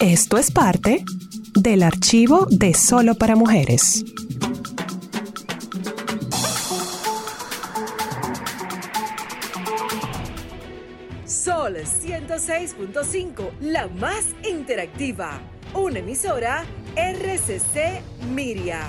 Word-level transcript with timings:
Esto 0.00 0.38
es 0.38 0.50
parte 0.50 1.04
del 1.54 1.82
archivo 1.82 2.46
de 2.48 2.72
Solo 2.72 3.16
para 3.16 3.36
Mujeres. 3.36 4.02
Sol 11.26 11.76
106.5, 11.76 13.50
la 13.60 13.88
más 13.88 14.24
interactiva. 14.42 15.38
Una 15.74 15.98
emisora 15.98 16.64
RCC 16.96 18.00
Miria. 18.32 18.80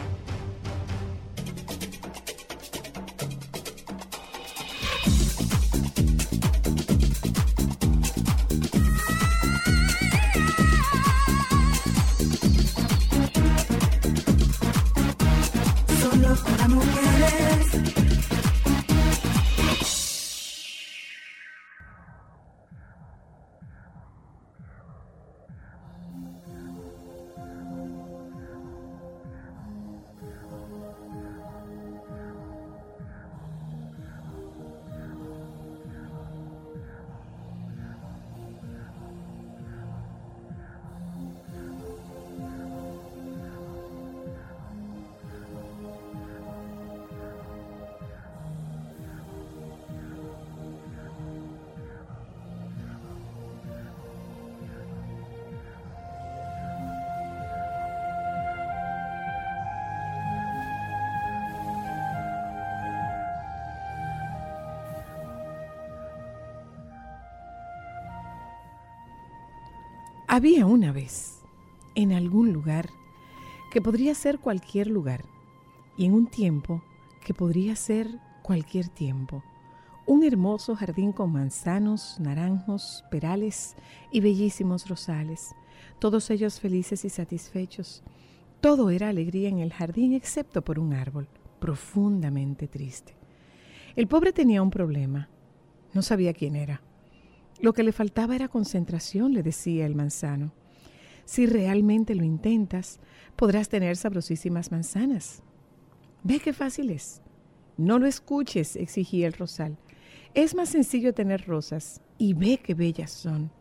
Había 70.34 70.66
una 70.66 70.94
vez, 70.94 71.42
en 71.94 72.14
algún 72.14 72.54
lugar, 72.54 72.90
que 73.70 73.82
podría 73.82 74.16
ser 74.16 74.40
cualquier 74.40 74.88
lugar, 74.88 75.26
y 75.98 76.06
en 76.06 76.14
un 76.14 76.26
tiempo 76.26 76.82
que 77.26 77.34
podría 77.34 77.76
ser 77.76 78.08
cualquier 78.42 78.88
tiempo, 78.88 79.44
un 80.06 80.24
hermoso 80.24 80.74
jardín 80.74 81.12
con 81.12 81.34
manzanos, 81.34 82.18
naranjos, 82.22 83.04
perales 83.12 83.76
y 84.10 84.22
bellísimos 84.22 84.88
rosales, 84.88 85.54
todos 86.00 86.30
ellos 86.30 86.62
felices 86.62 87.04
y 87.04 87.10
satisfechos. 87.10 88.02
Todo 88.62 88.90
era 88.90 89.10
alegría 89.10 89.50
en 89.50 89.60
el 89.60 89.74
jardín 89.74 90.14
excepto 90.14 90.62
por 90.62 90.80
un 90.80 90.94
árbol, 90.94 91.28
profundamente 91.60 92.70
triste. 92.70 93.16
El 93.98 94.08
pobre 94.08 94.32
tenía 94.32 94.62
un 94.62 94.72
problema, 94.72 95.28
no 95.94 96.02
sabía 96.02 96.34
quién 96.34 96.56
era. 96.56 96.82
Lo 97.62 97.74
que 97.74 97.84
le 97.84 97.92
faltaba 97.92 98.36
era 98.36 98.48
concentración, 98.48 99.34
le 99.34 99.44
decía 99.44 99.86
el 99.86 99.96
manzano. 99.96 100.52
Si 101.26 101.46
realmente 101.46 102.16
lo 102.16 102.24
intentas, 102.24 103.00
podrás 103.36 103.70
tener 103.70 103.98
sabrosísimas 103.98 104.72
manzanas. 104.72 105.44
Ve 106.24 106.40
qué 106.40 106.54
fácil 106.54 106.90
es. 106.90 107.22
No 107.78 108.00
lo 108.00 108.08
escuches, 108.08 108.76
exigía 108.76 109.28
el 109.28 109.34
rosal. 109.34 109.78
Es 110.34 110.56
más 110.56 110.70
sencillo 110.70 111.14
tener 111.14 111.46
rosas 111.46 112.02
y 112.18 112.34
ve 112.34 112.60
qué 112.64 112.74
bellas 112.74 113.12
son. 113.12 113.52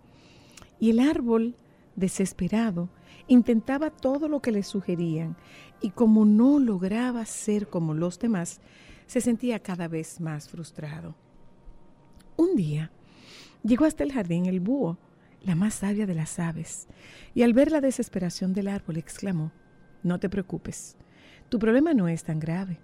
Y 0.78 0.90
el 0.90 1.00
árbol, 1.00 1.56
desesperado, 1.94 2.88
intentaba 3.28 3.90
todo 3.90 4.28
lo 4.28 4.40
que 4.40 4.50
le 4.50 4.62
sugerían 4.62 5.36
y 5.82 5.90
como 5.90 6.24
no 6.24 6.58
lograba 6.58 7.24
ser 7.26 7.68
como 7.68 7.92
los 7.92 8.18
demás, 8.18 8.60
se 9.06 9.20
sentía 9.20 9.58
cada 9.60 9.88
vez 9.88 10.20
más 10.20 10.48
frustrado. 10.48 11.14
Un 12.36 12.56
día, 12.56 12.90
Llegó 13.62 13.84
hasta 13.84 14.04
el 14.04 14.12
jardín 14.12 14.46
el 14.46 14.60
búho, 14.60 14.98
la 15.42 15.54
más 15.54 15.74
sabia 15.74 16.06
de 16.06 16.14
las 16.14 16.38
aves, 16.38 16.88
y 17.34 17.42
al 17.42 17.52
ver 17.52 17.70
la 17.70 17.80
desesperación 17.80 18.52
del 18.54 18.68
árbol 18.68 18.96
exclamó, 18.96 19.52
No 20.02 20.18
te 20.18 20.30
preocupes, 20.30 20.96
tu 21.50 21.58
problema 21.58 21.92
no 21.92 22.08
es 22.08 22.24
tan 22.24 22.38
grave, 22.38 22.80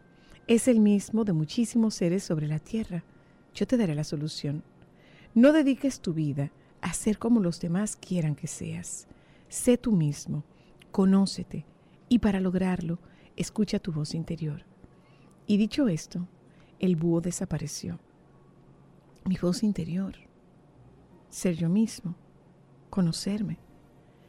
es 0.47 0.69
el 0.69 0.81
mismo 0.81 1.25
de 1.25 1.33
muchísimos 1.33 1.95
seres 1.95 2.25
sobre 2.25 2.47
la 2.47 2.59
tierra. 2.59 3.05
Yo 3.55 3.67
te 3.67 3.77
daré 3.77 3.95
la 3.95 4.05
solución. 4.05 4.63
No 5.35 5.53
dediques 5.53 6.01
tu 6.01 6.13
vida 6.13 6.53
a 6.83 6.93
ser 6.93 7.19
como 7.19 7.41
los 7.41 7.59
demás 7.61 7.97
quieran 7.97 8.37
que 8.37 8.47
seas. 8.47 9.09
Sé 9.49 9.79
tú 9.79 9.93
mismo, 9.93 10.45
conócete, 10.93 11.65
y 12.09 12.19
para 12.19 12.41
lograrlo, 12.41 12.99
escucha 13.35 13.79
tu 13.79 13.93
voz 13.93 14.15
interior. 14.15 14.65
Y 15.47 15.57
dicho 15.57 15.89
esto, 15.89 16.29
el 16.79 16.97
búho 16.97 17.21
desapareció. 17.21 17.99
Mi 19.25 19.37
voz 19.37 19.63
interior 19.63 20.26
ser 21.29 21.55
yo 21.57 21.69
mismo, 21.69 22.15
conocerme. 22.91 23.59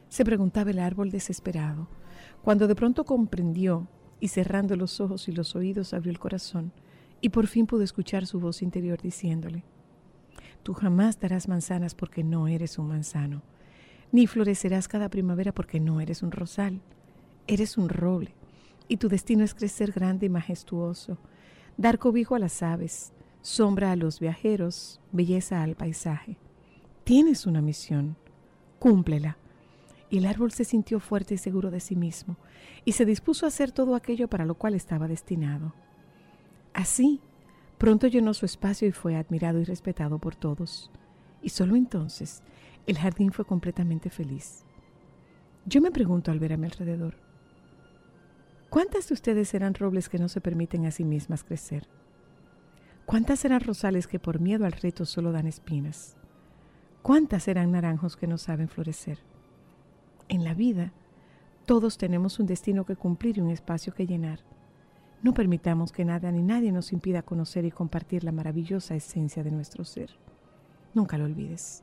Se 0.08 0.24
preguntaba 0.24 0.70
el 0.70 0.78
árbol 0.78 1.10
desesperado, 1.10 1.88
cuando 2.42 2.66
de 2.66 2.74
pronto 2.74 3.04
comprendió 3.04 3.88
y 4.20 4.28
cerrando 4.28 4.76
los 4.76 5.00
ojos 5.00 5.28
y 5.28 5.32
los 5.32 5.54
oídos 5.54 5.94
abrió 5.94 6.10
el 6.10 6.18
corazón 6.18 6.72
y 7.20 7.30
por 7.30 7.46
fin 7.46 7.66
pudo 7.66 7.82
escuchar 7.82 8.26
su 8.26 8.40
voz 8.40 8.62
interior 8.62 9.00
diciéndole, 9.00 9.64
Tú 10.62 10.74
jamás 10.74 11.18
darás 11.18 11.48
manzanas 11.48 11.94
porque 11.94 12.22
no 12.22 12.48
eres 12.48 12.78
un 12.78 12.88
manzano, 12.88 13.42
ni 14.12 14.26
florecerás 14.26 14.88
cada 14.88 15.08
primavera 15.08 15.52
porque 15.52 15.80
no 15.80 16.00
eres 16.00 16.22
un 16.22 16.30
rosal, 16.30 16.80
eres 17.46 17.78
un 17.78 17.88
roble, 17.88 18.34
y 18.88 18.96
tu 18.96 19.08
destino 19.08 19.44
es 19.44 19.54
crecer 19.54 19.92
grande 19.92 20.26
y 20.26 20.28
majestuoso, 20.28 21.18
dar 21.76 21.98
cobijo 21.98 22.34
a 22.34 22.38
las 22.38 22.62
aves, 22.62 23.12
sombra 23.40 23.92
a 23.92 23.96
los 23.96 24.20
viajeros, 24.20 25.00
belleza 25.12 25.62
al 25.62 25.74
paisaje. 25.74 26.38
Tienes 27.08 27.46
una 27.46 27.62
misión, 27.62 28.18
cúmplela. 28.78 29.38
Y 30.10 30.18
el 30.18 30.26
árbol 30.26 30.52
se 30.52 30.64
sintió 30.64 31.00
fuerte 31.00 31.32
y 31.32 31.38
seguro 31.38 31.70
de 31.70 31.80
sí 31.80 31.96
mismo, 31.96 32.36
y 32.84 32.92
se 32.92 33.06
dispuso 33.06 33.46
a 33.46 33.48
hacer 33.48 33.72
todo 33.72 33.94
aquello 33.94 34.28
para 34.28 34.44
lo 34.44 34.56
cual 34.56 34.74
estaba 34.74 35.08
destinado. 35.08 35.72
Así, 36.74 37.22
pronto 37.78 38.08
llenó 38.08 38.34
su 38.34 38.44
espacio 38.44 38.86
y 38.86 38.92
fue 38.92 39.16
admirado 39.16 39.58
y 39.58 39.64
respetado 39.64 40.18
por 40.18 40.36
todos. 40.36 40.90
Y 41.40 41.48
solo 41.48 41.76
entonces 41.76 42.42
el 42.84 42.98
jardín 42.98 43.32
fue 43.32 43.46
completamente 43.46 44.10
feliz. 44.10 44.66
Yo 45.64 45.80
me 45.80 45.90
pregunto 45.90 46.30
al 46.30 46.40
ver 46.40 46.52
a 46.52 46.58
mi 46.58 46.66
alrededor, 46.66 47.14
¿cuántas 48.68 49.08
de 49.08 49.14
ustedes 49.14 49.48
serán 49.48 49.72
robles 49.72 50.10
que 50.10 50.18
no 50.18 50.28
se 50.28 50.42
permiten 50.42 50.84
a 50.84 50.90
sí 50.90 51.04
mismas 51.04 51.42
crecer? 51.42 51.88
¿Cuántas 53.06 53.40
serán 53.40 53.60
rosales 53.60 54.06
que 54.06 54.18
por 54.18 54.40
miedo 54.40 54.66
al 54.66 54.72
reto 54.72 55.06
solo 55.06 55.32
dan 55.32 55.46
espinas? 55.46 56.17
¿Cuántas 57.02 57.44
serán 57.44 57.72
naranjos 57.72 58.16
que 58.16 58.26
no 58.26 58.38
saben 58.38 58.68
florecer? 58.68 59.18
En 60.28 60.44
la 60.44 60.54
vida, 60.54 60.92
todos 61.64 61.98
tenemos 61.98 62.38
un 62.38 62.46
destino 62.46 62.84
que 62.84 62.96
cumplir 62.96 63.38
y 63.38 63.40
un 63.40 63.50
espacio 63.50 63.94
que 63.94 64.06
llenar. 64.06 64.40
No 65.22 65.34
permitamos 65.34 65.90
que 65.90 66.04
nada 66.04 66.30
ni 66.30 66.42
nadie 66.42 66.72
nos 66.72 66.92
impida 66.92 67.22
conocer 67.22 67.64
y 67.64 67.70
compartir 67.70 68.24
la 68.24 68.32
maravillosa 68.32 68.94
esencia 68.94 69.42
de 69.42 69.50
nuestro 69.50 69.84
ser. 69.84 70.10
Nunca 70.94 71.18
lo 71.18 71.24
olvides. 71.24 71.82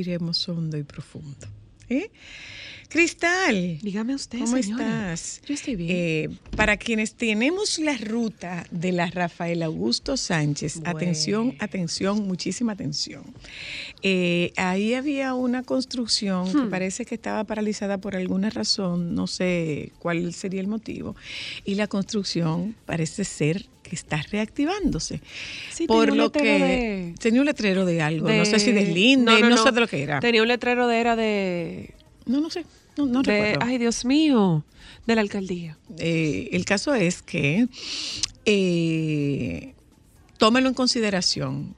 Respiremos 0.00 0.46
hondo 0.50 0.76
y 0.76 0.82
profundo. 0.82 1.46
¿Eh? 1.88 2.10
Cristal, 2.90 3.78
Dígame 3.80 4.14
usted, 4.14 4.38
¿cómo 4.40 4.60
señora. 4.62 5.12
estás? 5.14 5.40
Yo 5.46 5.54
estoy 5.54 5.74
bien. 5.76 5.90
Eh, 5.90 6.28
para 6.54 6.76
quienes 6.76 7.14
tenemos 7.14 7.78
la 7.78 7.96
ruta 7.96 8.66
de 8.70 8.92
la 8.92 9.06
Rafael 9.06 9.62
Augusto 9.62 10.16
Sánchez, 10.18 10.80
Bueno. 10.80 10.90
atención, 10.98 11.54
atención, 11.60 12.26
muchísima 12.28 12.72
atención. 12.72 13.22
Eh, 14.02 14.52
ahí 14.56 14.92
había 14.94 15.32
una 15.34 15.62
construcción 15.62 16.52
que 16.52 16.58
Hmm. 16.58 16.70
parece 16.70 17.06
que 17.06 17.14
estaba 17.14 17.42
paralizada 17.44 17.96
por 17.98 18.16
alguna 18.16 18.50
razón, 18.50 19.14
no 19.14 19.26
sé 19.26 19.92
cuál 19.98 20.34
sería 20.34 20.60
el 20.60 20.68
motivo, 20.68 21.16
y 21.64 21.74
la 21.76 21.86
construcción 21.86 22.76
parece 22.84 23.24
ser 23.24 23.66
que 23.86 23.94
está 23.96 24.22
reactivándose. 24.30 25.20
Sí, 25.72 25.86
por 25.86 26.14
lo 26.14 26.32
que 26.32 26.42
de- 26.42 27.14
tenía 27.20 27.40
un 27.40 27.46
letrero 27.46 27.84
de 27.86 28.02
algo, 28.02 28.28
no 28.30 28.44
sé 28.44 28.58
si 28.58 28.72
deslinde, 28.72 29.40
no, 29.42 29.56
sé 29.62 29.72
de 29.72 29.80
lo 29.80 29.86
que 29.88 30.02
era. 30.02 30.20
Tenía 30.20 30.42
un 30.42 30.48
letrero 30.48 30.86
de 30.88 30.98
era 30.98 31.14
de, 31.16 31.94
No, 32.26 32.40
no 32.40 32.50
sé, 32.50 32.64
no, 32.96 33.06
no 33.06 33.22
de 33.22 33.30
recuerdo. 33.32 33.66
ay 33.70 33.78
Dios 33.78 34.04
mío, 34.04 34.64
de 35.06 35.14
la 35.14 35.20
alcaldía. 35.20 35.78
Eh, 35.98 36.48
el 36.52 36.64
caso 36.64 36.94
es 36.94 37.22
que 37.22 37.68
eh, 38.44 39.74
tómelo 40.38 40.68
en 40.68 40.74
consideración. 40.74 41.75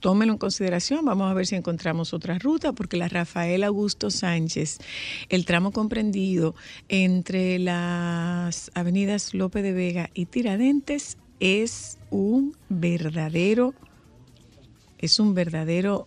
Tómelo 0.00 0.32
en 0.32 0.38
consideración. 0.38 1.04
Vamos 1.04 1.30
a 1.30 1.34
ver 1.34 1.46
si 1.46 1.56
encontramos 1.56 2.14
otra 2.14 2.38
ruta, 2.38 2.72
porque 2.72 2.96
la 2.96 3.08
Rafael 3.08 3.64
Augusto 3.64 4.10
Sánchez, 4.10 4.78
el 5.28 5.44
tramo 5.44 5.72
comprendido 5.72 6.54
entre 6.88 7.58
las 7.58 8.70
avenidas 8.74 9.34
López 9.34 9.62
de 9.62 9.72
Vega 9.72 10.10
y 10.14 10.26
Tiradentes, 10.26 11.18
es 11.40 11.98
un 12.10 12.56
verdadero, 12.68 13.74
es 14.98 15.18
un 15.18 15.34
verdadero 15.34 16.06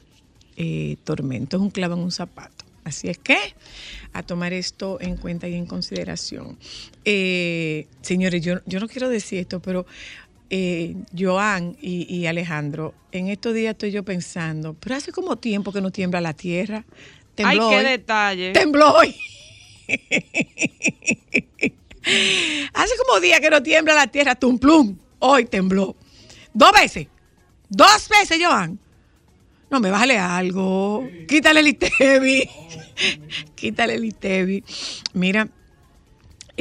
eh, 0.57 0.97
tormento, 1.03 1.57
es 1.57 1.61
un 1.61 1.69
clavo 1.69 1.95
en 1.95 2.01
un 2.01 2.11
zapato. 2.11 2.65
Así 2.83 3.09
es 3.09 3.19
que 3.19 3.37
a 4.11 4.23
tomar 4.23 4.53
esto 4.53 4.97
en 5.01 5.15
cuenta 5.15 5.47
y 5.47 5.53
en 5.53 5.67
consideración. 5.67 6.57
Eh, 7.05 7.87
señores, 8.01 8.43
yo, 8.43 8.55
yo 8.65 8.79
no 8.79 8.87
quiero 8.87 9.07
decir 9.07 9.39
esto, 9.39 9.61
pero 9.61 9.85
eh, 10.53 10.95
Joan 11.17 11.77
y, 11.81 12.13
y 12.13 12.27
Alejandro, 12.27 12.93
en 13.13 13.29
estos 13.29 13.53
días 13.53 13.71
estoy 13.71 13.91
yo 13.91 14.03
pensando, 14.03 14.75
pero 14.79 14.95
hace 14.95 15.13
como 15.13 15.37
tiempo 15.37 15.71
que 15.71 15.79
no 15.79 15.91
tiembla 15.91 16.19
la 16.19 16.33
tierra. 16.33 16.83
Ay, 17.43 17.57
Tembló 17.57 17.69
qué 17.69 17.77
hoy. 17.77 17.83
detalle. 17.85 18.51
Tembló 18.51 18.93
hoy. 18.93 19.15
Hace 22.73 22.93
como 23.05 23.19
días 23.19 23.39
que 23.39 23.49
no 23.49 23.63
tiembla 23.63 23.93
la 23.93 24.07
tierra, 24.07 24.35
tum 24.35 24.57
plum. 24.57 24.97
Hoy 25.19 25.45
tembló. 25.45 25.95
Dos 26.53 26.71
veces. 26.73 27.07
Dos 27.69 28.09
veces, 28.09 28.37
Joan. 28.43 28.77
No, 29.69 29.79
me 29.79 29.89
bájale 29.89 30.17
algo. 30.17 31.07
Quítale 31.27 31.61
el 31.61 31.67
ITEVI. 31.69 32.49
Quítale 33.55 33.95
el 33.95 34.03
ITEVI. 34.05 34.63
Mira, 35.13 35.47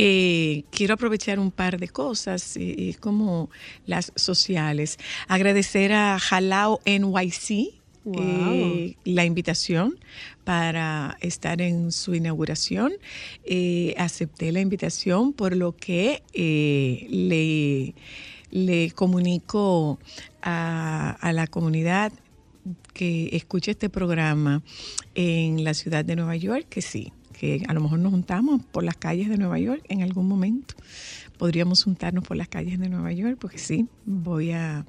eh, 0.02 0.64
quiero 0.71 0.95
aprovechar 0.95 1.38
un 1.38 1.50
par 1.50 1.78
de 1.78 1.88
cosas, 1.88 2.57
eh, 2.57 2.97
como 3.00 3.50
las 3.87 4.12
sociales. 4.16 4.99
Agradecer 5.28 5.92
a 5.92 6.19
Jalao 6.19 6.80
NYC 6.87 7.75
Wow. 8.02 8.23
eh, 8.25 8.97
la 9.04 9.26
invitación 9.26 9.99
para 10.45 11.19
estar 11.21 11.61
en 11.61 11.92
su 11.92 12.14
inauguración. 12.14 12.92
Eh, 13.45 13.95
acepté 13.99 14.52
la 14.52 14.61
invitación, 14.62 15.35
por 15.35 15.54
lo 15.54 15.76
que 15.76 16.23
le 17.11 17.95
le 18.50 18.90
comunico 18.92 20.00
a, 20.42 21.11
a 21.21 21.33
la 21.33 21.47
comunidad 21.47 22.12
que 22.95 23.28
escuche 23.37 23.71
este 23.71 23.88
programa 23.88 24.62
en 25.14 25.62
la 25.62 25.75
ciudad 25.75 26.04
de 26.04 26.16
Nueva 26.16 26.37
York 26.37 26.66
que 26.69 26.83
sí, 26.83 27.12
que 27.40 27.64
a 27.68 27.73
lo 27.73 27.80
mejor 27.80 28.00
nos 28.00 28.11
juntamos 28.11 28.61
por 28.70 28.85
las 28.85 28.99
calles 28.99 29.30
de 29.30 29.38
Nueva 29.38 29.59
York 29.59 29.82
en 29.88 30.02
algún 30.02 30.28
momento. 30.28 30.75
Podríamos 31.38 31.82
juntarnos 31.82 32.23
por 32.23 32.37
las 32.37 32.49
calles 32.49 32.78
de 32.78 32.90
Nueva 32.90 33.12
York, 33.12 33.38
porque 33.40 33.56
sí, 33.56 33.87
voy 34.04 34.50
a, 34.50 34.85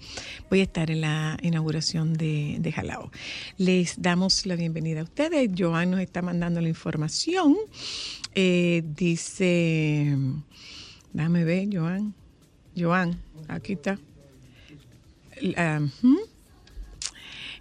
voy 0.50 0.60
a 0.60 0.64
estar 0.64 0.92
en 0.92 1.00
la 1.00 1.38
inauguración 1.42 2.12
de, 2.12 2.58
de 2.60 2.72
Jalao. 2.74 3.10
Les 3.58 4.02
damos 4.02 4.46
la 4.46 4.58
bienvenida 4.58 5.00
a 5.00 5.04
ustedes. 5.04 5.50
Joan 5.58 5.92
nos 5.92 6.02
está 6.02 6.22
mandando 6.22 6.60
la 6.60 6.68
información. 6.68 7.56
Eh, 8.36 8.84
dice, 8.98 10.18
dame 11.14 11.46
ver, 11.46 11.70
Joan. 11.72 12.14
Joan, 12.76 13.18
aquí 13.48 13.74
está. 13.74 13.98
Ujú. 15.42 16.31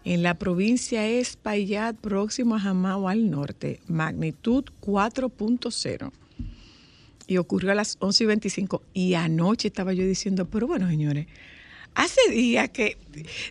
En 0.05 0.23
la 0.23 0.35
provincia 0.35 1.07
es 1.07 1.37
Payat, 1.37 1.97
próximo 1.97 2.55
a 2.55 2.61
Jamao 2.61 3.09
al 3.09 3.31
norte, 3.31 3.81
magnitud 3.87 4.65
4.0. 4.81 6.11
Y 7.27 7.37
ocurrió 7.37 7.73
a 7.73 7.75
las 7.75 7.97
11 8.01 8.25
y 8.25 8.27
25. 8.27 8.83
Y 8.95 9.15
anoche 9.15 9.69
estaba 9.69 9.93
yo 9.93 10.05
diciendo, 10.05 10.47
pero 10.47 10.67
bueno, 10.67 10.89
señores, 10.89 11.27
hace 11.95 12.31
días 12.31 12.71
que. 12.71 12.97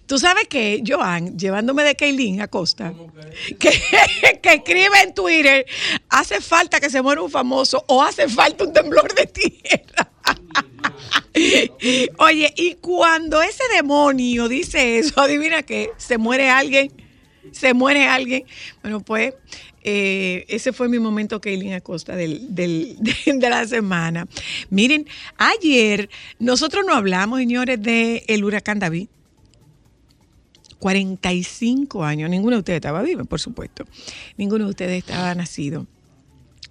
Tú 0.05 0.17
sabes 0.17 0.47
que, 0.47 0.83
Joan, 0.85 1.37
llevándome 1.37 1.83
de 1.83 1.95
Kaylin 1.95 2.41
Acosta, 2.41 2.93
que, 3.59 3.71
que 4.41 4.53
escribe 4.53 5.01
en 5.03 5.13
Twitter, 5.13 5.65
hace 6.09 6.41
falta 6.41 6.79
que 6.79 6.89
se 6.89 7.01
muera 7.01 7.21
un 7.21 7.29
famoso 7.29 7.83
o 7.87 8.01
hace 8.01 8.27
falta 8.27 8.63
un 8.63 8.73
temblor 8.73 9.13
de 9.13 9.27
tierra. 9.27 10.11
Oye, 12.17 12.53
y 12.57 12.75
cuando 12.75 13.41
ese 13.41 13.63
demonio 13.75 14.47
dice 14.47 14.97
eso, 14.99 15.19
adivina 15.21 15.63
qué, 15.63 15.89
se 15.97 16.17
muere 16.17 16.49
alguien, 16.49 16.91
se 17.51 17.73
muere 17.73 18.07
alguien. 18.07 18.43
Bueno, 18.81 18.99
pues 18.99 19.33
eh, 19.83 20.45
ese 20.49 20.73
fue 20.73 20.89
mi 20.89 20.99
momento, 20.99 21.39
Kaylin 21.39 21.73
Acosta, 21.73 22.15
del, 22.15 22.53
del- 22.53 22.97
de, 22.99 23.33
de 23.33 23.49
la 23.49 23.65
semana. 23.65 24.27
Miren, 24.69 25.07
ayer 25.37 26.09
nosotros 26.39 26.83
no 26.85 26.93
hablamos, 26.93 27.39
señores, 27.39 27.81
del 27.81 28.43
huracán 28.43 28.79
David. 28.79 29.07
45 30.79 32.03
años, 32.05 32.29
ninguno 32.29 32.55
de 32.55 32.59
ustedes 32.59 32.77
estaba 32.77 33.01
vivo, 33.01 33.25
por 33.25 33.39
supuesto. 33.39 33.85
Ninguno 34.37 34.63
de 34.65 34.69
ustedes 34.71 34.97
estaba 34.99 35.35
nacido. 35.35 35.85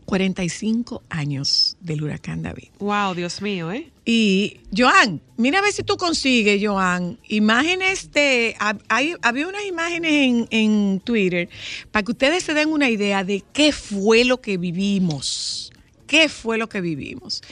45 0.09 1.03
años 1.11 1.77
del 1.81 2.03
huracán 2.03 2.43
David. 2.43 2.69
Wow, 2.79 3.15
Dios 3.15 3.43
mío, 3.43 3.71
¿eh? 3.71 3.91
Y 4.07 4.57
Joan, 4.75 5.21
mira 5.37 5.59
a 5.59 5.63
ver 5.63 5.71
si 5.73 5.83
tú 5.83 5.99
consigues, 5.99 6.59
Joan, 6.67 7.19
imágenes 7.29 8.11
de... 8.13 8.57
hay- 8.89 9.15
había 9.21 9.47
unas 9.47 9.67
imágenes 9.67 10.11
en, 10.13 10.49
en 10.51 11.01
Twitter 11.01 11.51
para 11.93 12.05
que 12.05 12.13
ustedes 12.13 12.43
se 12.43 12.55
den 12.55 12.71
una 12.71 12.89
idea 12.89 13.23
de 13.23 13.45
qué 13.53 13.71
fue 13.71 14.25
lo 14.25 14.41
que 14.41 14.57
vivimos. 14.57 15.73
¿Qué 16.07 16.31
fue 16.31 16.57
lo 16.57 16.71
que 16.71 16.81
vivimos? 16.81 17.43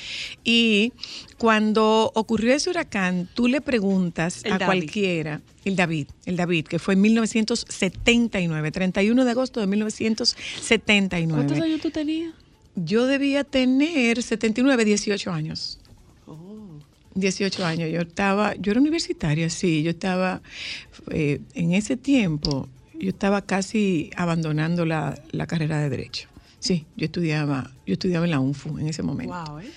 Y 0.42 0.94
cuando 1.36 2.10
ocurrió 2.14 2.54
ese 2.54 2.70
huracán, 2.70 3.28
tú 3.34 3.48
le 3.48 3.60
preguntas 3.60 4.40
El 4.44 4.52
a 4.54 4.58
David. 4.58 4.66
cualquiera, 4.80 5.42
el 5.66 5.76
David, 5.76 6.06
el 6.24 6.36
David, 6.36 6.64
que 6.64 6.78
fue 6.78 6.94
en 6.94 7.02
1979, 7.02 8.70
31 8.72 9.24
de 9.26 9.30
agosto 9.30 9.60
de 9.60 9.66
1979. 9.66 11.34
¿Cuántos 11.44 11.62
años 11.62 11.80
tú 11.82 11.90
tenías? 11.90 12.32
Yo 12.76 13.06
debía 13.06 13.42
tener 13.44 14.22
79, 14.22 14.84
18 14.84 15.32
años. 15.32 15.78
18 17.14 17.64
años. 17.64 17.90
Yo 17.90 18.02
estaba, 18.02 18.54
yo 18.56 18.72
era 18.72 18.80
universitaria, 18.80 19.48
sí. 19.50 19.82
Yo 19.82 19.90
estaba, 19.90 20.42
eh, 21.10 21.40
en 21.54 21.72
ese 21.72 21.96
tiempo, 21.96 22.68
yo 22.98 23.08
estaba 23.08 23.42
casi 23.42 24.10
abandonando 24.16 24.84
la, 24.84 25.18
la 25.32 25.46
carrera 25.46 25.80
de 25.80 25.88
Derecho. 25.88 26.28
Sí, 26.58 26.84
yo 26.96 27.06
estudiaba, 27.06 27.70
yo 27.86 27.94
estudiaba 27.94 28.24
en 28.24 28.32
la 28.32 28.40
UNFU 28.40 28.78
en 28.78 28.88
ese 28.88 29.02
momento. 29.02 29.34
Wow, 29.34 29.60
¿eh? 29.60 29.70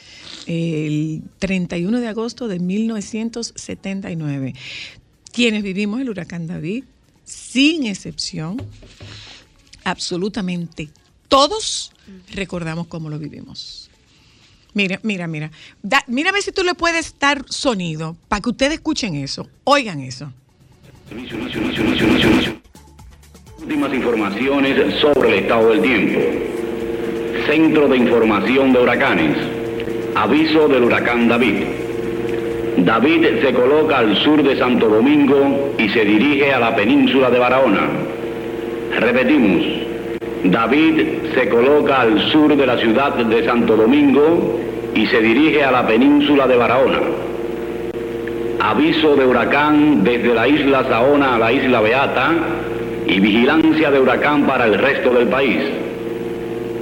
El 0.48 1.24
31 1.40 2.00
de 2.00 2.08
agosto 2.08 2.48
de 2.48 2.60
1979. 2.60 4.54
Quienes 5.32 5.64
vivimos 5.64 6.02
el 6.02 6.10
huracán 6.10 6.48
David, 6.48 6.86
sin 7.24 7.86
excepción, 7.86 8.62
absolutamente 9.84 10.90
todos 11.30 11.92
recordamos 12.34 12.88
cómo 12.88 13.10
lo 13.10 13.18
vivimos. 13.18 13.90
Mira, 14.74 15.00
mira, 15.04 15.28
mira. 15.28 15.52
Da- 15.82 16.04
ver 16.32 16.42
si 16.42 16.52
tú 16.52 16.64
le 16.64 16.76
puedes 16.76 17.16
dar 17.20 17.44
sonido 17.50 18.16
para 18.28 18.42
que 18.42 18.50
ustedes 18.50 18.74
escuchen 18.74 19.16
eso. 19.16 19.48
Oigan 19.64 20.00
eso. 20.02 20.32
Últimas 23.60 23.94
informaciones 23.94 25.00
sobre 25.02 25.30
el 25.30 25.44
estado 25.44 25.70
del 25.72 25.82
tiempo. 25.82 26.20
Centro 27.48 27.88
de 27.88 27.98
Información 27.98 28.74
de 28.74 28.80
Huracanes. 28.80 29.38
Aviso 30.16 30.68
del 30.68 30.84
huracán 30.84 31.28
David. 31.28 31.64
David 32.78 33.26
se 33.42 33.54
coloca 33.54 33.98
al 34.00 34.16
sur 34.24 34.42
de 34.44 34.58
Santo 34.58 34.88
Domingo 34.88 35.76
y 35.78 35.90
se 35.90 36.06
dirige 36.06 36.52
a 36.54 36.60
la 36.60 36.76
península 36.76 37.30
de 37.30 37.40
Barahona. 37.40 37.90
Repetimos. 39.00 39.79
David 40.44 41.34
se 41.34 41.50
coloca 41.50 42.02
al 42.02 42.20
sur 42.32 42.56
de 42.56 42.66
la 42.66 42.78
ciudad 42.78 43.14
de 43.14 43.46
Santo 43.46 43.76
Domingo 43.76 44.60
y 44.96 45.06
se 45.08 45.22
dirige 45.22 45.64
a 45.64 45.72
la 45.72 45.86
península 45.86 46.48
de 46.48 46.56
Barahona. 46.56 47.00
Aviso 48.60 49.16
de 49.16 49.26
huracán 49.26 50.04
desde 50.04 50.34
la 50.34 50.48
isla 50.48 50.86
Saona 50.88 51.36
a 51.36 51.40
la 51.40 51.52
isla 51.52 51.82
Beata 51.82 52.32
y 53.06 53.20
vigilancia 53.20 53.92
de 53.92 54.00
huracán 54.00 54.46
para 54.46 54.66
el 54.66 54.76
resto 54.76 55.14
del 55.14 55.28
país. 55.28 55.60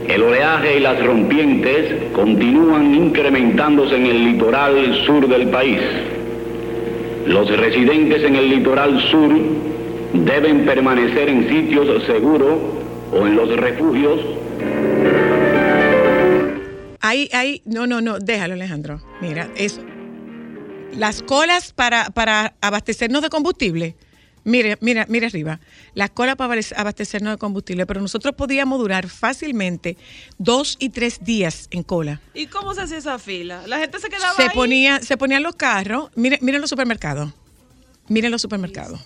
El 0.08 0.24
oleaje 0.24 0.78
y 0.78 0.80
las 0.80 1.04
rompientes 1.04 2.12
continúan 2.14 2.94
incrementándose 2.94 3.96
en 3.96 4.06
el 4.06 4.24
litoral 4.24 4.96
sur 5.06 5.28
del 5.28 5.48
país. 5.50 5.82
Los 7.26 7.50
residentes 7.58 8.24
en 8.24 8.36
el 8.36 8.50
litoral 8.50 9.02
sur 9.12 9.32
deben 10.14 10.66
permanecer 10.66 11.28
en 11.28 11.50
sitios 11.50 12.04
seguros 12.06 12.77
o 13.12 13.26
en 13.28 13.36
los 13.36 13.56
refugios 13.58 14.20
Ahí, 17.00 17.30
ahí, 17.32 17.62
no, 17.66 17.88
no, 17.88 18.02
no, 18.02 18.20
déjalo 18.20 18.56
Alejandro. 18.56 19.02
Mira, 19.22 19.50
eso. 19.56 19.82
Las 20.94 21.22
colas 21.22 21.72
para, 21.72 22.06
para 22.10 22.56
abastecernos 22.60 23.22
de 23.22 23.30
combustible. 23.30 23.96
Mire, 24.44 24.78
mira, 24.82 25.06
mira 25.08 25.28
arriba. 25.28 25.60
Las 25.94 26.10
colas 26.10 26.36
para 26.36 26.54
abastec- 26.56 26.74
abastecernos 26.78 27.34
de 27.34 27.38
combustible, 27.38 27.86
pero 27.86 28.02
nosotros 28.02 28.34
podíamos 28.36 28.80
durar 28.80 29.08
fácilmente 29.08 29.96
dos 30.38 30.76
y 30.80 30.90
tres 30.90 31.24
días 31.24 31.68
en 31.72 31.84
cola. 31.84 32.20
¿Y 32.34 32.48
cómo 32.48 32.74
se 32.74 32.82
hacía 32.82 32.98
esa 32.98 33.20
fila? 33.20 33.64
La 33.68 33.78
gente 33.78 34.00
se 34.00 34.10
quedaba 34.10 34.34
Se 34.34 34.44
ahí. 34.44 34.50
ponía, 34.54 35.00
se 35.02 35.16
ponían 35.18 35.44
los 35.44 35.56
carros. 35.56 36.10
Miren, 36.16 36.40
miren 36.42 36.60
los 36.62 36.70
supermercados. 36.70 37.32
Miren 38.10 38.32
los 38.32 38.42
supermercados. 38.42 39.00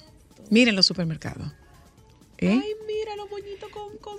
Miren 0.49 0.75
los 0.75 0.85
supermercados. 0.87 1.51
¿Eh? 2.41 2.49
Ay, 2.49 2.73
mira 2.87 3.15
los 3.15 3.29
moñitos 3.29 3.69
con, 3.69 3.97
con. 3.97 4.17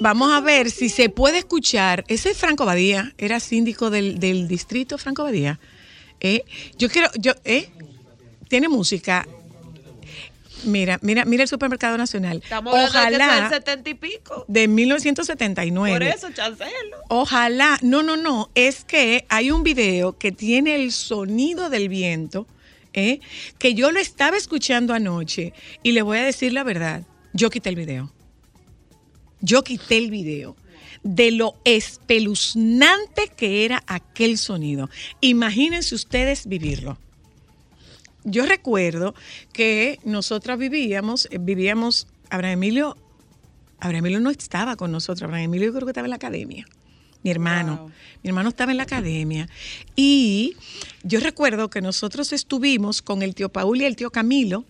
Vamos 0.00 0.32
a 0.32 0.40
ver 0.40 0.70
si 0.70 0.88
se 0.88 1.10
puede 1.10 1.38
escuchar. 1.38 2.04
Ese 2.08 2.30
es 2.30 2.38
Franco 2.38 2.64
Badía, 2.64 3.14
era 3.18 3.40
síndico 3.40 3.90
del, 3.90 4.18
del 4.18 4.48
distrito 4.48 4.96
Franco 4.96 5.24
Badía. 5.24 5.60
¿Eh? 6.20 6.44
Yo 6.76 6.88
quiero, 6.88 7.10
yo, 7.16 7.32
¿eh? 7.44 7.70
Tiene 8.48 8.68
música. 8.68 9.26
Mira, 10.64 10.98
mira, 11.02 11.24
mira 11.24 11.42
el 11.44 11.48
supermercado 11.48 11.96
nacional. 11.98 12.40
Estamos 12.42 12.74
Ojalá 12.74 13.42
del 13.42 13.50
70 13.50 13.90
y 13.90 13.94
pico. 13.94 14.44
de 14.48 14.66
1979. 14.66 15.94
Por 15.94 16.02
eso, 16.02 16.30
chancelo. 16.32 16.96
Ojalá, 17.08 17.78
no, 17.82 18.02
no, 18.02 18.16
no, 18.16 18.50
es 18.54 18.84
que 18.84 19.24
hay 19.28 19.50
un 19.50 19.62
video 19.62 20.18
que 20.18 20.32
tiene 20.32 20.74
el 20.74 20.90
sonido 20.90 21.70
del 21.70 21.88
viento, 21.88 22.46
¿eh? 22.92 23.20
que 23.58 23.74
yo 23.74 23.92
lo 23.92 24.00
estaba 24.00 24.36
escuchando 24.36 24.94
anoche 24.94 25.52
y 25.82 25.92
le 25.92 26.02
voy 26.02 26.18
a 26.18 26.24
decir 26.24 26.52
la 26.52 26.64
verdad, 26.64 27.02
yo 27.32 27.50
quité 27.50 27.68
el 27.70 27.76
video. 27.76 28.12
Yo 29.40 29.62
quité 29.62 29.98
el 29.98 30.10
video 30.10 30.56
de 31.02 31.30
lo 31.30 31.54
espeluznante 31.64 33.28
que 33.36 33.64
era 33.64 33.82
aquel 33.86 34.36
sonido. 34.38 34.90
Imagínense 35.20 35.94
ustedes 35.94 36.46
vivirlo. 36.46 36.98
Yo 38.24 38.44
recuerdo 38.46 39.14
que 39.52 40.00
nosotras 40.04 40.58
vivíamos, 40.58 41.28
eh, 41.30 41.38
vivíamos, 41.40 42.08
Abraham 42.30 42.54
Emilio, 42.54 42.96
Abraham 43.78 44.06
Emilio 44.06 44.20
no 44.20 44.30
estaba 44.30 44.76
con 44.76 44.90
nosotros, 44.90 45.22
Abraham 45.22 45.44
Emilio 45.44 45.68
yo 45.68 45.74
creo 45.74 45.86
que 45.86 45.92
estaba 45.92 46.06
en 46.06 46.10
la 46.10 46.16
academia. 46.16 46.66
Mi 47.22 47.30
hermano, 47.30 47.76
Wow. 47.78 47.90
mi 48.22 48.28
hermano 48.28 48.48
estaba 48.50 48.70
en 48.72 48.76
la 48.76 48.82
academia. 48.84 49.48
Y 49.96 50.56
yo 51.02 51.20
recuerdo 51.20 51.70
que 51.70 51.80
nosotros 51.80 52.32
estuvimos 52.32 53.02
con 53.02 53.22
el 53.22 53.34
tío 53.34 53.48
Paul 53.48 53.80
y 53.80 53.84
el 53.84 53.96
tío 53.96 54.10
Camilo 54.10 54.64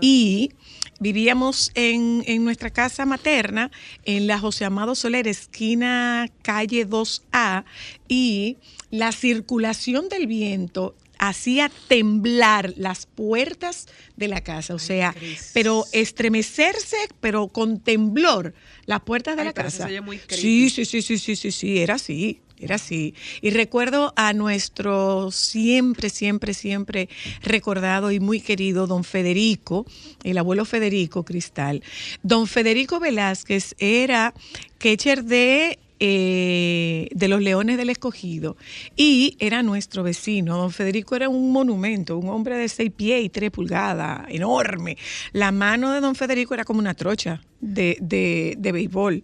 y 0.00 0.52
vivíamos 1.00 1.70
en, 1.74 2.22
en 2.26 2.44
nuestra 2.44 2.70
casa 2.70 3.06
materna, 3.06 3.70
en 4.04 4.26
la 4.26 4.38
José 4.38 4.64
Amado 4.64 4.94
Soler, 4.94 5.28
esquina 5.28 6.28
calle 6.42 6.86
2A, 6.88 7.64
y 8.08 8.56
la 8.90 9.12
circulación 9.12 10.08
del 10.08 10.26
viento 10.26 10.94
hacía 11.18 11.70
temblar 11.88 12.74
las 12.76 13.06
puertas 13.06 13.86
de 14.16 14.28
la 14.28 14.42
casa, 14.42 14.74
o 14.74 14.78
sea, 14.78 15.14
pero 15.52 15.84
estremecerse, 15.92 16.96
pero 17.20 17.48
con 17.48 17.80
temblor, 17.80 18.54
las 18.86 19.00
puertas 19.00 19.36
de 19.36 19.42
Ay, 19.42 19.46
la 19.48 19.52
casa. 19.52 19.88
muy 20.02 20.20
sí, 20.28 20.70
sí, 20.70 20.84
sí, 20.84 21.02
sí, 21.02 21.18
sí, 21.18 21.36
sí, 21.36 21.50
sí, 21.50 21.78
era 21.78 21.94
así. 21.94 22.40
Era 22.58 22.76
así. 22.76 23.14
Y 23.42 23.50
recuerdo 23.50 24.12
a 24.16 24.32
nuestro 24.32 25.30
siempre, 25.30 26.08
siempre, 26.08 26.54
siempre 26.54 27.08
recordado 27.42 28.12
y 28.12 28.20
muy 28.20 28.40
querido 28.40 28.86
don 28.86 29.04
Federico, 29.04 29.86
el 30.22 30.38
abuelo 30.38 30.64
Federico 30.64 31.24
Cristal. 31.24 31.82
Don 32.22 32.46
Federico 32.46 33.00
Velázquez 33.00 33.74
era 33.78 34.34
catcher 34.78 35.24
de, 35.24 35.78
eh, 35.98 37.08
de 37.10 37.28
los 37.28 37.42
Leones 37.42 37.76
del 37.76 37.90
Escogido 37.90 38.56
y 38.96 39.36
era 39.40 39.62
nuestro 39.62 40.04
vecino. 40.04 40.56
Don 40.56 40.70
Federico 40.70 41.16
era 41.16 41.28
un 41.28 41.50
monumento, 41.50 42.16
un 42.16 42.28
hombre 42.28 42.56
de 42.56 42.68
seis 42.68 42.92
pies 42.92 43.24
y 43.24 43.30
tres 43.30 43.50
pulgadas, 43.50 44.26
enorme. 44.28 44.96
La 45.32 45.50
mano 45.50 45.92
de 45.92 46.00
don 46.00 46.14
Federico 46.14 46.54
era 46.54 46.64
como 46.64 46.78
una 46.78 46.94
trocha 46.94 47.40
de, 47.64 47.96
de, 48.00 48.54
de 48.58 48.72
béisbol. 48.72 49.22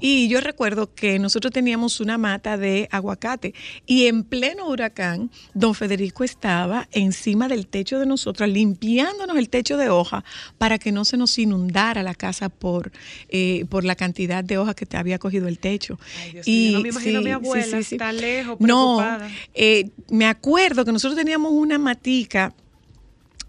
Y 0.00 0.28
yo 0.28 0.40
recuerdo 0.40 0.94
que 0.94 1.18
nosotros 1.18 1.52
teníamos 1.52 2.00
una 2.00 2.18
mata 2.18 2.56
de 2.56 2.88
aguacate 2.90 3.54
y 3.86 4.06
en 4.06 4.24
pleno 4.24 4.68
huracán, 4.68 5.30
don 5.54 5.74
Federico 5.74 6.24
estaba 6.24 6.88
encima 6.92 7.48
del 7.48 7.66
techo 7.66 7.98
de 7.98 8.06
nosotros, 8.06 8.48
limpiándonos 8.48 9.36
el 9.36 9.48
techo 9.48 9.76
de 9.76 9.88
hoja 9.90 10.24
para 10.58 10.78
que 10.78 10.92
no 10.92 11.04
se 11.04 11.16
nos 11.16 11.38
inundara 11.38 12.02
la 12.02 12.14
casa 12.14 12.48
por, 12.48 12.92
eh, 13.28 13.64
por 13.68 13.84
la 13.84 13.94
cantidad 13.94 14.42
de 14.42 14.58
hojas 14.58 14.74
que 14.74 14.86
te 14.86 14.96
había 14.96 15.18
cogido 15.18 15.48
el 15.48 15.58
techo. 15.58 15.98
Ay, 16.22 16.32
Dios 16.32 16.46
mío, 16.46 16.72
no 16.78 16.80
me 16.82 16.88
imagino 16.88 17.18
a 17.18 17.22
mi 17.22 17.30
abuela, 17.30 17.78
está 17.78 18.12
lejos, 18.12 18.56
No, 18.60 18.96
preocupada. 18.98 19.30
eh, 19.54 19.90
me 20.10 20.26
acuerdo 20.26 20.84
que 20.84 20.92
nosotros 20.92 21.16
teníamos 21.18 21.52
una 21.52 21.78
matica 21.78 22.54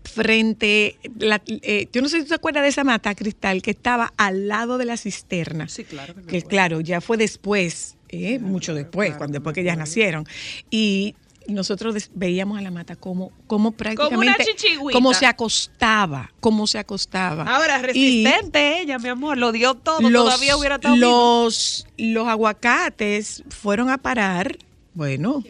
frente, 0.03 0.98
la- 1.19 1.41
eh, 1.48 1.88
yo 1.91 2.01
no 2.01 2.10
sé 2.10 2.17
si 2.17 2.24
tú 2.24 2.29
te 2.29 2.36
acuerdas 2.36 2.63
de 2.63 2.69
esa 2.69 2.83
mata 2.83 3.15
cristal 3.15 3.62
que 3.62 3.72
estaba 3.72 4.13
al 4.17 4.48
lado 4.48 4.77
de 4.77 4.86
la 4.86 4.98
cisterna. 4.98 5.67
Sí, 5.67 5.83
claro 5.83 6.13
que 6.27 6.41
claro, 6.41 6.81
ya 6.81 7.01
fue 7.01 7.17
después, 7.17 7.95
eh, 8.10 8.39
mucho 8.39 8.74
después, 8.74 9.15
cuando 9.15 9.33
después 9.36 9.53
que 9.53 9.62
ellas 9.62 9.77
nacieron. 9.77 10.25
Y 10.69 11.15
nosotros 11.48 12.10
veíamos 12.13 12.57
a 12.57 12.62
la 12.62 12.72
mata 12.72 12.95
como, 12.95 13.31
como 13.48 13.72
prácticamente, 13.72 14.45
chichigüita. 14.45 14.93
como 14.98 15.13
se 15.13 15.25
acostaba, 15.25 16.31
como 16.39 16.67
se 16.67 16.77
acostaba. 16.79 17.43
Ahora, 17.43 17.79
Y- 17.79 17.81
resistente 17.81 18.79
ella, 18.81 18.98
mi 19.00 19.10
amor, 19.10 19.38
lo 19.38 19.51
dio 19.51 19.74
todo, 19.75 20.00
los, 20.10 20.24
todavía 20.25 20.55
hubiera 20.55 20.75
estado 20.75 20.95
los, 20.95 21.86
los 21.98 22.27
aguacates 22.27 23.43
fueron 23.50 23.89
a 23.89 23.98
parar, 23.98 24.57
bueno, 24.93 25.43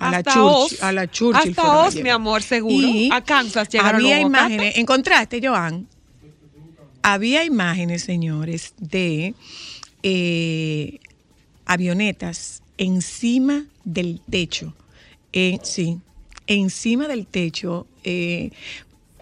a 0.00 0.10
la, 0.10 0.16
Hasta 0.18 0.32
Churchill, 0.32 0.78
Oz. 0.78 0.82
a 0.82 0.92
la 0.92 1.10
Churchill. 1.10 1.50
Hasta 1.50 1.78
Oz, 1.86 1.94
mi 1.96 2.08
amor, 2.10 2.42
seguro. 2.42 2.74
Y 2.88 3.10
A 3.12 3.20
Kansas 3.22 3.68
llegaron 3.68 4.00
Había 4.00 4.16
los 4.16 4.26
imágenes, 4.26 4.76
encontraste, 4.76 5.40
Joan, 5.46 5.86
había 7.02 7.44
imágenes, 7.44 8.02
señores, 8.02 8.74
de 8.78 9.34
eh, 10.02 10.98
avionetas 11.66 12.62
encima 12.78 13.64
del 13.84 14.20
techo. 14.28 14.74
Eh, 15.32 15.58
sí, 15.62 15.98
encima 16.46 17.06
del 17.06 17.26
techo. 17.26 17.86
eh, 18.04 18.50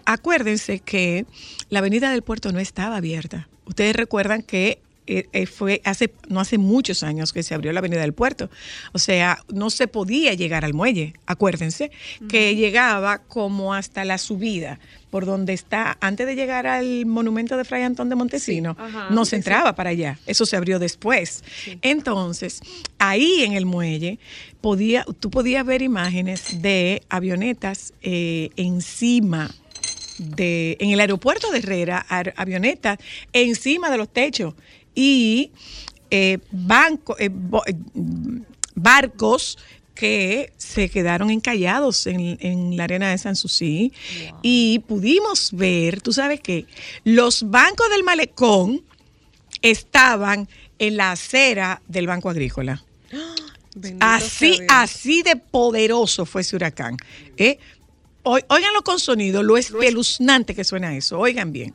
acuérdense 0.05 0.79
que 0.79 1.25
la 1.69 1.79
avenida 1.79 2.09
del 2.11 2.23
puerto 2.23 2.51
no 2.51 2.59
estaba 2.59 2.97
abierta. 2.97 3.47
Ustedes 3.65 3.95
recuerdan 3.95 4.41
que 4.41 4.79
eh, 5.11 5.27
eh, 5.33 5.47
fue 5.47 5.81
hace 5.85 6.13
no 6.27 6.39
hace 6.39 6.59
muchos 6.59 7.01
años 7.01 7.33
que 7.33 7.41
se 7.41 7.55
abrió 7.55 7.73
la 7.73 7.79
avenida 7.79 8.01
del 8.01 8.13
puerto. 8.13 8.51
O 8.93 8.99
sea, 8.99 9.43
no 9.51 9.71
se 9.71 9.87
podía 9.87 10.35
llegar 10.35 10.63
al 10.63 10.75
muelle. 10.75 11.13
Acuérdense 11.25 11.89
que 12.29 12.55
llegaba 12.55 13.17
como 13.17 13.73
hasta 13.73 14.05
la 14.05 14.19
subida 14.19 14.79
por 15.09 15.25
donde 15.25 15.53
está 15.53 15.97
antes 15.99 16.27
de 16.27 16.35
llegar 16.35 16.67
al 16.67 17.07
monumento 17.07 17.57
de 17.57 17.65
Fray 17.65 17.81
Antón 17.81 18.09
de 18.09 18.15
Montesino. 18.15 18.77
Ajá, 18.79 19.07
no 19.09 19.25
se 19.25 19.31
sí. 19.31 19.35
entraba 19.37 19.73
para 19.73 19.89
allá. 19.89 20.19
Eso 20.27 20.45
se 20.45 20.55
abrió 20.55 20.77
después. 20.77 21.43
Entonces, 21.81 22.61
ahí 22.99 23.41
en 23.41 23.53
el 23.53 23.65
muelle 23.65 24.19
podía, 24.61 25.05
tú 25.19 25.31
podías 25.31 25.65
ver 25.65 25.81
imágenes 25.81 26.61
de 26.61 27.01
avionetas 27.09 27.93
eh, 28.03 28.51
encima 28.57 29.49
de, 30.19 30.77
en 30.79 30.91
el 30.91 30.99
aeropuerto 30.99 31.49
de 31.51 31.59
Herrera, 31.59 32.05
avionetas 32.35 32.99
encima 33.33 33.89
de 33.89 33.97
los 33.97 34.09
techos 34.09 34.53
y 35.01 35.51
eh, 36.11 36.39
banco- 36.51 37.15
eh, 37.19 37.29
bo- 37.31 37.63
eh, 37.65 37.73
barcos 38.75 39.57
que 39.95 40.51
se 40.57 40.89
quedaron 40.89 41.29
encallados 41.29 42.05
en, 42.07 42.37
en 42.41 42.75
la 42.77 42.83
arena 42.85 43.09
de 43.09 43.17
Sanssouci 43.17 43.91
y 44.41 44.79
pudimos 44.87 45.51
ver, 45.53 46.01
tú 46.01 46.11
sabes 46.11 46.39
que 46.41 46.65
los 47.05 47.49
bancos 47.49 47.89
del 47.89 48.03
malecón 48.03 48.81
estaban 49.61 50.47
en 50.79 50.97
la 50.97 51.11
acera 51.11 51.81
del 51.87 52.07
Banco 52.07 52.29
Agrícola. 52.29 52.83
Bendito 53.75 54.05
Así, 54.05 54.57
así 54.67 55.21
de 55.21 55.35
poderoso 55.35 56.25
fue 56.25 56.41
ese 56.41 56.55
huracán. 56.55 56.97
¿eh? 57.37 57.57
Óiganlo 58.23 58.81
con 58.83 58.99
sonido, 58.99 59.43
lo 59.43 59.57
espeluznante 59.57 60.53
que 60.55 60.63
suena 60.63 60.95
eso. 60.95 61.19
Oigan 61.19 61.51
bien. 61.53 61.71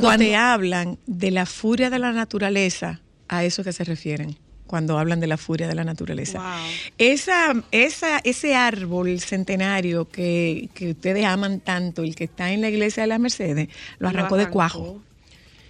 Cuando, 0.00 0.24
te 0.24 0.36
hablan 0.36 0.98
de 1.06 1.30
la 1.30 1.46
furia 1.46 1.90
de 1.90 1.98
la 1.98 2.12
naturaleza, 2.12 3.00
a 3.28 3.44
eso 3.44 3.64
que 3.64 3.72
se 3.72 3.84
refieren 3.84 4.36
cuando 4.66 4.98
hablan 4.98 5.20
de 5.20 5.26
la 5.26 5.36
furia 5.36 5.68
de 5.68 5.74
la 5.74 5.84
naturaleza. 5.84 6.38
Wow. 6.38 6.66
Esa, 6.96 7.54
esa, 7.72 8.20
ese 8.24 8.54
árbol 8.56 9.20
centenario 9.20 10.08
que, 10.08 10.70
que 10.74 10.92
ustedes 10.92 11.26
aman 11.26 11.60
tanto, 11.60 12.02
el 12.04 12.14
que 12.14 12.24
está 12.24 12.52
en 12.52 12.62
la 12.62 12.70
iglesia 12.70 13.02
de 13.02 13.06
las 13.08 13.20
Mercedes, 13.20 13.68
lo 13.98 14.10
Lo 14.10 14.18
arrancó, 14.18 14.36
de 14.38 14.48
cuajo. 14.48 15.02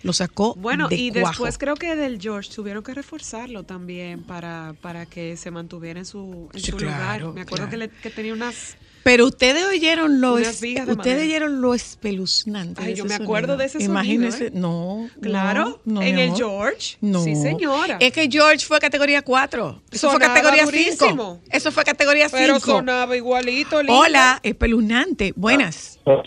Lo 0.04 0.12
sacó 0.12 0.54
Bueno, 0.54 0.88
de 0.88 0.94
y 0.96 1.10
cuajo. 1.10 1.28
después 1.30 1.58
creo 1.58 1.74
que 1.74 1.96
del 1.96 2.20
George 2.20 2.50
tuvieron 2.54 2.82
que 2.84 2.94
reforzarlo 2.94 3.64
también 3.64 4.22
para, 4.22 4.74
para 4.80 5.06
que 5.06 5.36
se 5.36 5.50
mantuviera 5.50 5.98
en 6.00 6.06
su, 6.06 6.48
en 6.52 6.60
Sí, 6.60 6.70
su 6.70 6.76
claro, 6.76 7.26
lugar. 7.26 7.34
Me 7.34 7.40
acuerdo 7.42 7.68
claro. 7.68 7.70
que, 7.70 7.76
le- 7.76 7.88
que 8.02 8.10
tenía 8.10 8.32
unas... 8.32 8.76
Pero 9.04 9.26
ustedes 9.26 9.64
oyeron 9.66 10.20
lo 10.20 10.38
es- 10.38 10.48
ustedes 10.62 10.96
madera. 10.96 11.20
oyeron 11.22 11.60
lo 11.60 11.74
espeluznante. 11.74 12.80
Ay, 12.82 12.88
de 12.88 12.94
yo 12.94 13.04
me 13.04 13.14
acuerdo 13.14 13.48
sonido. 13.54 13.56
de 13.58 13.64
ese 13.64 13.72
sonido, 13.80 13.92
Imagínese, 13.92 14.46
¿eh? 14.46 14.50
no, 14.54 15.08
Claro, 15.20 15.80
no, 15.84 15.94
no, 15.94 16.02
en 16.02 16.18
el. 16.18 16.34
George. 16.34 16.96
No. 17.00 17.20
Sí, 17.24 17.34
señora. 17.36 17.96
Es 18.00 18.12
que 18.12 18.28
George 18.30 18.64
fue 18.66 18.78
categoría 18.78 19.22
4. 19.22 19.82
Eso 19.90 20.08
fue 20.08 20.20
Sonaba 20.20 20.34
categoría 20.34 20.64
durísimo. 20.64 21.40
5. 21.42 21.56
Eso 21.56 21.72
fue 21.72 21.84
categoría 21.84 22.28
5. 22.28 22.38
Pero 22.40 22.60
sonaba 22.60 23.16
igualito, 23.16 23.82
lindo. 23.82 23.98
Hola, 23.98 24.38
espeluznante. 24.42 25.32
Buenas. 25.36 25.98
Yo- 26.06 26.22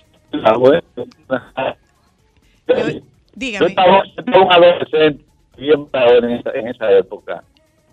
Yo 2.67 2.99
dígame. 3.35 3.67
estaba, 3.67 4.03
yo 4.05 4.11
estaba 4.25 4.45
un 4.45 4.51
adolescente 4.51 5.23
bien 5.57 5.87
en 5.93 6.29
esa, 6.31 6.49
en 6.51 6.67
esa 6.67 6.91
época. 6.91 7.43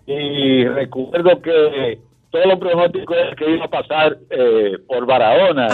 Y 0.05 0.65
recuerdo 0.65 1.41
que 1.41 1.99
todos 2.33 2.47
los 2.47 2.57
pronósticos 2.57 3.15
que 3.37 3.51
iba 3.51 3.65
a 3.65 3.69
pasar 3.69 4.17
eh, 4.31 4.79
por 4.87 5.05
Barahona, 5.05 5.67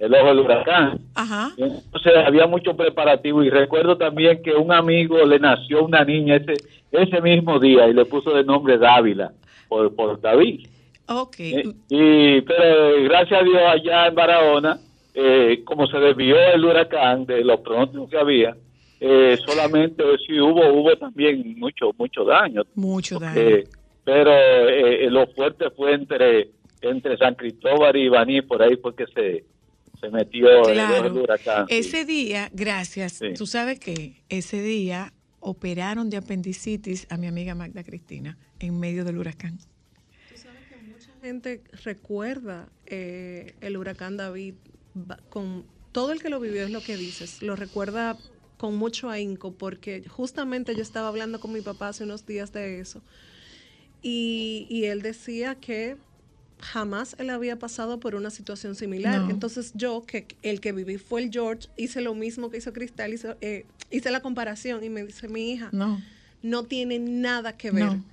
el 0.00 0.12
ojo 0.12 0.26
del 0.26 0.40
huracán. 0.40 0.98
Ajá. 1.14 1.52
Entonces 1.56 2.12
había 2.26 2.48
mucho 2.48 2.76
preparativo 2.76 3.44
y 3.44 3.50
recuerdo 3.50 3.96
también 3.96 4.42
que 4.42 4.54
un 4.54 4.72
amigo 4.72 5.24
le 5.24 5.38
nació 5.38 5.84
una 5.84 6.04
niña 6.04 6.34
ese 6.34 6.54
ese 6.90 7.20
mismo 7.20 7.60
día 7.60 7.86
y 7.86 7.92
le 7.92 8.04
puso 8.06 8.34
de 8.34 8.42
nombre 8.42 8.76
Dávila 8.76 9.30
por, 9.68 9.94
por 9.94 10.20
David. 10.20 10.66
Ok. 11.06 11.38
Eh, 11.38 11.62
y 11.90 12.40
pero 12.40 13.04
gracias 13.04 13.40
a 13.40 13.44
Dios 13.44 13.62
allá 13.64 14.08
en 14.08 14.14
Barahona 14.16 14.78
eh, 15.14 15.62
como 15.64 15.86
se 15.86 15.98
desvió 15.98 16.36
el 16.54 16.64
huracán 16.64 17.24
de 17.24 17.44
los 17.44 17.60
pronósticos 17.60 18.10
que 18.10 18.18
había 18.18 18.56
eh, 19.00 19.38
solamente 19.46 20.02
sí 20.26 20.40
hubo 20.40 20.66
hubo 20.72 20.96
también 20.96 21.56
mucho 21.56 21.92
mucho 21.96 22.24
daño 22.24 22.62
Mucho 22.74 23.20
daño. 23.20 23.62
Pero 24.10 24.30
eh, 24.32 25.04
eh, 25.04 25.10
lo 25.10 25.26
fuerte 25.34 25.70
fue 25.76 25.92
entre 25.92 26.50
entre 26.80 27.18
San 27.18 27.34
Cristóbal 27.34 27.94
y 27.96 28.08
Baní, 28.08 28.40
por 28.40 28.62
ahí 28.62 28.76
fue 28.80 28.94
que 28.94 29.04
se, 29.08 29.44
se 30.00 30.08
metió 30.10 30.48
el, 30.68 30.72
Claro. 30.74 31.06
el 31.08 31.12
huracán. 31.12 31.66
sí. 31.68 31.74
Ese 31.76 32.04
día, 32.06 32.48
gracias, 32.54 33.14
Sí. 33.14 33.34
tú 33.36 33.46
sabes 33.46 33.78
que 33.80 34.22
ese 34.30 34.62
día 34.62 35.12
operaron 35.40 36.08
de 36.08 36.16
apendicitis 36.16 37.06
a 37.10 37.16
mi 37.18 37.26
amiga 37.26 37.54
Magda 37.54 37.82
Cristina 37.84 38.38
en 38.60 38.78
medio 38.80 39.04
del 39.04 39.18
huracán. 39.18 39.58
gente 41.20 41.62
recuerda 41.84 42.68
eh, 42.86 43.54
el 43.60 43.76
huracán 43.76 44.16
David 44.16 44.54
con 45.28 45.64
todo 45.92 46.12
el 46.12 46.22
que 46.22 46.28
lo 46.30 46.38
vivió 46.40 46.62
es 46.64 46.70
lo 46.70 46.80
que 46.80 46.96
dices 46.96 47.42
lo 47.42 47.56
recuerda 47.56 48.16
con 48.56 48.76
mucho 48.76 49.10
ahínco 49.10 49.52
porque 49.52 50.04
justamente 50.08 50.74
yo 50.76 50.82
estaba 50.82 51.08
hablando 51.08 51.40
con 51.40 51.52
mi 51.52 51.60
papá 51.60 51.88
hace 51.88 52.04
unos 52.04 52.24
días 52.24 52.52
de 52.52 52.78
eso 52.80 53.02
y, 54.02 54.66
y 54.68 54.84
él 54.84 55.02
decía 55.02 55.54
que 55.54 55.96
jamás 56.60 57.14
él 57.18 57.30
había 57.30 57.58
pasado 57.58 58.00
por 58.00 58.14
una 58.14 58.30
situación 58.30 58.74
similar. 58.74 59.20
No. 59.22 59.30
entonces 59.30 59.72
yo 59.74 60.04
que 60.06 60.26
el 60.42 60.60
que 60.60 60.72
viví 60.72 60.98
fue 60.98 61.22
el 61.22 61.30
George 61.30 61.68
hice 61.76 62.00
lo 62.00 62.14
mismo 62.14 62.50
que 62.50 62.58
hizo 62.58 62.72
Cristal 62.72 63.14
hizo, 63.14 63.36
eh, 63.40 63.64
hice 63.90 64.10
la 64.10 64.20
comparación 64.20 64.82
y 64.82 64.88
me 64.88 65.04
dice 65.04 65.28
mi 65.28 65.52
hija 65.52 65.68
No, 65.72 66.00
no 66.42 66.64
tiene 66.64 66.98
nada 66.98 67.56
que 67.56 67.70
ver 67.70 67.84
no, 67.84 68.04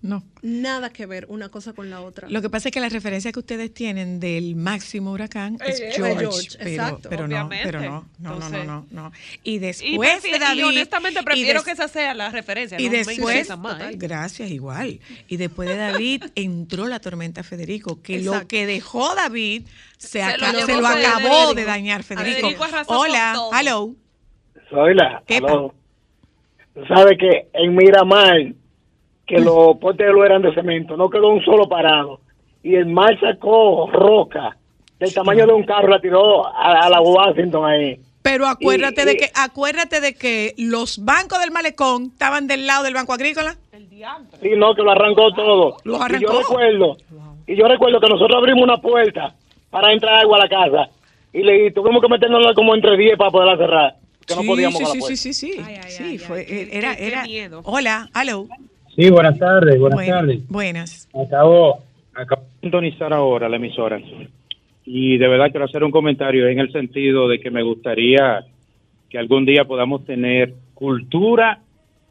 no. 0.00 0.22
nada 0.42 0.90
que 0.90 1.06
ver 1.06 1.26
una 1.28 1.48
cosa 1.48 1.72
con 1.72 1.90
la 1.90 2.00
otra 2.00 2.28
Lo 2.28 2.40
que 2.40 2.48
pasa 2.48 2.68
es 2.68 2.72
que 2.72 2.80
la 2.80 2.88
referencia 2.88 3.32
que 3.32 3.38
ustedes 3.38 3.72
tienen 3.74 4.20
del 4.20 4.54
máximo 4.54 5.12
huracán 5.12 5.58
es 5.66 5.80
Eh, 5.80 5.88
eh, 5.88 5.92
George, 5.96 6.18
George, 6.20 6.58
pero, 6.58 6.70
exacto. 6.70 7.08
pero 7.08 7.28
no, 7.28 7.48
pero 7.48 7.80
no, 7.80 8.08
no, 8.18 8.38
no, 8.38 8.48
no, 8.48 8.64
no, 8.64 8.86
no. 8.90 9.12
Y 9.42 9.58
después 9.58 10.24
Y, 10.24 10.38
David, 10.38 10.60
y 10.60 10.62
honestamente 10.62 11.22
prefiero 11.22 11.62
que 11.64 11.72
esa 11.72 11.88
sea 11.88 12.14
la 12.14 12.30
referencia. 12.30 12.80
y 12.80 12.86
no 12.86 12.92
después, 12.92 13.58
más, 13.58 13.80
¿eh? 13.80 13.94
gracias, 13.96 14.50
igual. 14.50 15.00
Y 15.28 15.36
después 15.36 15.68
de 15.68 15.76
David 15.76 16.24
entró 16.34 16.86
la 16.86 17.00
tormenta 17.00 17.42
Federico, 17.42 18.00
que 18.02 18.20
lo 18.20 18.46
que 18.46 18.66
dejó 18.66 19.14
David 19.14 19.62
se, 19.96 20.20
Se 20.22 20.38
lo 20.38 20.46
se 20.46 20.52
lo 20.52 20.66
Federico. 20.66 20.86
acabó 20.86 21.54
de 21.54 21.64
dañar 21.64 22.02
Federico. 22.04 22.48
Federico 22.48 22.64
Hola, 22.86 23.34
hello. 23.58 23.94
Soy 24.70 24.94
la. 24.94 25.22
Tú 25.26 26.84
sabes 26.86 27.18
que 27.18 27.48
en 27.54 27.74
Miramar, 27.74 28.54
que 29.28 29.38
los 29.38 29.76
postes 29.76 30.06
de 30.06 30.12
luz 30.12 30.24
eran 30.26 30.42
de 30.42 30.54
cemento, 30.54 30.96
no 30.96 31.08
quedó 31.10 31.28
un 31.28 31.44
solo 31.44 31.68
parado. 31.68 32.20
Y 32.62 32.74
el 32.74 32.86
mar 32.86 33.16
sacó 33.20 33.88
roca 33.90 34.56
del 34.98 35.12
tamaño 35.14 35.46
de 35.46 35.52
un 35.52 35.62
carro, 35.64 35.88
la 35.88 36.00
tiró 36.00 36.46
a, 36.46 36.86
a 36.86 36.88
la 36.90 37.00
Washington 37.00 37.64
ahí. 37.66 38.00
Pero 38.22 38.46
acuérdate 38.46 39.02
Y- 39.02 39.04
de 39.04 39.12
y- 39.12 39.16
que 39.18 39.30
acuérdate 39.34 40.00
de 40.00 40.14
que 40.14 40.54
los 40.58 41.04
bancos 41.04 41.38
del 41.40 41.50
malecón 41.52 42.04
estaban 42.12 42.46
del 42.46 42.66
lado 42.66 42.82
del 42.84 42.94
Banco 42.94 43.12
Agrícola. 43.12 43.54
Sí, 44.42 44.50
no, 44.56 44.74
que 44.74 44.82
lo 44.82 44.90
arrancó 44.92 45.32
todo. 45.32 45.76
Lo 45.84 45.98
Y 45.98 46.02
arrancó. 46.02 46.32
yo 46.32 46.38
recuerdo, 46.40 46.96
y 47.46 47.56
yo 47.56 47.68
recuerdo 47.68 48.00
que 48.00 48.08
nosotros 48.08 48.36
abrimos 48.38 48.62
una 48.64 48.78
puerta 48.78 49.34
para 49.70 49.92
entrar 49.92 50.20
agua 50.20 50.38
a 50.38 50.44
la 50.44 50.48
casa 50.48 50.90
y 51.32 51.42
le 51.42 51.66
y 51.66 51.70
tuvimos 51.72 52.00
que 52.02 52.08
meternos 52.08 52.54
como 52.54 52.74
entre 52.74 52.96
10 52.96 53.16
para 53.18 53.30
poderla 53.30 53.56
cerrar, 53.56 53.94
que 54.26 54.34
no 54.34 54.42
podíamos 54.42 54.78
sí, 54.78 54.84
sí, 54.84 54.98
puerta. 54.98 55.06
sí, 55.08 55.16
sí, 55.16 55.32
sí. 55.52 55.60
Ay, 55.64 55.74
ay, 55.84 55.90
Sí, 55.90 56.02
ay, 56.04 56.18
fue, 56.18 56.38
ay, 56.40 56.46
qué- 56.46 56.68
era, 56.72 56.94
era. 56.94 57.22
miedo. 57.24 57.60
Hola, 57.64 58.08
hello. 58.20 58.46
Sí, 58.98 59.10
buenas 59.10 59.38
tardes, 59.38 59.78
buenas 59.78 59.96
Buen- 59.96 60.08
tardes. 60.10 60.48
Buenas. 60.48 61.08
Acabo, 61.14 61.78
acabo 62.14 62.42
de 62.42 62.60
sintonizar 62.62 63.12
ahora 63.12 63.48
la 63.48 63.54
emisora 63.54 64.00
y 64.84 65.18
de 65.18 65.28
verdad 65.28 65.52
quiero 65.52 65.66
hacer 65.66 65.84
un 65.84 65.92
comentario 65.92 66.48
en 66.48 66.58
el 66.58 66.72
sentido 66.72 67.28
de 67.28 67.38
que 67.38 67.48
me 67.52 67.62
gustaría 67.62 68.40
que 69.08 69.16
algún 69.18 69.46
día 69.46 69.64
podamos 69.66 70.04
tener 70.04 70.52
cultura 70.74 71.60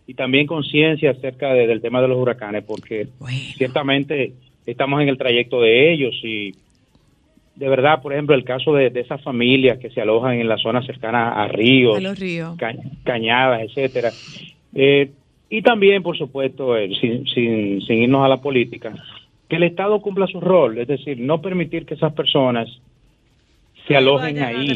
y 0.08 0.13
también 0.13 0.47
conciencia 0.47 1.12
acerca 1.12 1.54
de- 1.54 1.67
del 1.67 1.82
tema 1.82 2.02
de 2.02 2.08
los 2.08 2.17
huracanes, 2.17 2.63
porque 2.63 3.08
Bueno. 3.19 3.38
ciertamente 3.58 4.32
estamos 4.65 5.02
en 5.02 5.10
el 5.10 5.17
trayecto 5.17 5.60
de 5.60 5.91
ellos 5.91 6.15
y 6.23 6.54
de 7.58 7.67
verdad, 7.67 8.02
por 8.02 8.13
ejemplo, 8.13 8.34
el 8.34 8.45
caso 8.45 8.73
de, 8.73 8.91
de 8.91 9.02
esas 9.02 9.21
familias 9.23 9.78
que 9.80 9.89
se 9.89 10.00
alojan 10.00 10.39
en 10.39 10.47
las 10.47 10.62
zonas 10.62 10.86
cercanas 10.86 11.34
a 11.36 11.50
ríos, 11.50 11.97
A 11.97 12.00
los 12.00 12.17
ríos. 12.17 12.56
ca- 12.56 12.76
cañadas, 13.04 13.63
etcétera. 13.63 14.10
Eh, 14.73 15.12
y 15.49 15.62
también, 15.62 16.03
por 16.03 16.17
supuesto, 16.17 16.75
eh, 16.75 16.89
sin, 16.99 17.25
sin, 17.27 17.81
sin 17.81 18.03
irnos 18.03 18.25
a 18.25 18.27
la 18.27 18.41
política, 18.41 18.93
que 19.47 19.55
el 19.55 19.63
Estado 19.63 20.01
cumpla 20.01 20.27
su 20.27 20.41
rol, 20.41 20.77
es 20.77 20.88
decir, 20.88 21.19
no 21.19 21.41
permitir 21.41 21.86
que 21.86 21.93
esas 21.93 22.13
personas 22.13 22.67
se 23.88 23.95
alojen 23.95 24.39
ahí. 24.39 24.75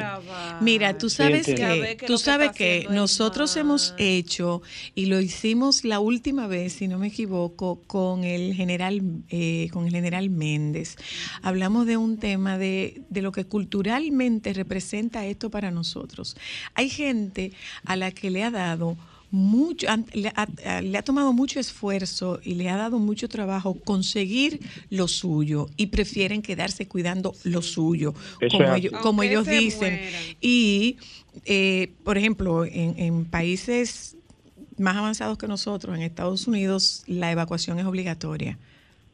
Mira, 0.61 0.97
tú 0.97 1.09
sabes 1.09 1.45
que, 1.45 1.97
tú 2.07 2.17
sabes 2.17 2.51
que 2.51 2.87
nosotros 2.89 3.55
hemos 3.57 3.93
hecho 3.97 4.61
y 4.95 5.07
lo 5.07 5.19
hicimos 5.19 5.83
la 5.83 5.99
última 5.99 6.47
vez, 6.47 6.73
si 6.73 6.87
no 6.87 6.97
me 6.97 7.07
equivoco, 7.07 7.81
con 7.87 8.23
el 8.23 8.53
general, 8.53 9.01
eh, 9.29 9.67
con 9.73 9.85
el 9.85 9.91
general 9.91 10.29
Méndez. 10.29 10.95
Hablamos 11.41 11.85
de 11.87 11.97
un 11.97 12.17
tema 12.17 12.57
de, 12.57 13.01
de 13.09 13.21
lo 13.21 13.33
que 13.33 13.43
culturalmente 13.43 14.53
representa 14.53 15.25
esto 15.25 15.49
para 15.49 15.71
nosotros. 15.71 16.37
Hay 16.75 16.89
gente 16.89 17.51
a 17.85 17.97
la 17.97 18.11
que 18.11 18.29
le 18.29 18.43
ha 18.43 18.51
dado 18.51 18.95
mucho, 19.31 19.89
han- 19.89 20.05
le 20.13 20.27
ha, 20.35 20.47
a- 20.65 20.81
le 20.81 20.97
ha 20.97 21.01
tomado 21.03 21.31
mucho 21.33 21.59
esfuerzo 21.59 22.39
y 22.43 22.55
le 22.55 22.69
ha 22.69 22.75
dado 22.77 22.99
mucho 22.99 23.29
trabajo 23.29 23.75
conseguir 23.83 24.59
lo 24.89 25.07
suyo 25.07 25.67
y 25.77 25.87
prefieren 25.87 26.41
quedarse 26.41 26.87
cuidando 26.87 27.33
lo 27.45 27.61
suyo, 27.61 28.13
Eso 28.41 28.57
como 28.57 28.75
ellos, 28.75 28.93
como 29.01 29.23
ellos 29.23 29.45
dicen. 29.47 29.93
mueran. 29.95 30.09
Y, 30.41 30.97
eh, 31.45 31.93
por 32.03 32.17
ejemplo, 32.17 32.65
en, 32.65 32.99
en 32.99 33.25
países 33.25 34.17
más 34.77 34.95
avanzados 34.97 35.37
que 35.37 35.47
nosotros, 35.47 35.95
en 35.95 36.01
Estados 36.01 36.47
Unidos, 36.47 37.03
la 37.07 37.31
evacuación 37.31 37.79
es 37.79 37.85
obligatoria. 37.85 38.59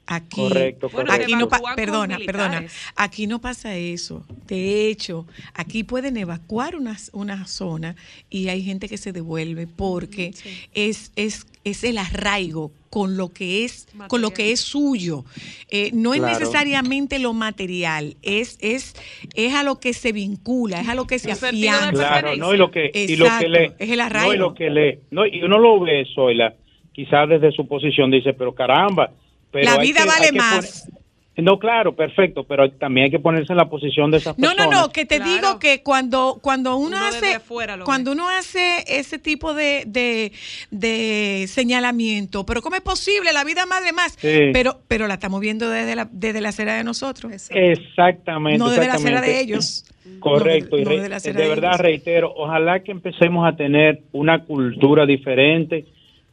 Aquí, 0.09 0.37
Correcto, 0.37 0.89
correcto. 0.89 1.13
aquí 1.13 1.35
no 1.35 1.49
perdona, 1.75 2.17
perdona, 2.25 2.65
aquí 2.95 3.27
no 3.27 3.39
pasa 3.41 3.75
eso. 3.75 4.25
De 4.47 4.87
hecho, 4.89 5.27
aquí 5.53 5.83
pueden 5.83 6.15
evacuar 6.15 6.77
una, 6.77 6.95
una 7.11 7.45
zona 7.45 7.95
y 8.29 8.47
hay 8.47 8.63
gente 8.63 8.87
que 8.87 8.97
se 8.97 9.11
devuelve 9.11 9.67
porque 9.67 10.33
es, 10.73 11.11
es, 11.17 11.45
es 11.65 11.83
el 11.83 11.97
arraigo 11.97 12.71
con 12.89 13.17
lo 13.17 13.33
que 13.33 13.65
es, 13.65 13.89
con 14.07 14.21
lo 14.21 14.31
que 14.31 14.53
es 14.53 14.61
suyo. 14.61 15.25
Eh, 15.69 15.91
no 15.93 16.13
es 16.13 16.21
Claro. 16.21 16.39
necesariamente 16.39 17.19
lo 17.19 17.33
material, 17.33 18.15
es, 18.21 18.57
es, 18.61 18.95
es 19.35 19.53
a 19.53 19.63
lo 19.63 19.77
que 19.79 19.91
se 19.91 20.13
vincula, 20.13 20.79
es 20.79 20.87
a 20.87 20.95
lo 20.95 21.05
que 21.05 21.19
se 21.19 21.33
afianza. 21.33 21.91
Claro, 21.91 22.35
no, 22.37 22.53
y 22.53 22.57
lo 22.57 22.71
que, 22.71 22.91
y 22.93 23.17
lo 23.17 23.25
que 23.39 23.49
le, 23.49 23.65
es 23.77 23.89
el 23.89 23.97
no, 23.97 24.03
arraigo. 24.05 24.33
y 24.33 24.37
lo 24.37 24.53
que 24.53 24.69
le, 24.69 25.01
no, 25.11 25.25
y 25.25 25.43
uno 25.43 25.59
lo 25.59 25.81
ve, 25.81 26.05
Zoila, 26.15 26.55
quizás 26.93 27.27
desde 27.27 27.51
su 27.51 27.67
posición 27.67 28.09
dice, 28.09 28.33
pero 28.33 28.55
caramba, 28.55 29.11
pero 29.51 29.65
La 29.65 29.77
vida 29.77 30.01
que- 30.01 30.07
vale 30.07 30.31
más. 30.33 30.83
poner- 30.85 30.97
no, 31.39 31.59
claro, 31.59 31.95
perfecto, 31.95 32.45
pero 32.45 32.71
también 32.71 33.05
hay 33.05 33.11
que 33.11 33.19
ponerse 33.19 33.53
en 33.53 33.57
la 33.57 33.69
posición 33.69 34.09
de 34.09 34.17
esas 34.17 34.39
No, 34.39 34.47
personas. 34.49 34.71
no, 34.75 34.81
no, 34.87 34.89
que 34.91 35.05
te 35.05 35.17
Claro. 35.17 35.31
digo 35.31 35.59
que 35.59 35.83
cuando, 35.83 36.39
cuando 36.41 36.75
uno, 36.77 36.97
hace, 36.97 37.37
cuando 37.85 38.13
uno 38.13 38.27
hace 38.27 38.83
ese 38.87 39.19
tipo 39.19 39.53
de, 39.53 39.83
de, 39.85 40.31
de 40.71 41.45
señalamiento, 41.47 42.43
pero 42.43 42.63
¿cómo 42.63 42.75
es 42.75 42.81
posible? 42.81 43.33
La 43.33 43.43
vida 43.43 43.67
más. 43.67 44.13
Sí. 44.17 44.49
Pero, 44.51 44.79
pero 44.87 45.05
la 45.07 45.13
estamos 45.13 45.39
viendo 45.39 45.69
desde 45.69 45.95
la, 45.95 46.07
desde 46.11 46.41
la 46.41 46.49
acera 46.49 46.75
de 46.75 46.83
nosotros. 46.83 47.31
Exactamente. 47.51 48.57
No 48.57 48.71
desde 48.71 48.87
la 48.87 48.93
acera 48.95 49.21
de 49.21 49.39
ellos. 49.39 49.85
Correcto, 50.19 50.75
No, 50.77 50.81
y 50.81 50.85
no 50.85 50.89
re- 50.89 50.97
de 51.19 51.33
verdad 51.47 51.71
ellos. 51.73 51.81
reitero, 51.81 52.33
ojalá 52.35 52.79
que 52.79 52.91
empecemos 52.91 53.47
a 53.47 53.55
tener 53.55 54.01
una 54.11 54.43
cultura 54.43 55.05
diferente 55.05 55.85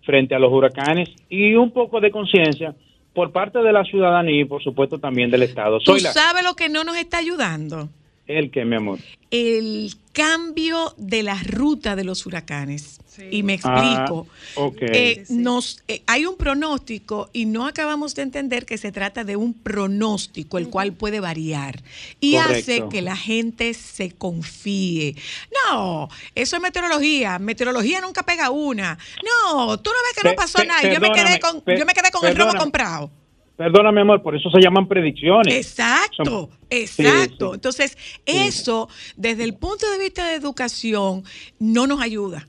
frente 0.02 0.34
a 0.34 0.38
los 0.38 0.50
huracanes 0.50 1.10
y 1.28 1.54
un 1.56 1.72
poco 1.72 2.00
de 2.00 2.10
conciencia 2.10 2.74
por 3.14 3.32
parte 3.32 3.60
de 3.60 3.72
la 3.72 3.84
ciudadanía 3.84 4.42
y 4.42 4.44
por 4.44 4.62
supuesto 4.62 4.98
también 4.98 5.30
del 5.30 5.42
Estado. 5.42 5.78
¿Tú 5.78 5.92
Soy 5.92 6.00
la, 6.00 6.12
sabes 6.12 6.42
lo 6.44 6.54
que 6.54 6.68
no 6.68 6.84
nos 6.84 6.96
está 6.96 7.18
ayudando? 7.18 7.88
El 8.26 8.50
que, 8.50 8.64
mi 8.64 8.76
amor. 8.76 8.98
El 9.30 9.94
cambio 10.12 10.94
de 10.96 11.22
la 11.22 11.34
ruta 11.42 11.96
de 11.96 12.04
los 12.04 12.24
huracanes. 12.26 12.98
Y 13.30 13.44
me 13.44 13.60
Ah, 13.62 14.00
explico. 14.02 14.26
ok. 14.56 14.76
Eh, 14.80 15.24
nos, 15.28 15.82
eh, 15.86 16.02
hay 16.06 16.26
un 16.26 16.36
pronóstico 16.36 17.30
y 17.32 17.44
no 17.46 17.66
acabamos 17.68 18.14
de 18.16 18.22
entender 18.22 18.66
que 18.66 18.76
se 18.76 18.90
trata 18.90 19.22
de 19.22 19.36
un 19.36 19.54
pronóstico, 19.54 20.58
el 20.58 20.68
cual 20.68 20.94
puede 20.94 21.20
variar 21.20 21.82
y 22.20 22.34
Correcto. 22.34 22.58
hace 22.58 22.88
que 22.90 23.02
la 23.02 23.14
gente 23.16 23.72
se 23.74 24.10
confíe. 24.10 25.14
No, 25.70 26.08
eso 26.34 26.56
es 26.56 26.62
meteorología. 26.62 27.38
Meteorología 27.38 28.00
nunca 28.00 28.24
pega 28.24 28.50
una. 28.50 28.98
No, 29.24 29.78
tú 29.78 29.90
no 29.90 29.96
ves 30.08 30.20
que 30.22 30.28
no 30.28 30.34
pasó 30.34 30.58
pe- 30.58 30.66
nada. 30.66 30.82
Yo 30.92 30.98
me 31.00 31.12
quedé 31.12 31.38
con, 31.38 31.62
yo 31.66 31.86
me 31.86 31.92
quedé 31.92 32.10
con 32.10 32.26
el 32.28 32.36
robo 32.36 32.54
comprado. 32.58 33.10
Perdona, 33.56 33.92
mi 33.92 34.00
amor, 34.00 34.20
por 34.20 34.34
eso 34.34 34.50
se 34.50 34.60
llaman 34.60 34.88
predicciones. 34.88 35.54
Exacto, 35.54 36.50
exacto. 36.70 37.46
Sí, 37.46 37.50
sí. 37.50 37.54
Entonces, 37.54 37.98
eso, 38.26 38.88
desde 39.16 39.44
el 39.44 39.54
punto 39.54 39.88
de 39.90 39.98
vista 39.98 40.26
de 40.28 40.34
educación, 40.34 41.22
no 41.60 41.86
nos 41.86 42.00
ayuda. 42.00 42.48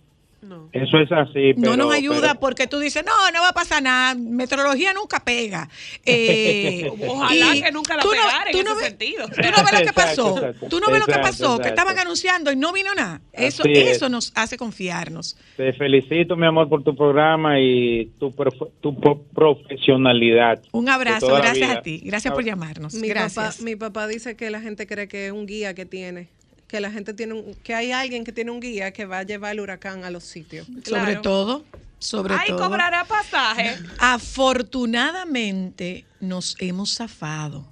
Eso 0.71 0.97
es 0.99 1.11
así. 1.11 1.53
no 1.57 1.75
nos 1.77 1.93
ayuda 1.93 2.21
pero- 2.29 2.39
porque 2.39 2.67
tú 2.67 2.79
dices, 2.79 3.03
no, 3.05 3.11
no 3.31 3.41
va 3.41 3.49
a 3.49 3.53
pasar 3.53 3.81
nada, 3.83 4.15
meteorología 4.15 4.93
nunca 4.93 5.23
pega. 5.23 5.69
Eh, 6.05 6.89
Ojalá 7.07 7.55
y 7.55 7.61
que 7.61 7.71
nunca 7.71 7.95
la 7.95 8.01
tú 8.01 8.09
no- 8.09 8.13
pegara 8.13 8.51
tú 8.51 8.59
en 8.59 8.65
no 8.65 8.71
ese 8.71 8.79
ves- 8.79 8.87
sentido. 8.89 9.27
Tú 9.27 9.41
no 9.41 9.63
ves 9.63 9.79
lo 9.79 9.85
que 9.85 9.93
pasó. 9.93 10.37
exacto. 10.37 10.67
Tú 10.69 10.79
no 10.79 10.87
ves 10.91 10.99
lo 10.99 11.05
que 11.05 11.11
Exacto, 11.11 11.29
pasó, 11.45 11.59
que 11.59 11.67
estaban 11.69 11.97
anunciando 11.99 12.51
y 12.51 12.55
no 12.55 12.71
vino 12.73 12.93
nada. 12.95 13.21
Eso, 13.33 13.63
Así 13.63 13.71
es. 13.73 13.97
eso 13.97 14.09
nos 14.09 14.31
hace 14.35 14.57
confiarnos. 14.57 15.37
Te 15.57 15.73
felicito, 15.73 16.35
mi 16.35 16.45
amor, 16.45 16.69
por 16.69 16.83
tu 16.83 16.95
programa 16.95 17.59
y 17.59 18.05
tu, 18.19 18.31
prof- 18.31 18.69
tu 18.81 18.95
pro- 18.99 19.21
profesionalidad. 19.33 20.61
Un 20.71 20.89
abrazo, 20.89 21.27
gracias 21.35 21.69
a 21.69 21.81
ti. 21.81 22.01
Gracias 22.03 22.33
por 22.33 22.43
llamarnos. 22.43 22.93
Mi 22.95 23.07
Gracias. 23.09 23.57
papá, 23.57 23.63
mi 23.63 23.75
papá 23.75 24.07
dice 24.07 24.35
que 24.35 24.49
la 24.49 24.61
gente 24.61 24.87
cree 24.87 25.07
que 25.07 25.27
es 25.27 25.31
un 25.31 25.45
guía 25.45 25.73
que 25.73 25.85
tiene, 25.85 26.27
que 26.67 26.79
la 26.79 26.91
gente 26.91 27.13
tiene 27.13 27.33
un- 27.33 27.53
que 27.55 27.73
hay 27.75 27.91
alguien 27.91 28.23
que 28.23 28.31
tiene 28.31 28.51
un 28.51 28.59
guía 28.59 28.91
que 28.91 29.05
va 29.05 29.19
a 29.19 29.23
llevar 29.23 29.53
el 29.53 29.59
huracán 29.59 30.03
a 30.03 30.09
los 30.09 30.23
sitios. 30.23 30.67
Sobre 30.85 31.17
todo, 31.17 31.63
sobre 31.99 32.33
Ay, 32.35 32.47
todo. 32.49 32.59
cobrará 32.67 33.05
pasaje. 33.05 33.77
Afortunadamente 33.99 36.05
nos 36.19 36.55
hemos 36.59 36.95
zafado. 36.95 37.67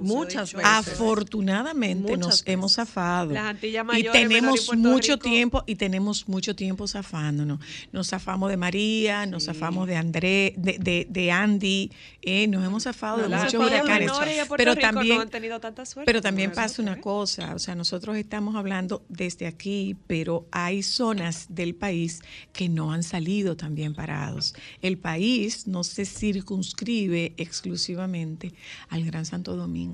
Muchas 0.00 0.52
veces. 0.52 0.68
Afortunadamente 0.68 2.02
Muchas 2.12 2.18
nos 2.18 2.30
veces. 2.40 2.44
hemos 2.54 2.72
zafado. 2.74 3.32
Las 3.32 3.44
Antillas 3.44 3.84
y 3.84 3.86
Mayores, 3.86 4.12
menor 4.12 4.26
y 4.26 4.28
tenemos 4.28 4.76
mucho 4.76 5.12
Rico. 5.14 5.24
tiempo 5.24 5.64
y 5.66 5.74
tenemos 5.76 6.28
mucho 6.28 6.54
tiempo 6.56 6.86
zafándonos. 6.88 7.60
Nos 7.92 8.08
zafamos 8.08 8.50
de 8.50 8.56
María, 8.56 9.26
nos 9.26 9.44
zafamos 9.44 9.86
de 9.86 9.96
André, 9.96 10.54
de, 10.56 10.78
de, 10.78 11.06
de 11.08 11.32
Andy, 11.32 11.90
eh, 12.22 12.46
nos 12.46 12.64
hemos 12.64 12.84
zafado 12.84 13.18
de 13.18 13.28
muchos 13.28 13.54
huracanes. 13.54 14.10
Pero 14.56 14.74
Rico 14.74 14.80
también 14.80 15.16
no 15.16 15.22
han 15.22 15.30
tenido 15.30 15.60
tanta 15.60 15.84
suerte. 15.86 16.06
pero 16.06 16.20
también 16.20 16.50
Por 16.50 16.56
pasa 16.56 16.74
eso, 16.74 16.82
una 16.82 16.94
¿eh? 16.94 17.00
cosa, 17.00 17.54
o 17.54 17.58
sea, 17.58 17.74
nosotros 17.74 18.16
estamos 18.16 18.54
hablando 18.56 19.04
desde 19.08 19.46
aquí, 19.46 19.96
pero 20.06 20.46
hay 20.50 20.82
zonas 20.82 21.46
del 21.48 21.74
país 21.74 22.20
que 22.52 22.68
no 22.68 22.92
han 22.92 23.02
salido 23.02 23.56
tan 23.56 23.74
bien 23.74 23.94
parados. 23.94 24.54
El 24.82 24.98
país 24.98 25.66
no 25.66 25.84
se 25.84 26.04
circunscribe 26.04 27.34
exclusivamente 27.36 28.52
al 28.88 29.04
Gran 29.04 29.24
Santo 29.26 29.56
Domingo. 29.56 29.89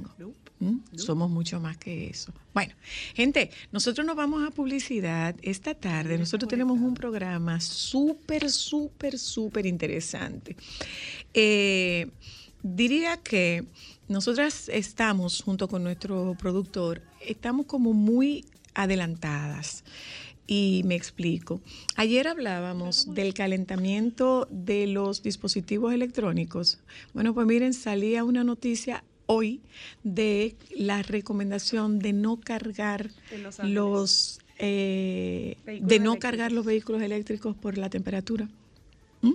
¿Mm? 0.58 0.78
Somos 0.96 1.30
mucho 1.30 1.60
más 1.60 1.76
que 1.76 2.08
eso. 2.08 2.32
Bueno, 2.54 2.74
gente, 3.14 3.50
nosotros 3.72 4.06
nos 4.06 4.16
vamos 4.16 4.46
a 4.46 4.50
publicidad 4.50 5.36
esta 5.42 5.74
tarde. 5.74 6.16
Nosotros 6.16 6.48
tenemos 6.48 6.78
un 6.78 6.94
programa 6.94 7.60
súper, 7.60 8.50
súper, 8.50 9.18
súper 9.18 9.66
interesante. 9.66 10.56
Eh, 11.34 12.08
diría 12.62 13.18
que 13.18 13.64
nosotras 14.08 14.70
estamos, 14.70 15.42
junto 15.42 15.68
con 15.68 15.82
nuestro 15.82 16.34
productor, 16.38 17.02
estamos 17.20 17.66
como 17.66 17.92
muy 17.92 18.44
adelantadas. 18.74 19.84
Y 20.46 20.82
me 20.84 20.94
explico. 20.94 21.60
Ayer 21.96 22.28
hablábamos 22.28 23.12
del 23.14 23.34
calentamiento 23.34 24.46
de 24.50 24.86
los 24.86 25.22
dispositivos 25.22 25.92
electrónicos. 25.92 26.78
Bueno, 27.14 27.34
pues 27.34 27.48
miren, 27.48 27.74
salía 27.74 28.22
una 28.22 28.44
noticia 28.44 29.02
hoy 29.26 29.60
de 30.02 30.56
la 30.74 31.02
recomendación 31.02 31.98
de 31.98 32.12
no 32.12 32.40
cargar 32.40 33.10
Los 33.62 34.38
eh, 34.58 35.56
Vehículos 35.66 35.88
de 35.88 35.98
no 35.98 36.04
eléctricos. 36.12 36.18
cargar 36.18 36.52
los 36.52 36.64
vehículos 36.64 37.02
eléctricos 37.02 37.56
por 37.56 37.76
la 37.76 37.90
temperatura. 37.90 38.48
¿Mm? 39.22 39.32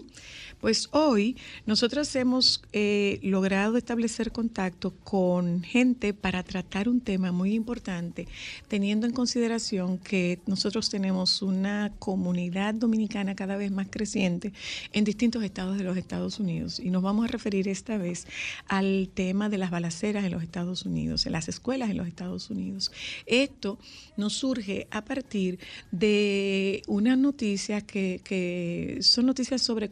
Pues 0.62 0.90
hoy 0.92 1.38
nosotros 1.66 2.16
hemos 2.16 2.62
eh, 2.72 3.20
logrado 3.24 3.78
establecer 3.78 4.32
contacto 4.32 4.92
con 5.04 5.64
gente 5.64 6.14
para 6.14 6.44
tratar 6.44 6.88
un 6.88 7.02
tema 7.02 7.32
muy 7.32 7.56
importante, 7.56 8.28
teniendo 8.68 9.08
en 9.08 9.14
consideración 9.14 9.98
que 9.98 10.38
nosotros 10.46 10.92
tenemos 10.92 11.42
una 11.42 11.92
comunidad 11.98 12.76
dominicana 12.76 13.36
cada 13.36 13.58
vez 13.58 13.72
más 13.72 13.88
creciente 13.90 14.54
en 14.94 15.04
distintos 15.04 15.44
estados 15.44 15.80
de 15.80 15.84
los 15.84 15.98
Estados 15.98 16.40
Unidos. 16.40 16.80
Y 16.80 16.92
nos 16.92 17.02
vamos 17.02 17.26
a 17.26 17.30
referir 17.30 17.68
esta 17.68 17.98
vez 17.98 18.28
al 18.68 19.10
tema 19.12 19.50
de 19.50 19.58
las 19.58 19.72
balaceras 19.72 20.26
en 20.26 20.32
los 20.32 20.44
Estados 20.44 20.86
Unidos, 20.86 21.26
en 21.26 21.32
las 21.32 21.50
escuelas 21.50 21.90
en 21.90 21.98
los 21.98 22.08
Estados 22.08 22.52
Unidos. 22.52 22.92
Esto 23.26 23.80
nos 24.16 24.34
surge 24.34 24.88
a 24.92 25.04
partir 25.06 25.58
de 25.92 26.84
una 26.86 27.16
noticia 27.16 27.82
que, 27.82 29.00
son 29.02 29.26
noticias 29.26 29.64
sobre 29.64 29.90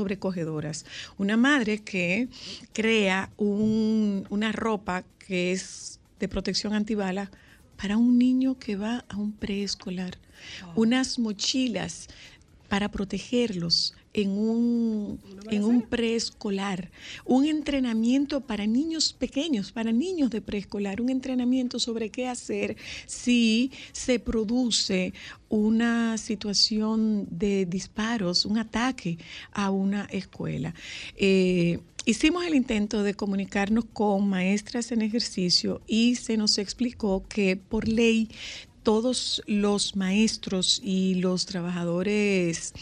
sobrecogedoras. 0.00 0.84
Una 1.18 1.36
madre 1.36 1.78
que 1.82 2.28
crea 2.72 3.30
un- 3.36 4.26
una 4.30 4.50
ropa 4.52 5.04
que 5.26 5.52
es 5.52 6.00
de 6.18 6.28
protección 6.28 6.72
antibala 6.72 7.30
para 7.76 7.96
un 7.96 8.18
niño 8.18 8.58
que 8.58 8.76
va 8.76 9.04
a 9.08 9.16
un 9.16 9.32
preescolar. 9.32 10.18
Unas 10.74 11.18
mochilas 11.18 12.08
para 12.70 12.88
protegerlos 12.88 13.94
en 14.12 14.30
un, 14.30 15.20
en 15.50 15.64
un 15.64 15.82
preescolar, 15.82 16.92
un 17.24 17.46
entrenamiento 17.46 18.40
para 18.40 18.64
niños 18.64 19.12
pequeños, 19.12 19.72
para 19.72 19.90
niños 19.90 20.30
de 20.30 20.40
preescolar, 20.40 21.00
un 21.00 21.10
entrenamiento 21.10 21.80
sobre 21.80 22.10
qué 22.10 22.28
hacer 22.28 22.76
si 23.06 23.72
se 23.90 24.20
produce 24.20 25.12
una 25.48 26.16
situación 26.16 27.26
de 27.28 27.66
disparos, 27.66 28.44
un 28.44 28.58
ataque 28.58 29.18
a 29.52 29.70
una 29.70 30.04
escuela. 30.04 30.72
Eh, 31.16 31.80
Hicimos 32.06 32.46
el 32.46 32.54
intento 32.54 33.02
de 33.02 33.12
comunicarnos 33.12 33.84
con 33.84 34.26
maestras 34.26 34.90
en 34.90 35.02
ejercicio 35.02 35.82
y 35.86 36.14
se 36.14 36.38
nos 36.38 36.56
explicó 36.56 37.26
que 37.28 37.56
por 37.56 37.86
ley 37.86 38.30
todos 38.82 39.42
los 39.46 39.96
maestros 39.96 40.80
y 40.82 41.16
los 41.16 41.46
trabajadores, 41.46 42.72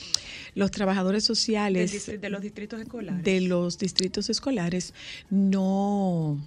los 0.55 0.71
trabajadores 0.71 1.25
sociales 1.25 2.07
de 2.21 2.31
los 2.31 2.43
distritos 2.43 2.81
escolares. 2.81 3.25
de 3.25 3.41
los 3.41 3.79
distritos 3.79 4.31
escolares 4.31 4.95
no, 5.31 6.39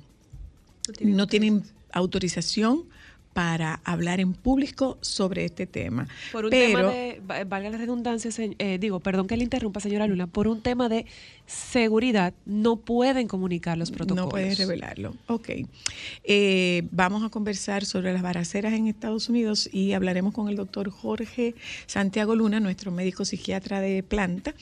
tienen 0.98 1.16
no 1.18 1.28
tienen 1.28 1.64
autorización 1.92 2.86
para 3.34 3.80
hablar 3.86 4.20
en 4.20 4.34
público 4.34 4.98
sobre 5.02 5.46
este 5.46 5.66
tema. 5.66 6.08
Por 6.32 6.46
un 6.46 6.52
Pero, 6.52 6.80
tema 6.80 6.92
de, 6.92 7.22
va- 7.30 7.44
valga 7.46 7.70
la 7.70 7.78
redundancia, 7.78 8.30
se- 8.32 8.56
eh, 8.60 8.78
digo, 8.80 9.00
perdón 9.00 9.28
que 9.28 9.38
le 9.38 9.44
interrumpa, 9.44 9.80
señora 9.80 10.06
Luna, 10.08 10.28
por 10.28 10.48
un 10.48 10.62
tema 10.62 10.90
de 10.90 11.06
seguridad 11.46 12.34
no 12.46 12.76
pueden 12.78 13.28
comunicar 13.28 13.78
los 13.78 13.92
protocolos. 13.92 14.26
No 14.26 14.30
puedes 14.30 14.58
revelarlo. 14.58 15.16
Ok. 15.28 15.50
Eh, 16.24 16.84
vamos 16.92 17.24
a 17.24 17.30
conversar 17.30 17.86
sobre 17.86 18.14
las 18.14 18.22
baraceras 18.22 18.74
en 18.74 18.88
Estados 18.88 19.30
Unidos 19.30 19.70
y 19.72 19.94
hablaremos 19.94 20.34
con 20.34 20.50
el 20.50 20.56
doctor 20.56 20.90
Jorge 20.90 21.56
Santiago 21.88 22.36
Luna, 22.36 22.60
nuestro 22.60 22.92
médico 22.92 23.26
psiquiatra 23.26 23.80
de 23.82 24.04
planta, 24.04 24.54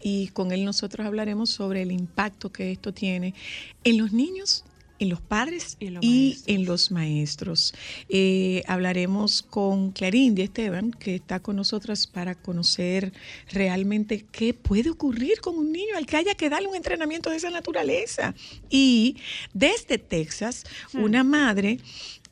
y 0.00 0.28
con 0.28 0.52
él 0.52 0.64
nosotros 0.64 1.06
hablaremos 1.06 1.50
sobre 1.50 1.82
el 1.82 1.92
impacto 1.92 2.50
que 2.52 2.72
esto 2.72 2.92
tiene 2.92 3.34
en 3.84 3.98
los 3.98 4.12
niños 4.12 4.64
en 5.02 5.08
los 5.08 5.20
padres 5.20 5.76
Y 5.80 5.86
en 5.86 5.94
los 5.94 6.04
y 6.04 6.08
maestros. 6.08 6.44
en 6.46 6.64
los 6.64 6.90
maestros. 6.90 7.74
Eh, 8.08 8.62
hablaremos 8.66 9.42
con 9.42 9.92
Clarindia 9.92 10.44
Esteban, 10.44 10.92
que 10.92 11.16
está 11.16 11.40
con 11.40 11.56
nosotras 11.56 12.06
para 12.06 12.34
conocer 12.34 13.12
realmente 13.50 14.24
qué 14.30 14.54
puede 14.54 14.90
ocurrir 14.90 15.40
con 15.40 15.56
un 15.58 15.72
niño 15.72 15.96
al 15.96 16.06
que 16.06 16.16
haya 16.16 16.34
que 16.34 16.48
darle 16.48 16.68
un 16.68 16.76
entrenamiento 16.76 17.30
de 17.30 17.36
esa 17.36 17.50
naturaleza. 17.50 18.34
Y 18.70 19.16
desde 19.52 19.98
Texas, 19.98 20.64
una 20.94 21.24
madre 21.24 21.78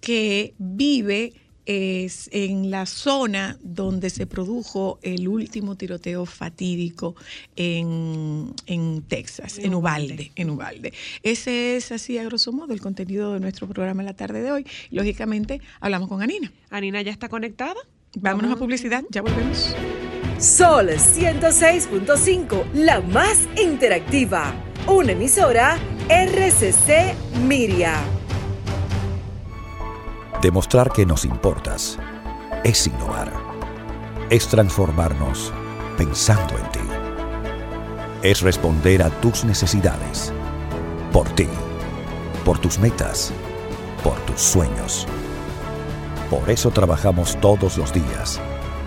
que 0.00 0.54
vive 0.58 1.34
es 1.70 2.28
en 2.32 2.72
la 2.72 2.84
zona 2.84 3.56
donde 3.62 4.10
se 4.10 4.26
produjo 4.26 4.98
el 5.02 5.28
último 5.28 5.76
tiroteo 5.76 6.26
fatídico 6.26 7.14
en, 7.54 8.52
en 8.66 9.02
Texas, 9.02 9.58
en 9.58 9.74
Ubalde, 9.74 10.32
en 10.34 10.50
Ubalde. 10.50 10.92
Ese 11.22 11.76
es 11.76 11.92
así 11.92 12.18
a 12.18 12.24
grosso 12.24 12.50
modo 12.50 12.72
el 12.72 12.80
contenido 12.80 13.34
de 13.34 13.40
nuestro 13.40 13.68
programa 13.68 14.02
en 14.02 14.06
la 14.06 14.14
tarde 14.14 14.42
de 14.42 14.50
hoy. 14.50 14.66
Lógicamente, 14.90 15.60
hablamos 15.78 16.08
con 16.08 16.22
Anina. 16.22 16.52
Anina 16.70 17.02
ya 17.02 17.12
está 17.12 17.28
conectada. 17.28 17.78
Vámonos 18.16 18.52
a 18.52 18.56
publicidad, 18.56 19.04
ya 19.10 19.22
volvemos. 19.22 19.76
Sol 20.38 20.88
106.5, 20.88 22.72
la 22.72 23.00
más 23.00 23.48
interactiva. 23.62 24.52
Una 24.88 25.12
emisora 25.12 25.78
RCC 26.08 27.14
Miria. 27.46 28.19
Demostrar 30.42 30.90
que 30.90 31.04
nos 31.04 31.26
importas 31.26 31.98
es 32.64 32.86
innovar. 32.86 33.30
Es 34.30 34.48
transformarnos 34.48 35.52
pensando 35.98 36.56
en 36.56 36.70
ti. 36.70 36.80
Es 38.22 38.40
responder 38.40 39.02
a 39.02 39.10
tus 39.20 39.44
necesidades. 39.44 40.32
Por 41.12 41.28
ti. 41.28 41.46
Por 42.42 42.58
tus 42.58 42.78
metas. 42.78 43.34
Por 44.02 44.16
tus 44.20 44.40
sueños. 44.40 45.06
Por 46.30 46.48
eso 46.48 46.70
trabajamos 46.70 47.38
todos 47.42 47.76
los 47.76 47.92
días. 47.92 48.40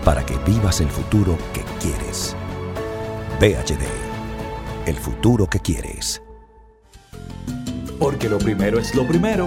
Para 0.04 0.26
que 0.26 0.36
vivas 0.38 0.80
el 0.80 0.88
futuro 0.88 1.38
que 1.52 1.62
quieres. 1.80 2.34
VHD. 3.38 3.84
El 4.86 4.96
futuro 4.96 5.46
que 5.46 5.60
quieres. 5.60 6.20
Porque 8.00 8.28
lo 8.28 8.38
primero 8.38 8.80
es 8.80 8.92
lo 8.96 9.06
primero. 9.06 9.46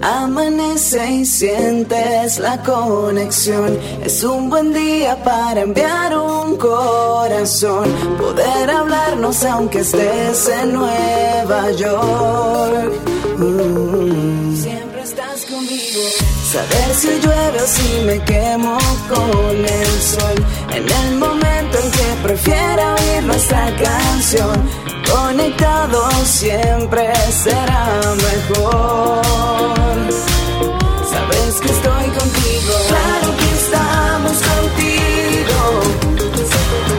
Amanece 0.00 1.10
y 1.10 1.24
sientes 1.24 2.38
la 2.38 2.62
conexión. 2.62 3.76
Es 4.04 4.22
un 4.22 4.48
buen 4.48 4.72
día 4.72 5.22
para 5.24 5.62
enviar 5.62 6.16
un 6.16 6.56
corazón. 6.56 7.88
Poder 8.16 8.70
hablarnos 8.70 9.42
aunque 9.44 9.80
estés 9.80 10.48
en 10.48 10.72
Nueva 10.74 11.70
York. 11.72 12.92
Mm. 13.38 14.54
Siempre 14.54 15.02
estás 15.02 15.44
conmigo. 15.46 16.00
Saber 16.52 16.94
si 16.94 17.08
llueve 17.20 17.60
o 17.60 17.66
si 17.66 18.04
me 18.06 18.24
quemo 18.24 18.78
con 19.08 19.56
el 19.56 20.00
sol. 20.00 20.46
En 20.70 20.88
el 20.88 21.18
momento 21.18 21.78
en 21.82 21.90
que 21.90 22.22
prefiera 22.22 22.94
oír 22.94 23.24
nuestra 23.24 23.66
canción. 23.76 24.87
Conectado 25.10 26.08
siempre 26.24 27.12
será 27.30 28.00
mejor. 28.28 29.22
Sabes 31.10 31.60
que 31.60 31.70
estoy 31.76 32.06
contigo. 32.18 32.74
Claro 32.88 33.28
que 33.38 33.48
estamos 33.62 34.36
contigo. 34.52 35.60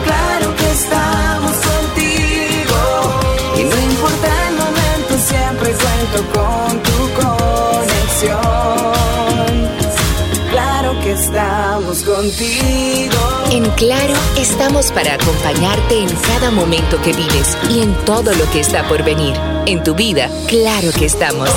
Claro 0.04 0.56
que 0.56 0.70
estamos 0.70 1.52
contigo. 1.70 2.80
Y 3.56 3.62
no 3.64 3.76
importa 3.90 4.28
el 4.48 4.54
momento, 4.56 5.12
siempre 5.28 5.72
cuento 5.72 6.18
con 6.32 6.59
contigo. 11.98 13.18
En 13.50 13.68
Claro, 13.70 14.14
estamos 14.38 14.92
para 14.92 15.14
acompañarte 15.14 15.98
en 15.98 16.08
cada 16.28 16.50
momento 16.50 17.00
que 17.02 17.12
vives 17.12 17.56
y 17.68 17.80
en 17.80 17.94
todo 18.04 18.32
lo 18.34 18.50
que 18.52 18.60
está 18.60 18.86
por 18.88 19.02
venir. 19.02 19.34
En 19.66 19.82
tu 19.82 19.94
vida, 19.94 20.30
claro 20.46 20.90
que 20.96 21.06
estamos. 21.06 21.48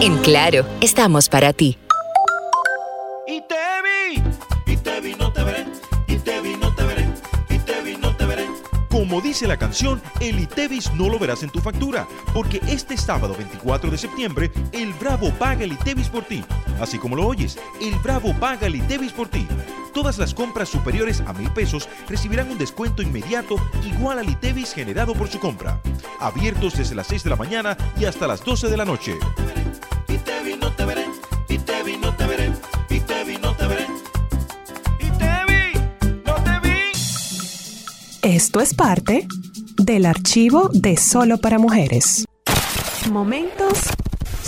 En 0.00 0.16
Claro, 0.18 0.64
estamos 0.80 1.28
para 1.28 1.52
ti. 1.52 1.76
Como 9.08 9.22
dice 9.22 9.48
la 9.48 9.56
canción, 9.56 10.02
el 10.20 10.38
ITEVIS 10.38 10.92
no 10.92 11.08
lo 11.08 11.18
verás 11.18 11.42
en 11.42 11.48
tu 11.48 11.60
factura, 11.60 12.06
porque 12.34 12.60
este 12.68 12.94
sábado 12.98 13.34
24 13.34 13.90
de 13.90 13.96
septiembre, 13.96 14.52
el 14.72 14.92
Bravo 14.92 15.30
paga 15.30 15.64
el 15.64 15.72
ITEVIS 15.72 16.10
por 16.10 16.24
ti. 16.24 16.44
Así 16.78 16.98
como 16.98 17.16
lo 17.16 17.26
oyes, 17.26 17.58
el 17.80 17.94
Bravo 18.00 18.34
paga 18.38 18.66
el 18.66 18.76
ITEVIS 18.76 19.12
por 19.12 19.28
ti. 19.28 19.46
Todas 19.94 20.18
las 20.18 20.34
compras 20.34 20.68
superiores 20.68 21.22
a 21.22 21.32
mil 21.32 21.50
pesos 21.52 21.88
recibirán 22.06 22.50
un 22.50 22.58
descuento 22.58 23.00
inmediato 23.00 23.56
igual 23.82 24.18
al 24.18 24.28
ITEVIS 24.28 24.74
generado 24.74 25.14
por 25.14 25.28
su 25.28 25.38
compra. 25.38 25.80
Abiertos 26.20 26.76
desde 26.76 26.94
las 26.94 27.06
6 27.06 27.24
de 27.24 27.30
la 27.30 27.36
mañana 27.36 27.78
y 27.98 28.04
hasta 28.04 28.26
las 28.26 28.44
12 28.44 28.68
de 28.68 28.76
la 28.76 28.84
noche. 28.84 29.16
Esto 38.28 38.60
es 38.60 38.74
parte 38.74 39.26
del 39.78 40.04
archivo 40.04 40.68
de 40.74 40.98
Solo 40.98 41.38
para 41.38 41.58
Mujeres. 41.58 42.26
Momentos 43.10 43.88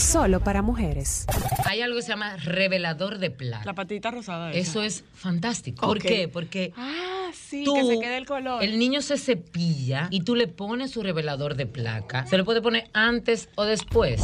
solo 0.01 0.41
para 0.41 0.63
mujeres. 0.63 1.27
Hay 1.67 1.83
algo 1.83 1.97
que 1.97 2.03
se 2.03 2.09
llama 2.09 2.37
revelador 2.37 3.19
de 3.19 3.31
placa. 3.31 3.65
La 3.65 3.75
patita 3.75 4.11
rosada. 4.11 4.51
Eso 4.53 4.83
es 4.83 5.05
fantástico. 5.15 5.87
¿Por 5.87 6.01
qué? 6.01 6.29
Porque 6.29 6.73
Ah, 6.77 7.29
sí, 7.33 7.65
tú, 7.65 7.75
que 7.75 7.85
se 7.85 8.01
quede 8.01 8.17
el 8.17 8.27
color. 8.27 8.63
el 8.63 8.79
niño 8.79 9.03
se 9.03 9.19
cepilla 9.19 10.09
y 10.11 10.23
tú 10.25 10.35
le 10.35 10.49
pones 10.49 10.91
su 10.93 11.03
revelador 11.03 11.55
de 11.55 11.67
placa. 11.67 12.27
Se 12.27 12.39
lo 12.39 12.45
puede 12.45 12.63
poner 12.63 12.89
antes 12.93 13.49
o 13.57 13.65
después. 13.65 14.21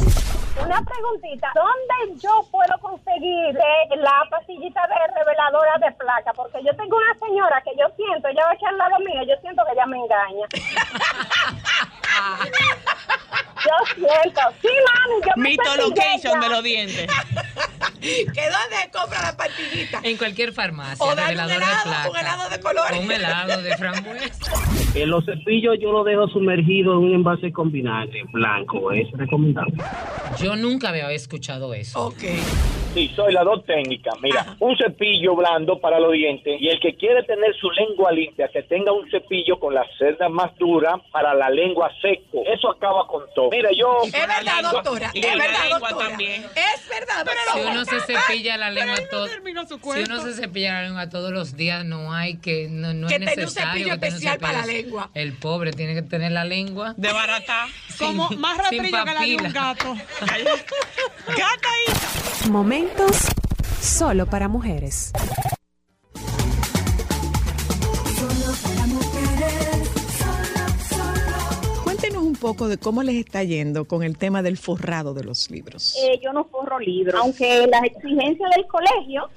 Una 0.57 0.81
preguntita, 0.83 1.51
¿dónde 1.53 2.19
yo 2.19 2.47
puedo 2.51 2.77
conseguir 2.81 3.55
eh, 3.55 3.95
la 3.97 4.23
pastillita 4.31 4.81
de 4.87 4.95
reveladora 5.19 5.77
de 5.79 5.91
placa? 5.95 6.33
Porque 6.35 6.57
yo 6.65 6.75
tengo 6.75 6.97
una 6.97 7.13
señora 7.19 7.61
que 7.63 7.71
yo 7.79 7.85
siento, 7.95 8.27
ella 8.27 8.41
va 8.47 8.51
aquí 8.53 8.65
al 8.65 8.77
lado 8.77 8.97
mío, 8.99 9.21
yo 9.29 9.35
siento 9.41 9.61
que 9.67 9.73
ella 9.73 9.85
me 9.85 9.97
engaña. 9.97 10.47
yo 13.67 14.07
siento, 14.07 14.41
sí, 14.61 14.67
mami, 14.67 15.21
yo 15.25 15.31
me 15.35 15.49
Mito 15.49 15.63
cepillé 15.63 15.87
location 15.89 16.33
ya. 16.33 16.39
de 16.39 16.49
los 16.49 16.63
dientes. 16.63 17.07
¿Que 17.99 18.11
dónde 18.23 18.91
compra 18.93 19.21
la 19.21 19.35
pastillita? 19.35 19.99
En 20.03 20.17
cualquier 20.17 20.53
farmacia. 20.53 21.03
O 21.05 21.13
dale 21.15 21.33
un 21.33 21.49
helado, 21.49 21.49
de 21.49 21.83
placa. 21.83 22.09
un 22.09 22.17
helado 22.17 22.49
de 22.49 22.59
colores. 22.59 22.99
Un 22.99 23.11
helado 23.11 23.61
de 23.61 23.77
frambuesa. 23.77 24.51
En 24.95 25.09
los 25.11 25.25
cepillos 25.25 25.75
yo 25.79 25.91
lo 25.91 26.03
dejo 26.03 26.27
sumergido 26.29 26.93
en 26.93 26.97
un 26.99 27.13
envase 27.13 27.51
con 27.51 27.71
vinagre 27.71 28.23
blanco, 28.31 28.91
es 28.91 29.05
recomendable. 29.11 29.75
Yo 30.39 30.55
nunca 30.55 30.89
había 30.89 31.11
escuchado 31.11 31.73
eso. 31.75 32.07
Ok. 32.07 32.23
Sí, 32.97 33.11
soy 33.15 33.31
las 33.31 33.45
dos 33.45 33.63
técnicas. 33.65 34.15
Mira, 34.23 34.55
un 34.59 34.75
cepillo 34.75 35.35
blando 35.35 35.79
para 35.79 35.99
los 35.99 36.13
dientes 36.13 36.59
y 36.59 36.67
el 36.69 36.79
que 36.79 36.95
quiere 36.95 37.21
tener 37.23 37.55
su 37.61 37.69
lengua 37.69 38.11
limpia, 38.11 38.47
que 38.51 38.63
tenga 38.63 38.91
un 38.91 39.07
cepillo 39.11 39.59
con 39.59 39.75
la 39.75 39.85
cerda 39.99 40.29
más 40.29 40.55
dura 40.57 40.99
para 41.11 41.35
la 41.35 41.49
lengua 41.51 41.91
seco. 42.01 42.41
Eso 42.51 42.71
acaba 42.71 43.05
con 43.05 43.23
todo. 43.35 43.49
Mira, 43.51 43.69
yo... 43.77 43.99
Es 44.03 44.11
verdad, 44.11 44.63
doctora. 44.71 45.11
Y 45.13 45.19
Es 45.19 45.35
la 45.35 45.43
verdad, 45.43 45.63
lengua 45.69 45.89
doctora. 45.89 46.09
también. 46.09 46.43
Es 46.43 46.89
verdad, 46.89 47.25
Si 47.27 47.51
pero 47.59 47.69
uno 47.69 47.85
se 47.85 47.99
cepilla 48.01 48.57
la 48.57 48.71
lengua 48.71 48.95
todo, 49.11 49.27
terminó 49.27 49.67
su 49.67 49.77
si 49.77 49.99
uno 50.01 50.19
se 50.21 50.33
cepilla 50.33 50.73
la 50.73 50.81
lengua 50.83 51.09
todos 51.09 51.31
los 51.31 51.55
días, 51.55 51.85
no 51.85 52.11
hay 52.13 52.37
que, 52.39 52.67
no, 52.67 52.93
no 52.95 53.07
Que 53.07 53.15
es 53.15 53.19
tenga 53.19 53.31
un 53.33 53.39
necesario 53.41 53.71
cepillo 53.73 53.93
que 53.93 53.99
tenga 53.99 54.07
un 54.07 54.13
especial 54.15 54.39
para 54.39 54.53
la 54.57 54.63
cepillo. 54.63 54.81
lengua. 54.81 55.09
El 55.13 55.33
pobre 55.33 55.71
tiene 55.71 55.93
que 55.93 56.01
tener 56.01 56.31
la 56.31 56.45
lengua 56.45 56.95
De 56.97 57.13
barata. 57.13 57.67
Como 57.99 58.27
Sin- 58.29 58.39
más 58.39 58.53
sin 58.69 58.79
rastrillo 58.83 59.05
que 59.05 59.13
la 59.13 59.21
de 59.21 59.35
un 59.35 59.53
gato. 59.53 59.95
Gata 61.27 61.69
ahí. 61.69 62.49
Momentos 62.87 63.27
solo 63.81 64.25
para 64.27 64.47
mujeres. 64.47 65.11
Cuéntenos 71.83 72.23
un 72.23 72.35
poco 72.35 72.67
de 72.67 72.77
cómo 72.77 73.03
les 73.03 73.15
está 73.15 73.43
yendo 73.43 73.85
con 73.85 74.03
el 74.03 74.17
tema 74.17 74.41
del 74.41 74.57
forrado 74.57 75.13
de 75.13 75.23
los 75.23 75.49
libros. 75.51 75.95
Eh, 76.01 76.19
yo 76.23 76.31
no 76.31 76.45
forro 76.45 76.79
libros, 76.79 77.19
aunque 77.21 77.67
las 77.67 77.83
exigencias 77.83 78.49
del 78.55 78.67
colegio, 78.67 79.29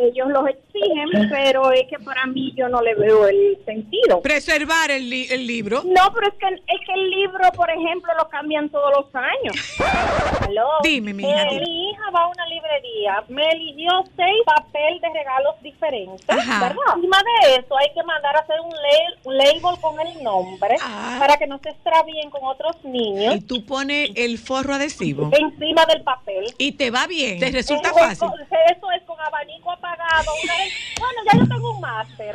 ellos 0.00 0.28
los 0.28 0.46
exigen, 0.48 1.08
pero 1.30 1.70
es 1.72 1.84
que 1.88 1.98
para 2.04 2.26
mí 2.26 2.52
yo 2.56 2.68
no 2.68 2.80
le 2.82 2.94
veo 2.94 3.26
el 3.28 3.58
sentido. 3.64 4.20
Preservar 4.22 4.90
el, 4.90 5.08
li- 5.10 5.28
el 5.30 5.46
libro. 5.46 5.82
No, 5.84 6.12
pero 6.14 6.28
es 6.28 6.34
que, 6.34 6.46
es 6.46 6.80
que 6.86 6.92
el 6.94 7.10
libro, 7.10 7.50
por 7.54 7.70
ejemplo, 7.70 8.12
lo 8.18 8.28
cambian 8.28 8.68
todos 8.70 8.90
los 8.96 9.14
años. 9.14 9.54
Aló. 10.40 10.68
Dime, 10.82 11.12
mi 11.14 11.22
hija, 11.24 11.42
Eh, 11.50 11.60
mi 11.60 11.90
hija 11.90 12.10
va 12.14 12.22
a 12.24 12.26
una 12.28 12.46
librería, 12.46 13.24
me 13.28 13.42
eligió 13.50 13.90
seis 14.16 14.38
papel 14.44 15.00
de 15.00 15.08
regalos 15.08 15.54
diferentes, 15.62 16.28
Ajá. 16.28 16.60
¿verdad? 16.68 16.82
Encima 16.96 17.18
de 17.18 17.54
eso 17.56 17.76
hay 17.78 17.92
que 17.94 18.02
mandar 18.02 18.36
a 18.36 18.40
hacer 18.40 18.56
un, 18.60 18.70
la- 18.70 19.20
un 19.24 19.36
label 19.38 19.80
con 19.80 20.00
el 20.00 20.22
nombre 20.22 20.76
para 21.18 21.36
que 21.36 21.46
no 21.46 21.58
se 21.58 21.70
extravíen 21.70 22.30
con 22.30 22.42
otros 22.44 22.76
niños. 22.84 23.36
Y 23.36 23.40
tú 23.42 23.64
pones 23.64 24.10
el 24.16 24.38
forro 24.38 24.74
adhesivo. 24.74 25.30
Encima 25.32 25.84
del 25.86 26.02
papel. 26.02 26.44
Y 26.58 26.72
te 26.72 26.90
va 26.90 27.06
bien. 27.06 27.38
Te 27.38 27.50
resulta 27.50 27.90
Eso 27.90 27.98
es 27.98 28.04
fácil. 28.18 28.28
con- 28.28 28.40
Eso 28.42 28.90
es 28.96 29.02
con 29.04 29.20
abanico 29.20 29.72
Una 29.86 30.56
vez- 30.56 30.72
bueno, 30.98 31.20
ya 31.32 31.38
yo 31.38 31.48
tengo 31.48 31.70
un 31.74 31.80
máster. 31.80 32.34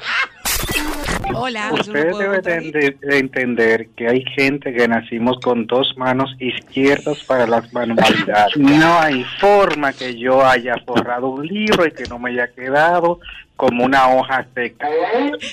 Hola. 1.33 1.69
Usted 1.73 2.11
debe 2.17 2.41
de, 2.41 2.55
ente- 2.57 2.97
de 2.99 3.19
entender 3.19 3.87
que 3.95 4.07
hay 4.07 4.23
gente 4.35 4.73
que 4.73 4.87
nacimos 4.87 5.37
con 5.41 5.65
dos 5.67 5.93
manos 5.97 6.29
izquierdas 6.39 7.23
para 7.25 7.47
las 7.47 7.71
manualidades. 7.73 8.57
No 8.57 8.99
hay 8.99 9.23
forma 9.39 9.93
que 9.93 10.17
yo 10.17 10.45
haya 10.45 10.75
forrado 10.85 11.29
un 11.29 11.45
libro 11.47 11.85
y 11.85 11.91
que 11.91 12.03
no 12.05 12.19
me 12.19 12.31
haya 12.31 12.47
quedado 12.53 13.19
como 13.55 13.85
una 13.85 14.09
hoja 14.13 14.45
seca. 14.53 14.87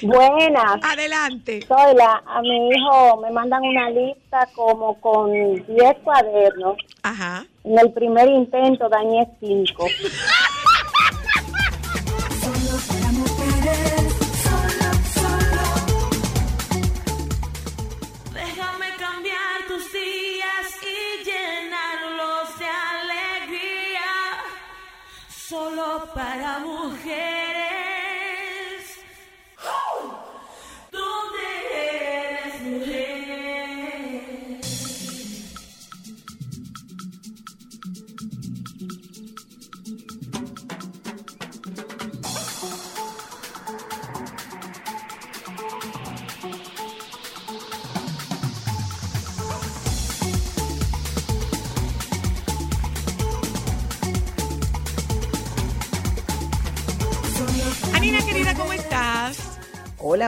Buenas. 0.02 0.76
Adelante. 0.82 1.62
Soy 1.66 1.94
la, 1.96 2.22
a 2.26 2.42
mi 2.42 2.68
hijo 2.70 3.20
me 3.22 3.30
mandan 3.30 3.62
una 3.62 3.88
lista 3.90 4.46
como 4.54 5.00
con 5.00 5.32
10 5.32 5.96
cuadernos. 6.02 6.76
Ajá. 7.02 7.44
En 7.64 7.78
el 7.78 7.92
primer 7.92 8.28
intento 8.28 8.88
dañé 8.88 9.26
5. 9.40 9.86
Solo 25.46 26.08
para 26.14 26.58
mujeres. 26.60 27.43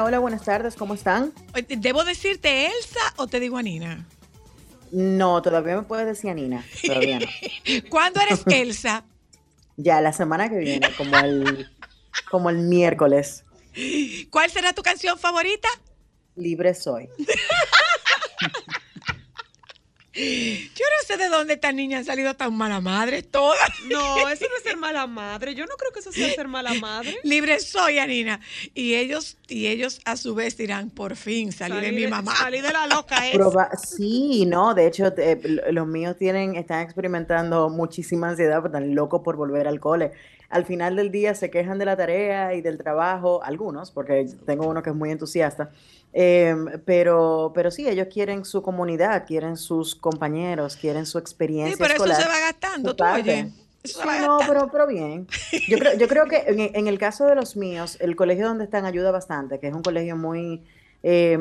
Hola, 0.06 0.20
buenas 0.20 0.44
tardes, 0.44 0.76
¿cómo 0.76 0.94
están? 0.94 1.32
¿Debo 1.66 2.04
decirte 2.04 2.66
Elsa 2.68 3.00
o 3.16 3.26
te 3.26 3.40
digo 3.40 3.58
Anina? 3.58 4.06
No, 4.92 5.42
todavía 5.42 5.74
me 5.74 5.82
puedes 5.82 6.06
decir 6.06 6.32
Nina, 6.32 6.64
todavía 6.86 7.18
no. 7.18 7.26
¿Cuándo 7.88 8.20
eres 8.20 8.44
Elsa? 8.46 9.04
Ya, 9.76 10.00
la 10.00 10.12
semana 10.12 10.48
que 10.48 10.58
viene, 10.58 10.94
como 10.96 11.18
el, 11.18 11.68
como 12.30 12.50
el 12.50 12.58
miércoles, 12.58 13.42
¿Cuál 14.30 14.48
será 14.48 14.72
tu 14.72 14.82
canción 14.82 15.18
favorita? 15.18 15.68
libre 16.36 16.72
soy. 16.72 17.08
Yo 20.16 20.84
no 20.84 21.06
sé 21.06 21.16
de 21.18 21.28
dónde 21.28 21.54
estas 21.54 21.74
niñas 21.74 22.00
han 22.00 22.04
salido 22.06 22.34
tan 22.34 22.54
mala 22.54 22.80
madre, 22.80 23.22
todas. 23.22 23.58
No, 23.90 24.28
eso 24.28 24.46
no 24.48 24.56
es 24.56 24.62
ser 24.62 24.76
mala 24.76 25.06
madre. 25.06 25.54
Yo 25.54 25.66
no 25.66 25.74
creo 25.76 25.92
que 25.92 26.00
eso 26.00 26.10
sea 26.12 26.32
ser 26.34 26.48
mala 26.48 26.72
madre. 26.74 27.16
Libre 27.22 27.60
soy, 27.60 27.98
Anina. 27.98 28.40
Y 28.74 28.94
ellos, 28.94 29.36
y 29.48 29.66
ellos 29.66 30.00
a 30.04 30.16
su 30.16 30.34
vez 30.34 30.56
dirán, 30.56 30.90
por 30.90 31.16
fin 31.16 31.52
salí, 31.52 31.80
de 31.80 31.92
mi 31.92 32.06
mamá. 32.06 32.34
Salí 32.34 32.60
de 32.60 32.72
la 32.72 32.86
loca 32.86 33.28
esa. 33.28 33.38
Proba- 33.38 33.76
sí, 33.76 34.46
no, 34.46 34.74
de 34.74 34.86
hecho, 34.86 35.12
eh, 35.18 35.38
los 35.70 35.86
míos 35.86 36.16
tienen, 36.18 36.56
están 36.56 36.80
experimentando 36.80 37.68
muchísima 37.68 38.30
ansiedad, 38.30 38.62
porque 38.62 38.76
están 38.78 38.94
locos 38.94 39.20
por 39.22 39.36
volver 39.36 39.68
al 39.68 39.80
cole. 39.80 40.12
Al 40.48 40.64
final 40.64 40.94
del 40.96 41.10
día 41.10 41.34
se 41.34 41.50
quejan 41.50 41.76
de 41.78 41.84
la 41.84 41.96
tarea 41.96 42.54
y 42.54 42.62
del 42.62 42.78
trabajo, 42.78 43.42
algunos, 43.42 43.90
porque 43.90 44.26
tengo 44.46 44.66
uno 44.68 44.80
que 44.82 44.90
es 44.90 44.96
muy 44.96 45.10
entusiasta, 45.10 45.70
em, 46.18 46.66
pero, 46.86 47.52
pero 47.54 47.70
sí, 47.70 47.86
ellos 47.86 48.08
quieren 48.10 48.44
su 48.46 48.62
comunidad, 48.62 49.26
quieren 49.26 49.56
sus 49.58 49.94
compañeros, 49.94 50.76
quieren 50.76 51.04
su 51.04 51.18
experiencia 51.18 51.76
Sí, 51.76 51.92
pero 51.94 52.04
eso 52.04 52.22
se 52.22 52.28
va 52.28 52.40
gastando, 52.40 52.96
tú 52.96 53.04
oye. 53.04 53.52
Eso 53.82 53.98
se 53.98 54.02
Sí, 54.02 54.08
va 54.08 54.18
no, 54.20 54.38
gastando. 54.38 54.52
pero, 54.52 54.70
pero 54.72 54.86
bien. 54.86 55.26
Yo 55.68 55.78
creo, 55.78 55.94
yo 55.96 56.08
creo 56.08 56.26
que 56.26 56.38
en, 56.46 56.70
en 56.74 56.86
el 56.86 56.98
caso 56.98 57.26
de 57.26 57.34
los 57.34 57.56
míos, 57.56 57.98
el 58.00 58.16
colegio 58.16 58.46
donde 58.48 58.64
están 58.64 58.86
ayuda 58.86 59.10
bastante, 59.10 59.60
que 59.60 59.68
es 59.68 59.74
un 59.74 59.82
colegio 59.82 60.16
muy 60.16 60.62
eh, 61.02 61.38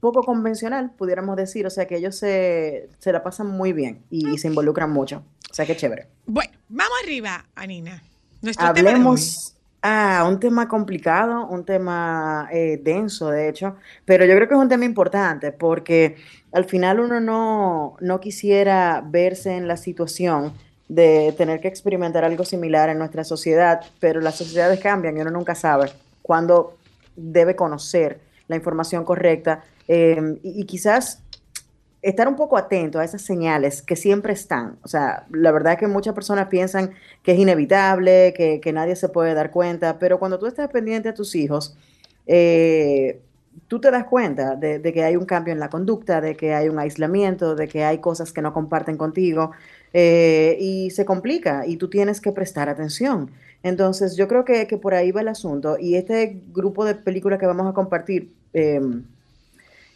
poco 0.00 0.22
convencional, 0.22 0.92
pudiéramos 0.96 1.36
decir, 1.36 1.66
o 1.66 1.70
sea 1.70 1.86
que 1.86 1.96
ellos 1.96 2.16
se, 2.16 2.88
se 3.00 3.12
la 3.12 3.22
pasan 3.22 3.48
muy 3.48 3.72
bien 3.72 4.02
y, 4.10 4.30
y 4.30 4.38
se 4.38 4.48
involucran 4.48 4.90
mucho. 4.90 5.24
O 5.50 5.54
sea 5.54 5.66
que 5.66 5.76
chévere. 5.76 6.06
Bueno, 6.26 6.52
vamos 6.68 6.96
arriba, 7.02 7.44
Anina. 7.56 8.02
Nuestro. 8.40 8.64
Hablemos, 8.66 9.54
ah, 9.82 10.26
un 10.28 10.40
tema 10.40 10.68
complicado, 10.68 11.46
un 11.46 11.64
tema 11.64 12.48
eh, 12.52 12.80
denso, 12.82 13.30
de 13.30 13.48
hecho, 13.48 13.76
pero 14.04 14.24
yo 14.24 14.34
creo 14.34 14.48
que 14.48 14.54
es 14.54 14.60
un 14.60 14.68
tema 14.68 14.84
importante 14.84 15.52
porque 15.52 16.16
al 16.52 16.64
final 16.64 17.00
uno 17.00 17.20
no, 17.20 17.96
no 18.00 18.20
quisiera 18.20 19.02
verse 19.04 19.56
en 19.56 19.68
la 19.68 19.76
situación 19.76 20.52
de 20.88 21.34
tener 21.36 21.60
que 21.60 21.68
experimentar 21.68 22.24
algo 22.24 22.44
similar 22.44 22.88
en 22.88 22.98
nuestra 22.98 23.24
sociedad, 23.24 23.80
pero 24.00 24.20
las 24.20 24.36
sociedades 24.36 24.80
cambian 24.80 25.16
y 25.16 25.20
uno 25.20 25.30
nunca 25.30 25.54
sabe 25.54 25.90
cuándo 26.22 26.76
debe 27.16 27.56
conocer 27.56 28.20
la 28.48 28.56
información 28.56 29.04
correcta 29.04 29.64
y, 29.86 30.14
y 30.42 30.64
quizás 30.64 31.22
estar 32.02 32.28
un 32.28 32.36
poco 32.36 32.56
atento 32.56 33.00
a 33.00 33.04
esas 33.04 33.22
señales 33.22 33.82
que 33.82 33.96
siempre 33.96 34.32
están. 34.32 34.78
O 34.82 34.88
sea, 34.88 35.26
la 35.30 35.50
verdad 35.50 35.74
es 35.74 35.78
que 35.78 35.88
muchas 35.88 36.14
personas 36.14 36.48
piensan 36.48 36.92
que 37.22 37.32
es 37.32 37.38
inevitable, 37.38 38.32
que, 38.36 38.60
que 38.60 38.72
nadie 38.72 38.96
se 38.96 39.08
puede 39.08 39.34
dar 39.34 39.50
cuenta, 39.50 39.98
pero 39.98 40.18
cuando 40.18 40.38
tú 40.38 40.46
estás 40.46 40.70
pendiente 40.70 41.08
a 41.08 41.14
tus 41.14 41.34
hijos, 41.34 41.76
eh, 42.26 43.20
tú 43.66 43.80
te 43.80 43.90
das 43.90 44.04
cuenta 44.04 44.54
de, 44.54 44.80
que 44.80 45.02
hay 45.02 45.16
un 45.16 45.24
cambio 45.24 45.52
en 45.52 45.58
la 45.58 45.70
conducta, 45.70 46.20
de 46.20 46.36
que 46.36 46.54
hay 46.54 46.68
un 46.68 46.78
aislamiento, 46.78 47.56
de 47.56 47.66
que 47.66 47.82
hay 47.84 47.98
cosas 47.98 48.32
que 48.32 48.42
no 48.42 48.52
comparten 48.52 48.96
contigo 48.96 49.50
eh, 49.92 50.56
y 50.60 50.90
se 50.90 51.04
complica 51.04 51.66
y 51.66 51.76
tú 51.76 51.88
tienes 51.88 52.20
que 52.20 52.30
prestar 52.30 52.68
atención. 52.68 53.30
Entonces, 53.62 54.16
yo 54.16 54.28
creo 54.28 54.44
que, 54.44 54.66
que 54.68 54.76
por 54.76 54.94
ahí 54.94 55.10
va 55.10 55.22
el 55.22 55.28
asunto 55.28 55.78
y 55.80 55.96
este 55.96 56.40
grupo 56.52 56.84
de 56.84 56.94
películas 56.94 57.40
que 57.40 57.46
vamos 57.46 57.66
a 57.66 57.72
compartir 57.72 58.30
eh, 58.52 58.80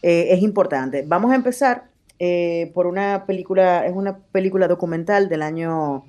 es 0.02 0.42
importante. 0.42 1.04
Vamos 1.06 1.30
a 1.30 1.36
empezar 1.36 1.91
eh, 2.18 2.70
por 2.74 2.86
una 2.86 3.26
película, 3.26 3.86
es 3.86 3.92
una 3.94 4.18
película 4.18 4.68
documental 4.68 5.28
del 5.28 5.42
año, 5.42 6.04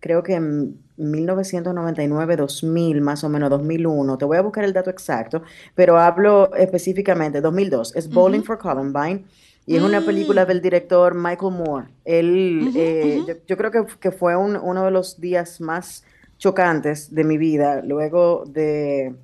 creo 0.00 0.22
que 0.22 0.34
en 0.34 0.78
1999, 0.96 2.36
2000, 2.36 3.00
más 3.00 3.24
o 3.24 3.28
menos 3.28 3.50
2001. 3.50 4.18
Te 4.18 4.24
voy 4.24 4.36
a 4.38 4.42
buscar 4.42 4.64
el 4.64 4.72
dato 4.72 4.90
exacto, 4.90 5.42
pero 5.74 5.98
hablo 5.98 6.54
específicamente 6.54 7.40
2002. 7.40 7.94
Es 7.96 8.10
Bowling 8.12 8.42
for 8.42 8.58
Columbine. 8.58 9.24
Y 9.68 9.74
es 9.76 9.82
una 9.82 9.98
película 10.06 10.46
del 10.46 10.60
director 10.62 11.14
Michael 11.14 11.52
Moore. 11.52 11.88
Él, 12.04 12.70
eh, 12.74 13.24
yo, 13.26 13.34
yo 13.48 13.56
creo 13.56 13.70
que, 13.72 13.84
que 13.98 14.12
fue 14.12 14.36
un- 14.36 14.56
uno 14.56 14.84
de 14.84 14.92
los 14.92 15.20
días 15.20 15.60
más 15.60 16.04
chocantes 16.38 17.12
de 17.12 17.24
mi 17.24 17.36
vida, 17.36 17.82
luego 17.82 18.44
de, 18.46 19.16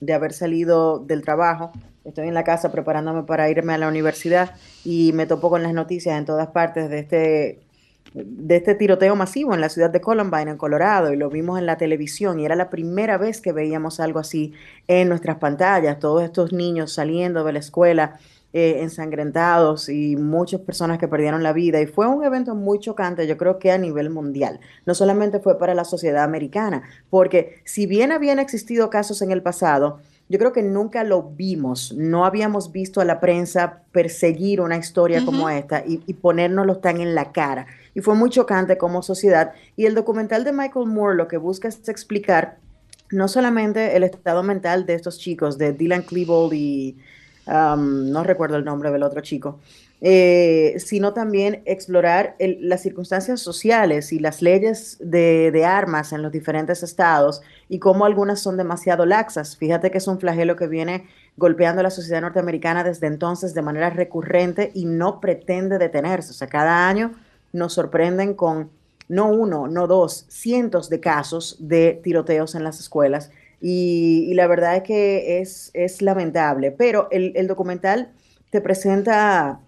de 0.00 0.12
haber 0.12 0.32
salido 0.34 0.98
del 0.98 1.22
trabajo. 1.22 1.72
Estoy 2.04 2.26
en 2.26 2.34
la 2.34 2.42
casa 2.42 2.72
preparándome 2.72 3.22
para 3.22 3.48
irme 3.48 3.74
a 3.74 3.78
la 3.78 3.88
universidad 3.88 4.56
y 4.84 5.12
me 5.12 5.26
topo 5.26 5.50
con 5.50 5.62
las 5.62 5.72
noticias 5.72 6.18
en 6.18 6.24
todas 6.24 6.48
partes 6.48 6.90
de 6.90 6.98
este, 6.98 7.60
de 8.14 8.56
este 8.56 8.74
tiroteo 8.74 9.14
masivo 9.14 9.54
en 9.54 9.60
la 9.60 9.68
ciudad 9.68 9.90
de 9.90 10.00
Columbine, 10.00 10.50
en 10.50 10.56
Colorado, 10.56 11.12
y 11.12 11.16
lo 11.16 11.30
vimos 11.30 11.60
en 11.60 11.66
la 11.66 11.76
televisión 11.76 12.40
y 12.40 12.44
era 12.44 12.56
la 12.56 12.70
primera 12.70 13.18
vez 13.18 13.40
que 13.40 13.52
veíamos 13.52 14.00
algo 14.00 14.18
así 14.18 14.52
en 14.88 15.08
nuestras 15.08 15.38
pantallas, 15.38 16.00
todos 16.00 16.24
estos 16.24 16.52
niños 16.52 16.92
saliendo 16.92 17.44
de 17.44 17.52
la 17.52 17.60
escuela 17.60 18.18
eh, 18.52 18.82
ensangrentados 18.82 19.88
y 19.88 20.16
muchas 20.16 20.60
personas 20.60 20.98
que 20.98 21.08
perdieron 21.08 21.42
la 21.42 21.54
vida. 21.54 21.80
Y 21.80 21.86
fue 21.86 22.06
un 22.06 22.22
evento 22.22 22.54
muy 22.54 22.80
chocante, 22.80 23.26
yo 23.26 23.38
creo 23.38 23.58
que 23.58 23.70
a 23.70 23.78
nivel 23.78 24.10
mundial. 24.10 24.60
No 24.84 24.94
solamente 24.94 25.38
fue 25.38 25.58
para 25.58 25.74
la 25.74 25.84
sociedad 25.84 26.24
americana, 26.24 26.82
porque 27.08 27.62
si 27.64 27.86
bien 27.86 28.12
habían 28.12 28.38
existido 28.40 28.90
casos 28.90 29.22
en 29.22 29.30
el 29.30 29.40
pasado, 29.40 30.00
yo 30.32 30.38
creo 30.38 30.54
que 30.54 30.62
nunca 30.62 31.04
lo 31.04 31.22
vimos, 31.24 31.92
no 31.92 32.24
habíamos 32.24 32.72
visto 32.72 33.02
a 33.02 33.04
la 33.04 33.20
prensa 33.20 33.82
perseguir 33.92 34.62
una 34.62 34.78
historia 34.78 35.22
como 35.26 35.50
esta 35.50 35.84
y, 35.86 36.02
y 36.06 36.14
ponérnoslo 36.14 36.78
tan 36.78 37.02
en 37.02 37.14
la 37.14 37.32
cara. 37.32 37.66
Y 37.94 38.00
fue 38.00 38.14
muy 38.14 38.30
chocante 38.30 38.78
como 38.78 39.02
sociedad. 39.02 39.52
Y 39.76 39.84
el 39.84 39.94
documental 39.94 40.42
de 40.44 40.52
Michael 40.52 40.86
Moore 40.86 41.16
lo 41.16 41.28
que 41.28 41.36
busca 41.36 41.68
es 41.68 41.86
explicar 41.86 42.56
no 43.10 43.28
solamente 43.28 43.94
el 43.94 44.04
estado 44.04 44.42
mental 44.42 44.86
de 44.86 44.94
estos 44.94 45.18
chicos, 45.18 45.58
de 45.58 45.74
Dylan 45.74 46.00
Klebold 46.00 46.54
y 46.54 46.96
um, 47.46 48.10
no 48.10 48.24
recuerdo 48.24 48.56
el 48.56 48.64
nombre 48.64 48.90
del 48.90 49.02
otro 49.02 49.20
chico, 49.20 49.60
eh, 50.04 50.74
sino 50.78 51.12
también 51.12 51.62
explorar 51.64 52.34
las 52.40 52.82
circunstancias 52.82 53.40
sociales 53.40 54.12
y 54.12 54.18
las 54.18 54.42
leyes 54.42 54.96
de, 55.00 55.64
armas 55.64 56.12
en 56.12 56.22
los 56.22 56.32
diferentes 56.32 56.82
estados 56.82 57.40
y 57.68 57.78
cómo 57.78 58.04
algunas 58.04 58.40
son 58.40 58.56
demasiado 58.56 59.06
laxas. 59.06 59.56
Fíjate 59.56 59.92
que 59.92 59.98
es 59.98 60.08
un 60.08 60.18
flagelo 60.18 60.56
que 60.56 60.66
viene 60.66 61.06
golpeando 61.36 61.80
a 61.80 61.82
la 61.84 61.90
sociedad 61.90 62.20
norteamericana 62.20 62.82
desde 62.82 63.06
entonces 63.06 63.54
de 63.54 63.62
manera 63.62 63.90
recurrente 63.90 64.72
y 64.74 64.86
no 64.86 65.20
pretende 65.20 65.78
detenerse. 65.78 66.30
O 66.30 66.34
sea, 66.34 66.48
cada 66.48 66.88
año 66.88 67.12
nos 67.52 67.74
sorprenden 67.74 68.34
con 68.34 68.70
no 69.08 69.28
uno, 69.28 69.68
no 69.68 69.86
dos, 69.86 70.26
cientos 70.28 70.90
de 70.90 70.98
casos 70.98 71.56
de 71.60 72.00
tiroteos 72.02 72.56
en 72.56 72.64
las 72.64 72.80
escuelas. 72.80 73.30
Y, 73.60 74.34
la 74.34 74.48
verdad 74.48 74.78
es 74.78 74.82
que 74.82 75.40
es, 75.40 75.70
es 75.74 76.02
lamentable, 76.02 76.72
pero 76.72 77.06
el 77.12 77.46
documental 77.46 78.10
te 78.50 78.60
presenta, 78.60 79.60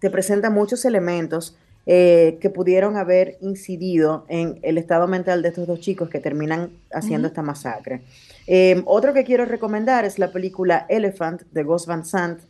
te 0.00 0.10
presenta 0.10 0.50
muchos 0.50 0.84
elementos 0.84 1.56
eh, 1.86 2.38
que 2.40 2.50
pudieron 2.50 2.96
haber 2.96 3.36
incidido 3.40 4.24
en 4.28 4.58
el 4.62 4.76
estado 4.78 5.06
mental 5.06 5.42
de 5.42 5.48
estos 5.48 5.66
dos 5.66 5.80
chicos 5.80 6.08
que 6.10 6.20
terminan 6.20 6.70
haciendo 6.92 7.28
esta 7.28 7.42
masacre. 7.42 8.02
Eh, 8.46 8.82
otro 8.84 9.12
que 9.14 9.24
quiero 9.24 9.44
recomendar 9.44 10.04
es 10.04 10.18
la 10.18 10.30
película 10.32 10.86
Elephant 10.88 11.42
de 11.52 11.62
Gus 11.62 11.86
Van 11.86 12.04
Sant, 12.04 12.40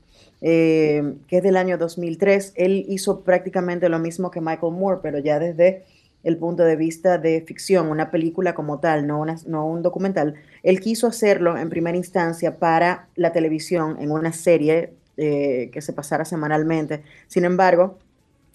eh, 0.41 1.15
que 1.29 1.39
es 1.39 1.43
del 1.43 1.57
año 1.57 1.79
2003. 1.79 2.53
Él 2.57 2.85
hizo 2.89 3.21
prácticamente 3.21 3.89
lo 3.89 3.99
mismo 3.99 4.31
que 4.31 4.41
Michael 4.41 4.73
Moore, 4.73 5.01
pero 5.03 5.19
ya 5.19 5.39
desde 5.39 5.85
el 6.23 6.37
punto 6.37 6.65
de 6.65 6.77
vista 6.77 7.17
de 7.19 7.41
ficción, 7.47 7.89
una 7.89 8.11
película 8.11 8.55
como 8.55 8.79
tal, 8.79 9.07
no, 9.07 9.21
una- 9.21 9.39
no 9.47 9.67
un 9.67 9.83
documental. 9.83 10.35
Él 10.63 10.81
quiso 10.81 11.07
hacerlo 11.07 11.57
en 11.57 11.71
primera 11.71 11.97
instancia 11.97 12.57
para 12.59 13.09
la 13.17 13.33
televisión, 13.33 13.97
en 14.01 14.11
una 14.11 14.33
serie 14.33 14.93
eh, 15.23 15.69
que 15.71 15.83
se 15.83 15.93
pasara 15.93 16.25
semanalmente. 16.25 17.03
Sin 17.27 17.45
embargo, 17.45 17.99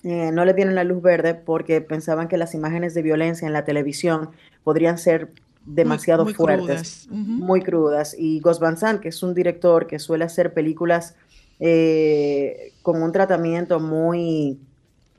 eh, 0.03 0.31
no 0.31 0.45
le 0.45 0.55
dieron 0.55 0.73
la 0.73 0.83
luz 0.83 0.99
verde 0.99 1.35
porque 1.35 1.79
pensaban 1.79 2.27
que 2.27 2.37
las 2.37 2.55
imágenes 2.55 2.95
de 2.95 3.03
violencia 3.03 3.45
en 3.45 3.53
la 3.53 3.65
televisión 3.65 4.31
podrían 4.63 4.97
ser 4.97 5.31
demasiado 5.63 6.23
muy 6.23 6.33
fuertes, 6.33 7.05
crudas. 7.07 7.07
Muy 7.11 7.61
crudas. 7.61 8.15
Y 8.17 8.39
Gus 8.39 8.59
Van 8.59 8.77
Sant, 8.77 8.99
que 8.99 9.09
es 9.09 9.21
un 9.21 9.35
director 9.35 9.85
que 9.85 9.99
suele 9.99 10.25
hacer 10.25 10.53
películas 10.53 11.15
eh, 11.59 12.73
con 12.81 13.01
un 13.03 13.11
tratamiento 13.11 13.79
muy, 13.79 14.59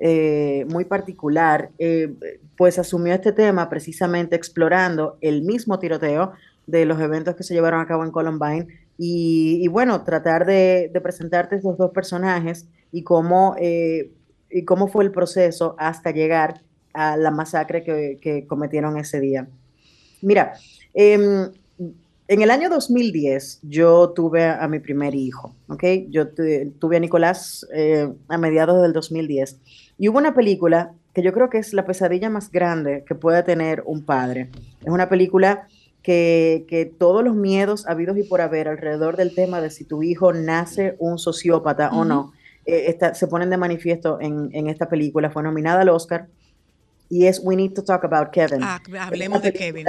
eh, 0.00 0.66
muy 0.68 0.84
particular, 0.84 1.70
eh, 1.78 2.12
pues 2.56 2.80
asumió 2.80 3.14
este 3.14 3.30
tema 3.30 3.68
precisamente 3.68 4.34
explorando 4.34 5.16
el 5.20 5.42
mismo 5.42 5.78
tiroteo 5.78 6.32
de 6.66 6.84
los 6.86 7.00
eventos 7.00 7.36
que 7.36 7.44
se 7.44 7.54
llevaron 7.54 7.80
a 7.80 7.86
cabo 7.86 8.04
en 8.04 8.10
Columbine 8.10 8.66
y, 8.98 9.68
bueno, 9.68 10.02
tratar 10.04 10.46
de, 10.46 10.90
de 10.92 11.00
presentarte 11.00 11.56
estos 11.56 11.76
dos 11.76 11.90
personajes 11.90 12.66
y 12.92 13.02
cómo, 13.02 13.54
eh, 13.58 14.10
y 14.50 14.64
cómo 14.64 14.88
fue 14.88 15.04
el 15.04 15.10
proceso 15.10 15.74
hasta 15.78 16.12
llegar 16.12 16.62
a 16.94 17.16
la 17.16 17.30
masacre 17.30 17.84
que, 17.84 18.46
cometieron 18.48 18.96
ese 18.98 19.20
día. 19.20 19.48
Mira, 20.22 20.54
em, 20.94 21.50
en 22.28 22.42
el 22.42 22.50
año 22.50 22.70
2010 22.70 23.60
yo 23.62 24.10
tuve 24.10 24.46
a, 24.46 24.66
mi 24.66 24.78
primer 24.78 25.14
hijo, 25.14 25.54
¿ok? 25.68 25.84
Yo 26.08 26.28
tu- 26.28 26.42
tuve 26.80 26.96
a 26.96 27.00
Nicolás 27.00 27.66
eh, 27.72 28.10
a 28.28 28.38
mediados 28.38 28.82
del 28.82 28.92
2010 28.94 29.60
y 29.98 30.08
hubo 30.08 30.18
una 30.18 30.34
película 30.34 30.92
que 31.12 31.22
yo 31.22 31.32
creo 31.32 31.50
que 31.50 31.58
es 31.58 31.72
la 31.72 31.86
pesadilla 31.86 32.30
más 32.30 32.50
grande 32.50 33.04
que 33.06 33.14
puede 33.14 33.42
tener 33.42 33.82
un 33.86 34.04
padre. 34.04 34.50
Es 34.80 34.88
una 34.88 35.08
película 35.08 35.68
que, 36.06 36.64
que 36.68 36.86
todos 36.86 37.24
los 37.24 37.34
miedos 37.34 37.84
habidos 37.88 38.16
y 38.16 38.22
por 38.22 38.40
haber 38.40 38.68
alrededor 38.68 39.16
del 39.16 39.34
tema 39.34 39.60
de 39.60 39.70
si 39.70 39.82
tu 39.82 40.04
hijo 40.04 40.32
nace 40.32 40.94
un 41.00 41.18
sociópata 41.18 41.90
o 41.90 42.04
no, 42.04 42.32
eh, 42.64 42.84
está- 42.86 43.12
se 43.16 43.26
ponen 43.26 43.50
de 43.50 43.56
manifiesto 43.56 44.18
en, 44.20 44.50
en 44.52 44.68
esta 44.68 44.88
película. 44.88 45.30
Fue 45.30 45.42
nominada 45.42 45.80
al 45.80 45.88
Oscar 45.88 46.28
y 47.10 47.26
es 47.26 47.40
We 47.42 47.56
Need 47.56 47.72
to 47.72 47.82
Talk 47.82 48.04
About 48.04 48.30
Kevin. 48.30 48.60
Ah, 48.62 48.80
hablemos 49.00 49.42
de 49.42 49.52
Kevin. 49.52 49.84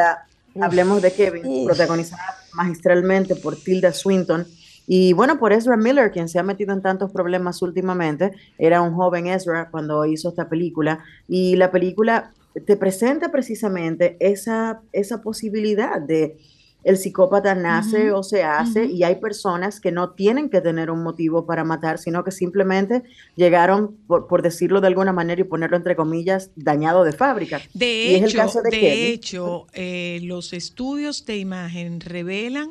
Hablemos 0.59 1.03
de 1.03 1.11
Kevin, 1.11 1.43
Uf. 1.45 1.67
protagonizada 1.67 2.23
magistralmente 2.53 3.35
por 3.35 3.55
Tilda 3.55 3.93
Swinton. 3.93 4.47
Y 4.87 5.13
bueno, 5.13 5.37
por 5.37 5.53
Ezra 5.53 5.77
Miller, 5.77 6.11
quien 6.11 6.27
se 6.29 6.39
ha 6.39 6.43
metido 6.43 6.73
en 6.73 6.81
tantos 6.81 7.11
problemas 7.11 7.61
últimamente, 7.61 8.31
era 8.57 8.81
un 8.81 8.95
joven 8.95 9.27
Ezra 9.27 9.69
cuando 9.69 10.03
hizo 10.05 10.29
esta 10.29 10.49
película. 10.49 11.03
Y 11.27 11.57
la 11.57 11.69
película 11.69 12.31
te 12.65 12.77
presenta 12.77 13.31
precisamente 13.31 14.17
esa, 14.19 14.81
esa 14.91 15.21
posibilidad 15.21 16.01
de 16.01 16.37
el 16.83 16.97
psicópata 16.97 17.53
nace 17.53 18.13
o 18.13 18.23
se 18.23 18.43
hace 18.43 18.85
y 18.85 19.03
hay 19.03 19.15
personas 19.15 19.81
que 19.81 19.91
no 19.91 20.11
tienen 20.11 20.49
que 20.49 20.61
tener 20.61 20.89
un 20.89 21.03
motivo 21.03 21.45
para 21.45 21.65
matar, 21.65 21.97
sino 21.97 22.23
que 22.23 22.31
simplemente 22.31 23.03
llegaron, 23.35 23.97
por, 24.07 24.27
por 24.27 24.41
decirlo 24.41 24.79
de 24.79 24.87
alguna 24.87 25.11
manera 25.11 25.41
y 25.41 25.43
ponerlo 25.43 25.75
entre 25.75 25.97
comillas, 25.97 26.51
dañado 26.55 27.03
de 27.03 27.11
fábrica. 27.11 27.59
De 27.73 28.11
Y 28.11 28.15
es 28.15 28.21
el 28.21 28.29
hecho, 28.29 28.37
caso 28.37 28.61
de 28.61 29.07
hecho 29.09 29.67
eh, 29.73 30.19
los 30.23 30.53
estudios 30.53 31.25
de 31.25 31.37
imagen 31.37 31.99
revelan 31.99 32.69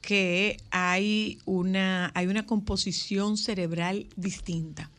que 0.00 0.56
hay 0.70 1.38
una, 1.44 2.12
hay 2.14 2.28
una 2.28 2.46
composición 2.46 3.36
cerebral 3.36 4.06
distinta. 4.16 4.90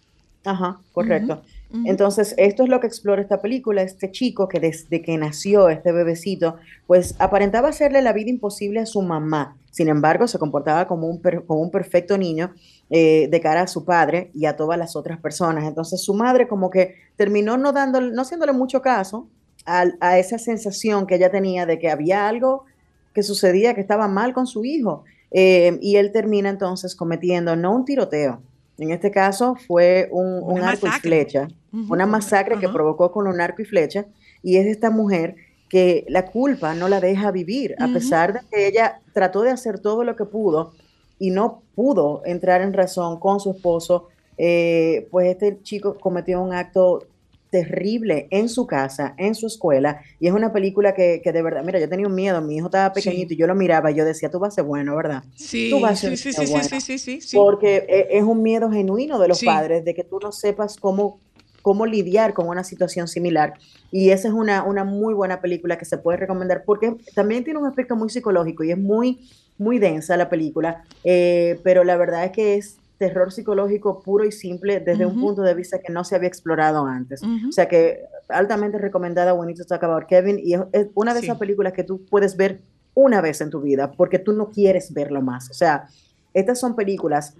Ajá, 0.45 0.79
correcto. 0.91 1.41
Entonces, 1.85 2.35
esto 2.37 2.63
es 2.63 2.69
lo 2.69 2.79
que 2.79 2.87
explora 2.87 3.21
esta 3.21 3.41
película, 3.41 3.81
este 3.81 4.11
chico 4.11 4.47
que 4.47 4.59
desde 4.59 5.01
que 5.01 5.17
nació, 5.17 5.69
este 5.69 5.91
bebecito, 5.91 6.57
pues 6.85 7.15
aparentaba 7.17 7.69
hacerle 7.69 8.01
la 8.01 8.11
vida 8.11 8.29
imposible 8.29 8.81
a 8.81 8.85
su 8.85 9.01
mamá. 9.01 9.57
Sin 9.71 9.87
embargo, 9.87 10.27
se 10.27 10.37
comportaba 10.37 10.85
como 10.85 11.07
un, 11.07 11.19
como 11.19 11.61
un 11.61 11.71
perfecto 11.71 12.17
niño 12.17 12.53
eh, 12.89 13.29
de 13.31 13.41
cara 13.41 13.61
a 13.61 13.67
su 13.67 13.85
padre 13.85 14.31
y 14.33 14.45
a 14.45 14.57
todas 14.57 14.77
las 14.77 14.97
otras 14.97 15.19
personas. 15.19 15.63
Entonces, 15.63 16.01
su 16.01 16.13
madre 16.13 16.47
como 16.47 16.69
que 16.69 16.95
terminó 17.15 17.57
no 17.57 17.71
dándole, 17.71 18.11
no 18.11 18.21
haciéndole 18.23 18.51
mucho 18.51 18.81
caso 18.81 19.27
a, 19.65 20.17
esa 20.17 20.37
sensación 20.37 21.07
que 21.07 21.15
ella 21.15 21.31
tenía 21.31 21.65
de 21.65 21.79
que 21.79 21.89
había 21.89 22.27
algo 22.27 22.65
que 23.13 23.23
sucedía 23.23 23.73
que 23.73 23.81
estaba 23.81 24.07
mal 24.07 24.33
con 24.33 24.45
su 24.45 24.65
hijo. 24.65 25.03
Eh, 25.31 25.77
y 25.81 25.95
él 25.95 26.11
termina 26.11 26.49
entonces 26.49 26.93
cometiendo 26.93 27.55
no 27.55 27.73
un 27.73 27.85
tiroteo, 27.85 28.41
en 28.81 28.91
este 28.91 29.11
caso 29.11 29.55
fue 29.67 30.07
un, 30.11 30.59
arco 30.59 30.85
y 30.85 30.89
masacre. 30.89 30.99
flecha, 30.99 31.47
una 31.89 32.05
masacre 32.05 32.59
que 32.59 32.69
provocó 32.69 33.11
con 33.11 33.27
un 33.27 33.39
arco 33.39 33.61
y 33.61 33.65
flecha, 33.65 34.05
y 34.41 34.57
es 34.57 34.65
esta 34.65 34.89
mujer 34.89 35.35
que 35.69 36.05
la 36.09 36.25
culpa 36.25 36.73
no 36.73 36.89
la 36.89 36.99
deja 36.99 37.31
vivir, 37.31 37.75
a 37.79 37.87
pesar 37.87 38.33
de 38.33 38.39
que 38.51 38.67
ella 38.67 39.01
trató 39.13 39.41
de 39.41 39.51
hacer 39.51 39.79
todo 39.79 40.03
lo 40.03 40.15
que 40.15 40.25
pudo 40.25 40.73
y 41.17 41.29
no 41.29 41.61
pudo 41.75 42.21
entrar 42.25 42.61
en 42.61 42.73
razón 42.73 43.19
con 43.19 43.39
su 43.39 43.51
esposo, 43.51 44.09
eh, 44.37 45.07
pues 45.11 45.27
este 45.27 45.61
chico 45.61 45.97
cometió 45.99 46.41
un 46.41 46.53
acto 46.53 47.05
terrible 47.51 48.27
en 48.31 48.49
su 48.49 48.65
casa, 48.67 49.15
en 49.19 49.35
su 49.35 49.47
escuela, 49.47 50.01
y 50.19 50.27
es 50.27 50.33
una 50.33 50.53
película 50.53 50.95
que, 50.95 51.21
que 51.23 51.33
de 51.33 51.43
verdad, 51.43 51.63
mira, 51.65 51.79
yo 51.79 51.89
tenía 51.89 52.07
un 52.07 52.15
miedo, 52.15 52.41
mi 52.41 52.57
hijo 52.57 52.67
estaba 52.67 52.93
pequeñito 52.93 53.33
y 53.35 53.37
yo 53.37 53.47
lo 53.47 53.55
miraba 53.55 53.91
y 53.91 53.95
yo 53.95 54.05
decía, 54.05 54.31
tú 54.31 54.39
vas 54.39 54.53
a 54.53 54.55
ser 54.57 54.65
bueno, 54.65 54.95
¿verdad? 54.95 55.25
Sí, 55.35 55.69
Tú 55.69 55.79
vas 55.81 55.93
a 55.93 55.95
sí, 55.95 56.09
ser 56.09 56.17
sí, 56.17 56.33
sí, 56.33 56.47
sí, 56.47 56.47
bueno". 56.51 56.69
sí, 56.69 56.81
sí, 56.81 56.97
sí, 56.99 57.21
sí. 57.21 57.37
Porque 57.37 57.85
e- 57.89 58.17
es 58.17 58.23
un 58.23 58.41
miedo 58.43 58.69
genuino 58.71 59.19
de 59.19 59.27
los 59.27 59.39
Sí. 59.39 59.45
padres, 59.45 59.85
de 59.85 59.93
que 59.93 60.03
tú 60.03 60.19
no 60.21 60.31
sepas 60.31 60.77
cómo, 60.77 61.21
cómo 61.61 61.85
lidiar 61.85 62.33
con 62.33 62.47
una 62.47 62.63
situación 62.63 63.07
similar. 63.07 63.53
Y 63.89 64.09
esa 64.11 64.27
es 64.29 64.33
una, 64.33 64.63
una 64.63 64.83
muy 64.83 65.13
buena 65.13 65.41
película 65.41 65.77
que 65.77 65.85
se 65.85 65.97
puede 65.97 66.17
recomendar, 66.17 66.63
porque 66.65 66.95
también 67.15 67.43
tiene 67.43 67.59
un 67.59 67.67
aspecto 67.67 67.95
muy 67.95 68.09
psicológico 68.09 68.63
y 68.63 68.71
es 68.71 68.77
muy, 68.77 69.29
muy 69.57 69.79
densa 69.79 70.17
la 70.17 70.29
película, 70.29 70.83
eh, 71.03 71.61
pero 71.63 71.83
la 71.83 71.97
verdad 71.97 72.25
es 72.25 72.31
que 72.31 72.55
es 72.55 72.80
terror 73.01 73.31
psicológico 73.31 73.99
puro 74.03 74.23
y 74.25 74.31
simple 74.31 74.79
desde 74.79 75.07
un 75.07 75.13
Ujú. 75.13 75.21
punto 75.25 75.41
de 75.41 75.55
vista 75.55 75.79
que 75.79 75.91
no 75.91 76.03
se 76.03 76.15
había 76.15 76.27
explorado 76.27 76.85
antes. 76.85 77.23
Ujú. 77.23 77.49
O 77.49 77.51
sea 77.51 77.67
que 77.67 78.01
altamente 78.29 78.77
recomendada 78.77 79.33
Need 79.43 79.57
to 79.57 79.65
Talk 79.65 79.83
About 79.83 80.05
Kevin 80.05 80.37
y 80.37 80.53
es, 80.53 80.87
una 80.93 81.15
de 81.15 81.21
Sí. 81.21 81.25
esas 81.25 81.39
películas 81.39 81.73
que 81.73 81.83
tú 81.83 82.05
puedes 82.05 82.37
ver 82.37 82.59
una 82.93 83.19
vez 83.19 83.41
en 83.41 83.49
tu 83.49 83.59
vida 83.59 83.91
porque 83.91 84.19
tú 84.19 84.33
no 84.33 84.51
quieres 84.51 84.93
verlo 84.93 85.19
más. 85.23 85.49
O 85.49 85.53
sea, 85.55 85.87
estas 86.35 86.59
son 86.59 86.75
películas 86.75 87.33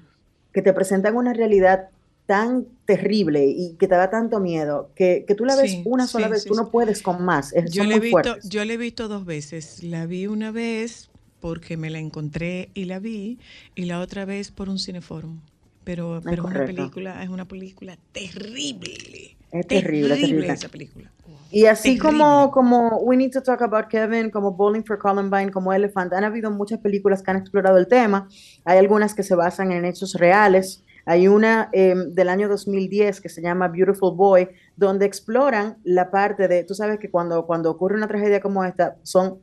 que 0.51 0.63
te 0.63 0.73
presentan 0.73 1.15
una 1.15 1.31
realidad 1.33 1.89
tan 2.25 2.65
terrible 2.85 3.45
y 3.45 3.75
que 3.77 3.87
te 3.87 3.93
da 3.95 4.09
tanto 4.09 4.39
miedo 4.39 4.89
que, 4.95 5.25
que 5.27 5.35
tú 5.35 5.45
la 5.45 5.55
ves 5.55 5.71
Sí, 5.71 5.83
una 5.85 6.07
sola 6.07 6.25
sí, 6.27 6.31
vez, 6.33 6.45
tú 6.45 6.55
no 6.55 6.69
puedes 6.71 7.03
con 7.03 7.23
más. 7.23 7.53
Es, 7.53 7.69
Yo 7.71 7.83
he 7.83 7.85
muy 7.85 7.99
visto, 7.99 8.09
fuertes. 8.23 8.49
yo 8.49 8.65
la 8.65 8.73
he 8.73 8.77
visto 8.77 9.07
dos 9.07 9.25
veces. 9.25 9.83
La 9.83 10.07
vi 10.07 10.25
una 10.25 10.49
vez 10.51 11.11
porque 11.39 11.75
me 11.77 11.89
la 11.89 11.99
encontré 11.99 12.69
y 12.73 12.85
la 12.85 12.99
vi, 12.99 13.39
y 13.75 13.85
la 13.85 13.99
otra 13.99 14.25
vez 14.25 14.51
por 14.51 14.69
un 14.69 14.77
cineforum. 14.77 15.39
Pero, 15.83 16.21
pero 16.23 16.33
es 16.33 16.39
una 16.39 16.53
correcto. 16.53 16.75
película, 16.75 17.23
es 17.23 17.29
una 17.29 17.45
película 17.45 17.97
terrible. 18.11 19.37
Es 19.51 19.67
terrible, 19.67 20.15
terrible. 20.15 20.47
esa 20.47 20.69
película. 20.69 21.11
Y 21.51 21.65
así 21.65 21.97
Terrible. 21.97 22.19
como, 22.19 22.51
como 22.51 22.97
We 22.99 23.17
Need 23.17 23.31
to 23.31 23.43
Talk 23.43 23.61
About 23.61 23.87
Kevin, 23.87 24.29
como 24.29 24.53
Bowling 24.53 24.83
for 24.83 24.97
Columbine, 24.97 25.51
como 25.51 25.73
Elephant, 25.73 26.13
han 26.13 26.23
habido 26.23 26.49
muchas 26.49 26.79
películas 26.79 27.21
que 27.21 27.31
han 27.31 27.37
explorado 27.37 27.77
el 27.77 27.87
tema. 27.87 28.29
Hay 28.63 28.77
algunas 28.77 29.13
que 29.13 29.23
se 29.23 29.35
basan 29.35 29.71
en 29.73 29.83
hechos 29.83 30.13
reales. 30.13 30.83
Hay 31.05 31.27
una 31.27 31.69
eh, 31.73 31.95
del 32.11 32.29
año 32.29 32.47
2010 32.47 33.19
que 33.19 33.27
se 33.27 33.41
llama 33.41 33.67
Beautiful 33.67 34.15
Boy, 34.15 34.47
donde 34.77 35.05
exploran 35.05 35.77
la 35.83 36.09
parte 36.09 36.47
de, 36.47 36.63
tú 36.63 36.73
sabes 36.73 36.99
que 36.99 37.09
cuando, 37.09 37.45
cuando 37.45 37.69
ocurre 37.71 37.97
una 37.97 38.07
tragedia 38.07 38.39
como 38.39 38.63
esta, 38.63 38.95
son 39.03 39.39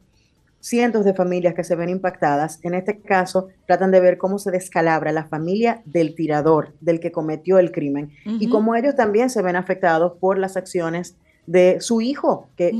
cientos 0.68 1.04
de 1.04 1.14
familias 1.14 1.54
que 1.54 1.64
se 1.64 1.76
ven 1.76 1.88
impactadas. 1.88 2.60
En 2.62 2.74
este 2.74 3.00
caso, 3.00 3.48
tratan 3.66 3.90
de 3.90 4.00
ver 4.00 4.18
cómo 4.18 4.38
se 4.38 4.50
descalabra 4.50 5.12
la 5.12 5.24
familia 5.24 5.82
del 5.84 6.14
tirador, 6.14 6.74
del 6.80 7.00
que 7.00 7.10
cometió 7.10 7.58
el 7.58 7.72
crimen, 7.72 8.12
y 8.24 8.48
cómo 8.48 8.74
ellos 8.74 8.94
también 8.94 9.30
se 9.30 9.42
ven 9.42 9.56
afectados 9.56 10.12
por 10.20 10.38
las 10.38 10.56
acciones 10.56 11.16
de 11.46 11.80
su 11.80 12.02
hijo, 12.02 12.50
que 12.56 12.72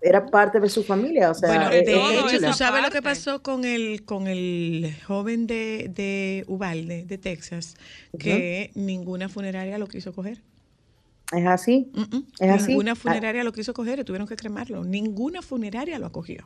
era 0.00 0.26
parte 0.26 0.58
de 0.58 0.68
su 0.68 0.82
familia. 0.82 1.30
O 1.30 1.34
sea, 1.34 1.48
Bueno, 1.48 1.70
eh, 1.70 1.84
de 1.84 1.94
eh, 1.94 2.18
hecho, 2.18 2.28
ella. 2.28 2.48
¿tú 2.48 2.56
sabes 2.56 2.82
lo 2.82 2.90
que 2.90 3.00
pasó 3.00 3.40
con 3.40 3.64
el, 3.64 4.04
con 4.04 4.26
el 4.26 4.96
joven 5.06 5.46
de, 5.46 5.88
de 5.94 6.44
Ubalde, 6.48 7.04
de 7.04 7.18
Texas? 7.18 7.76
Que 8.18 8.72
ninguna 8.74 9.28
funeraria 9.28 9.78
lo 9.78 9.86
quiso 9.86 10.12
coger. 10.12 10.42
Es 11.34 11.46
así, 11.46 11.90
es 12.38 12.50
así. 12.50 12.68
Ninguna 12.68 12.92
Ah, 12.92 12.94
funeraria 12.94 13.42
lo 13.44 13.52
quiso 13.52 13.72
coger 13.74 13.98
y 13.98 14.04
tuvieron 14.04 14.28
que 14.28 14.36
cremarlo. 14.36 14.84
Ninguna 14.84 15.42
funeraria 15.42 15.98
lo 15.98 16.06
acogió. 16.06 16.44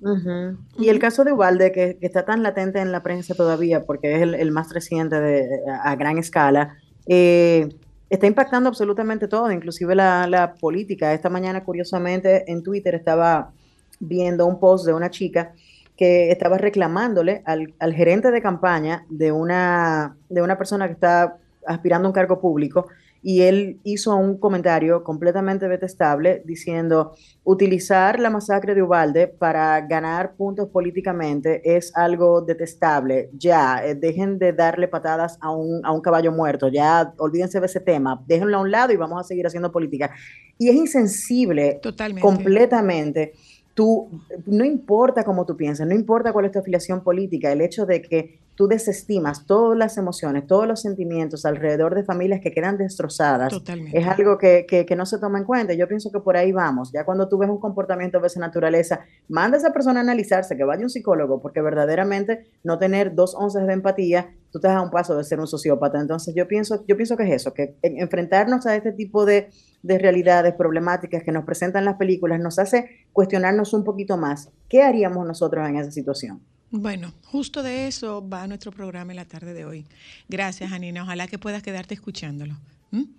Y 0.78 0.88
el 0.88 0.98
caso 0.98 1.22
de 1.24 1.32
Ubalde, 1.32 1.70
que, 1.72 1.98
que 1.98 2.06
está 2.06 2.24
tan 2.24 2.42
latente 2.42 2.80
en 2.80 2.90
la 2.92 3.02
prensa 3.02 3.34
todavía, 3.34 3.84
porque 3.84 4.16
es 4.16 4.22
el, 4.22 4.34
el 4.34 4.50
más 4.52 4.72
reciente 4.72 5.20
de, 5.20 5.48
a, 5.70 5.90
a 5.90 5.96
gran 5.96 6.16
escala, 6.18 6.76
eh, 7.06 7.68
está 8.08 8.26
impactando 8.26 8.68
absolutamente 8.68 9.28
todo, 9.28 9.50
inclusive 9.52 9.94
la, 9.94 10.26
la 10.26 10.54
política. 10.54 11.12
Esta 11.12 11.28
mañana, 11.28 11.62
curiosamente, 11.62 12.50
en 12.50 12.62
Twitter 12.62 12.94
estaba 12.94 13.52
viendo 13.98 14.46
un 14.46 14.58
post 14.58 14.86
de 14.86 14.94
una 14.94 15.10
chica 15.10 15.52
que 15.96 16.30
estaba 16.32 16.56
reclamándole 16.56 17.42
al, 17.44 17.74
al 17.78 17.92
gerente 17.92 18.30
de 18.30 18.40
campaña 18.40 19.04
de 19.10 19.30
una, 19.32 20.16
de 20.30 20.40
una 20.40 20.56
persona 20.56 20.86
que 20.86 20.94
está 20.94 21.36
aspirando 21.66 22.06
a 22.06 22.08
un 22.08 22.14
cargo 22.14 22.40
público 22.40 22.86
y 23.22 23.42
él 23.42 23.80
hizo 23.84 24.16
un 24.16 24.38
comentario 24.38 25.04
completamente 25.04 25.68
detestable 25.68 26.42
diciendo, 26.44 27.14
utilizar 27.44 28.18
la 28.18 28.30
masacre 28.30 28.74
de 28.74 28.82
Ubalde 28.82 29.28
para 29.28 29.80
ganar 29.82 30.36
puntos 30.36 30.68
políticamente 30.68 31.60
es 31.76 31.94
algo 31.96 32.40
detestable. 32.40 33.30
Ya, 33.34 33.84
eh, 33.84 33.94
dejen 33.94 34.38
de 34.38 34.52
darle 34.52 34.88
patadas 34.88 35.38
a 35.40 35.50
un, 35.50 35.84
a 35.84 35.92
un 35.92 36.00
caballo 36.00 36.32
muerto, 36.32 36.68
ya 36.68 37.12
olvídense 37.18 37.60
de 37.60 37.66
ese 37.66 37.80
tema, 37.80 38.22
déjenlo 38.26 38.58
a 38.58 38.60
un 38.60 38.70
lado 38.70 38.92
y 38.92 38.96
vamos 38.96 39.20
a 39.20 39.24
seguir 39.24 39.46
haciendo 39.46 39.70
política. 39.70 40.10
Y 40.58 40.68
es 40.68 40.74
insensible 40.74 41.78
Totalmente. 41.82 42.22
completamente. 42.22 43.32
Tú, 43.74 44.10
no 44.46 44.64
importa 44.64 45.24
cómo 45.24 45.46
tú 45.46 45.56
piensas, 45.56 45.86
no 45.86 45.94
importa 45.94 46.32
cuál 46.32 46.44
es 46.46 46.52
tu 46.52 46.58
afiliación 46.58 47.02
política, 47.02 47.50
el 47.52 47.60
hecho 47.60 47.86
de 47.86 48.02
que 48.02 48.40
tú 48.56 48.68
desestimas 48.68 49.46
todas 49.46 49.78
las 49.78 49.96
emociones, 49.96 50.46
todos 50.46 50.66
los 50.66 50.82
sentimientos 50.82 51.46
alrededor 51.46 51.94
de 51.94 52.04
familias 52.04 52.40
que 52.42 52.52
quedan 52.52 52.76
destrozadas, 52.76 53.50
Totalmente. 53.52 53.96
es 53.98 54.06
algo 54.06 54.36
que, 54.36 54.66
que- 54.68 54.84
que 54.84 54.96
no 54.96 55.06
se 55.06 55.18
toma 55.18 55.38
en 55.38 55.44
cuenta. 55.44 55.72
Yo 55.72 55.88
pienso 55.88 56.10
que 56.12 56.20
por 56.20 56.36
ahí 56.36 56.52
vamos. 56.52 56.92
Ya 56.92 57.04
cuando 57.06 57.26
tú 57.26 57.38
ves 57.38 57.48
un 57.48 57.58
comportamiento 57.58 58.20
de 58.20 58.26
esa 58.26 58.38
naturaleza, 58.40 59.00
manda 59.28 59.56
a 59.56 59.60
esa 59.60 59.72
persona 59.72 60.00
a 60.00 60.02
analizarse, 60.02 60.58
que 60.58 60.64
vaya 60.64 60.82
a 60.82 60.84
un 60.84 60.90
psicólogo, 60.90 61.40
porque 61.40 61.62
verdaderamente 61.62 62.48
no 62.62 62.78
tener 62.78 63.14
dos 63.14 63.34
onzas 63.34 63.66
de 63.66 63.72
empatía, 63.72 64.34
tú 64.50 64.60
te 64.60 64.68
das 64.68 64.76
a 64.76 64.82
un 64.82 64.90
paso 64.90 65.16
de 65.16 65.24
ser 65.24 65.40
un 65.40 65.46
sociópata. 65.46 65.98
Entonces 65.98 66.34
yo 66.34 66.46
pienso, 66.46 66.84
yo 66.86 66.96
pienso 66.96 67.16
que 67.16 67.22
es 67.22 67.30
eso, 67.30 67.54
que 67.54 67.76
en- 67.80 67.98
enfrentarnos 67.98 68.66
a 68.66 68.76
este 68.76 68.92
tipo 68.92 69.24
de, 69.24 69.48
de 69.82 69.98
realidades 69.98 70.54
problemáticas 70.54 71.22
que 71.22 71.32
nos 71.32 71.44
presentan 71.44 71.84
las 71.84 71.96
películas 71.96 72.40
nos 72.40 72.58
hace 72.58 73.06
cuestionarnos 73.12 73.72
un 73.72 73.84
poquito 73.84 74.16
más. 74.16 74.50
¿Qué 74.68 74.82
haríamos 74.82 75.26
nosotros 75.26 75.68
en 75.68 75.76
esa 75.76 75.90
situación? 75.90 76.40
Bueno, 76.70 77.12
justo 77.24 77.62
de 77.62 77.88
eso 77.88 78.26
va 78.26 78.46
nuestro 78.46 78.70
programa 78.70 79.12
en 79.12 79.16
la 79.16 79.24
tarde 79.24 79.54
de 79.54 79.64
hoy. 79.64 79.86
Gracias, 80.28 80.70
Janina. 80.70 81.02
Ojalá 81.02 81.26
que 81.26 81.38
puedas 81.38 81.62
quedarte 81.62 81.94
escuchándolo. 81.94 82.54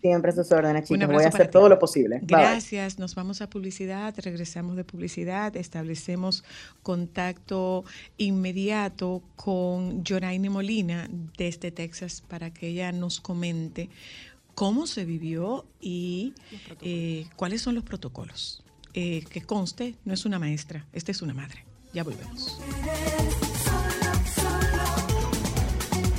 Siempre 0.01 0.32
a 0.32 0.36
sus 0.36 0.51
órdenes, 0.51 0.88
chicos. 0.88 1.07
Voy 1.07 1.24
a 1.24 1.30
hacer 1.30 1.47
ti. 1.47 1.53
todo 1.53 1.70
lo 1.70 1.80
posible. 1.80 2.20
Bye. 2.20 2.28
Gracias. 2.28 2.99
Nos 2.99 3.16
vamos 3.16 3.41
a 3.41 3.49
publicidad, 3.49 4.14
regresamos 4.18 4.76
de 4.76 4.84
publicidad, 4.84 5.55
establecemos 5.55 6.43
contacto 6.84 7.86
inmediato 8.18 9.22
con 9.38 10.03
Joraine 10.05 10.49
Molina 10.49 11.09
desde 11.38 11.72
Texas 11.72 12.22
para 12.28 12.53
que 12.53 12.68
ella 12.68 12.91
nos 12.91 13.22
comente 13.22 13.89
cómo 14.56 14.88
se 14.88 15.06
vivió 15.06 15.66
y 15.80 16.34
eh, 16.82 17.28
cuáles 17.36 17.62
son 17.62 17.76
los 17.76 17.84
protocolos. 17.84 18.64
Eh, 18.93 19.24
que 19.30 19.41
conste, 19.41 19.95
no 20.04 20.14
es 20.14 20.26
una 20.26 20.38
maestra, 20.38 20.86
esta 20.91 21.12
es 21.12 21.22
una 21.22 21.34
madre. 21.34 21.66
Ya 21.93 22.04
volvemos. 22.04 22.60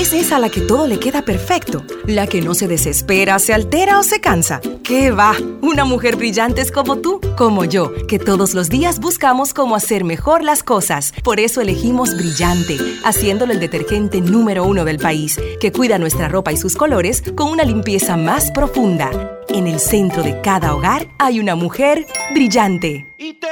Es 0.00 0.14
esa 0.14 0.36
a 0.36 0.38
la 0.38 0.48
que 0.48 0.62
todo 0.62 0.86
le 0.86 0.98
queda 0.98 1.20
perfecto, 1.20 1.84
la 2.06 2.26
que 2.26 2.40
no 2.40 2.54
se 2.54 2.66
desespera, 2.66 3.38
se 3.38 3.52
altera 3.52 3.98
o 3.98 4.02
se 4.02 4.22
cansa. 4.22 4.62
¿Qué 4.82 5.10
va? 5.10 5.34
Una 5.60 5.84
mujer 5.84 6.16
brillante 6.16 6.62
es 6.62 6.72
como 6.72 6.96
tú, 6.96 7.20
como 7.36 7.66
yo, 7.66 7.92
que 8.06 8.18
todos 8.18 8.54
los 8.54 8.70
días 8.70 9.00
buscamos 9.00 9.52
cómo 9.52 9.76
hacer 9.76 10.04
mejor 10.04 10.44
las 10.44 10.62
cosas. 10.62 11.12
Por 11.22 11.40
eso 11.40 11.60
elegimos 11.60 12.16
Brillante, 12.16 12.78
haciéndolo 13.04 13.52
el 13.52 13.60
detergente 13.60 14.22
número 14.22 14.64
uno 14.64 14.86
del 14.86 14.96
país, 14.96 15.38
que 15.60 15.70
cuida 15.70 15.98
nuestra 15.98 16.26
ropa 16.26 16.52
y 16.52 16.56
sus 16.56 16.74
colores 16.74 17.22
con 17.36 17.48
una 17.48 17.64
limpieza 17.64 18.16
más 18.16 18.50
profunda. 18.50 19.10
En 19.50 19.66
el 19.66 19.78
centro 19.78 20.22
de 20.22 20.40
cada 20.40 20.74
hogar 20.74 21.06
hay 21.18 21.38
una 21.38 21.54
mujer 21.54 22.06
brillante. 22.32 23.04
Y 23.18 23.34
te 23.34 23.46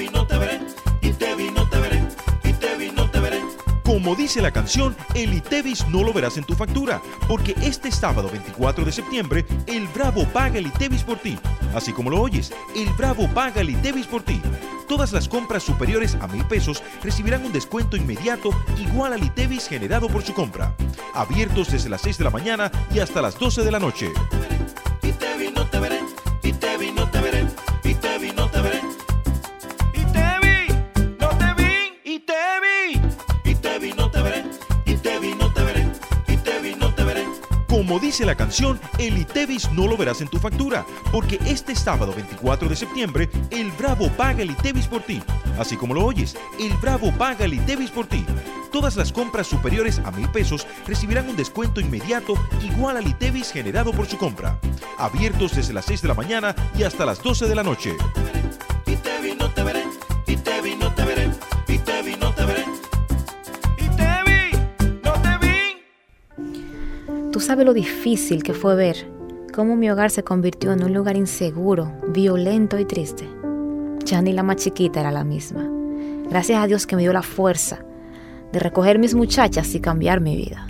y 0.00 0.08
no 0.10 0.24
te 0.24 0.38
veré, 0.38 0.60
y 1.02 1.10
te 1.10 1.49
Como 3.90 4.14
dice 4.14 4.40
la 4.40 4.52
canción, 4.52 4.96
el 5.16 5.34
ITEVIS 5.34 5.88
no 5.88 6.04
lo 6.04 6.12
verás 6.12 6.36
en 6.36 6.44
tu 6.44 6.54
factura, 6.54 7.02
porque 7.26 7.56
este 7.60 7.90
sábado 7.90 8.30
24 8.30 8.84
de 8.84 8.92
septiembre, 8.92 9.44
el 9.66 9.88
Bravo 9.88 10.24
paga 10.26 10.58
el 10.58 10.68
ITEVIS 10.68 11.02
por 11.02 11.18
ti. 11.18 11.36
Así 11.74 11.92
como 11.92 12.08
lo 12.08 12.20
oyes, 12.20 12.52
el 12.76 12.88
Bravo 12.90 13.26
paga 13.34 13.62
el 13.62 13.70
ITEVIS 13.70 14.06
por 14.06 14.22
ti. 14.22 14.40
Todas 14.88 15.12
las 15.12 15.28
compras 15.28 15.64
superiores 15.64 16.16
a 16.20 16.28
mil 16.28 16.44
pesos 16.44 16.84
recibirán 17.02 17.44
un 17.44 17.52
descuento 17.52 17.96
inmediato 17.96 18.50
igual 18.78 19.12
al 19.12 19.24
ITEVIS 19.24 19.66
generado 19.66 20.06
por 20.06 20.22
su 20.22 20.34
compra. 20.34 20.72
Abiertos 21.12 21.72
desde 21.72 21.88
las 21.88 22.02
6 22.02 22.18
de 22.18 22.24
la 22.24 22.30
mañana 22.30 22.70
y 22.94 23.00
hasta 23.00 23.20
las 23.20 23.36
12 23.40 23.64
de 23.64 23.72
la 23.72 23.80
noche. 23.80 24.12
Y 25.02 25.10
te 25.10 25.36
vi, 25.36 25.50
no 25.50 25.66
te 25.66 25.80
veré, 25.80 25.98
y 26.44 26.52
te 26.52 26.78
vi, 26.78 26.92
no 26.92 27.10
te 27.10 27.20
veré, 27.20 27.44
Como 37.90 37.98
dice 37.98 38.24
la 38.24 38.36
canción, 38.36 38.78
el 38.98 39.18
ITEVIS 39.18 39.72
no 39.72 39.88
lo 39.88 39.96
verás 39.96 40.20
en 40.20 40.28
tu 40.28 40.38
factura, 40.38 40.86
porque 41.10 41.40
este 41.44 41.74
sábado 41.74 42.12
24 42.14 42.68
de 42.68 42.76
septiembre, 42.76 43.28
el 43.50 43.72
Bravo 43.72 44.08
paga 44.10 44.42
el 44.42 44.52
ITEVIS 44.52 44.86
por 44.86 45.02
ti. 45.02 45.20
Así 45.58 45.76
como 45.76 45.94
lo 45.94 46.04
oyes, 46.04 46.36
el 46.60 46.72
Bravo 46.74 47.10
paga 47.18 47.46
el 47.46 47.54
ITEVIS 47.54 47.90
por 47.90 48.06
ti. 48.06 48.24
Todas 48.70 48.94
las 48.94 49.12
compras 49.12 49.48
superiores 49.48 49.98
a 50.04 50.12
mil 50.12 50.28
pesos 50.28 50.68
recibirán 50.86 51.28
un 51.28 51.34
descuento 51.34 51.80
inmediato 51.80 52.34
igual 52.62 52.96
al 52.96 53.08
ITEVIS 53.08 53.50
generado 53.50 53.90
por 53.90 54.06
su 54.06 54.16
compra. 54.18 54.60
Abiertos 54.96 55.56
desde 55.56 55.72
las 55.72 55.86
6 55.86 56.02
de 56.02 56.08
la 56.08 56.14
mañana 56.14 56.54
y 56.78 56.84
hasta 56.84 57.04
las 57.04 57.20
12 57.20 57.48
de 57.48 57.54
la 57.56 57.64
noche. 57.64 57.96
Tú 67.40 67.46
sabes 67.46 67.64
lo 67.64 67.72
difícil 67.72 68.42
que 68.42 68.52
fue 68.52 68.74
ver 68.74 69.10
cómo 69.54 69.74
mi 69.74 69.90
hogar 69.90 70.10
se 70.10 70.22
convirtió 70.22 70.72
en 70.72 70.84
un 70.84 70.92
lugar 70.92 71.16
inseguro, 71.16 71.90
violento 72.08 72.78
y 72.78 72.84
triste. 72.84 73.26
Ya 74.04 74.20
ni 74.20 74.34
la 74.34 74.42
más 74.42 74.56
chiquita 74.56 75.00
era 75.00 75.10
la 75.10 75.24
misma. 75.24 75.66
Gracias 76.28 76.62
a 76.62 76.66
Dios 76.66 76.86
que 76.86 76.96
me 76.96 77.02
dio 77.02 77.14
la 77.14 77.22
fuerza 77.22 77.78
de 78.52 78.58
recoger 78.58 78.98
mis 78.98 79.14
muchachas 79.14 79.74
y 79.74 79.80
cambiar 79.80 80.20
mi 80.20 80.36
vida. 80.36 80.66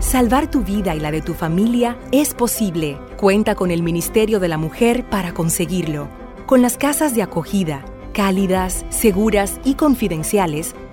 Salvar 0.00 0.50
tu 0.50 0.64
vida 0.64 0.96
y 0.96 0.98
la 0.98 1.12
de 1.12 1.22
tu 1.22 1.32
familia 1.32 1.96
es 2.10 2.34
posible. 2.34 2.98
Cuenta 3.16 3.54
con 3.54 3.70
el 3.70 3.84
Ministerio 3.84 4.40
de 4.40 4.48
la 4.48 4.58
Mujer 4.58 5.08
para 5.08 5.32
conseguirlo. 5.32 6.08
Con 6.44 6.60
las 6.60 6.76
casas 6.76 7.14
de 7.14 7.22
acogida, 7.22 7.84
cálidas, 8.14 8.84
seguras 8.88 9.60
y 9.64 9.74
confidenciales, 9.74 10.74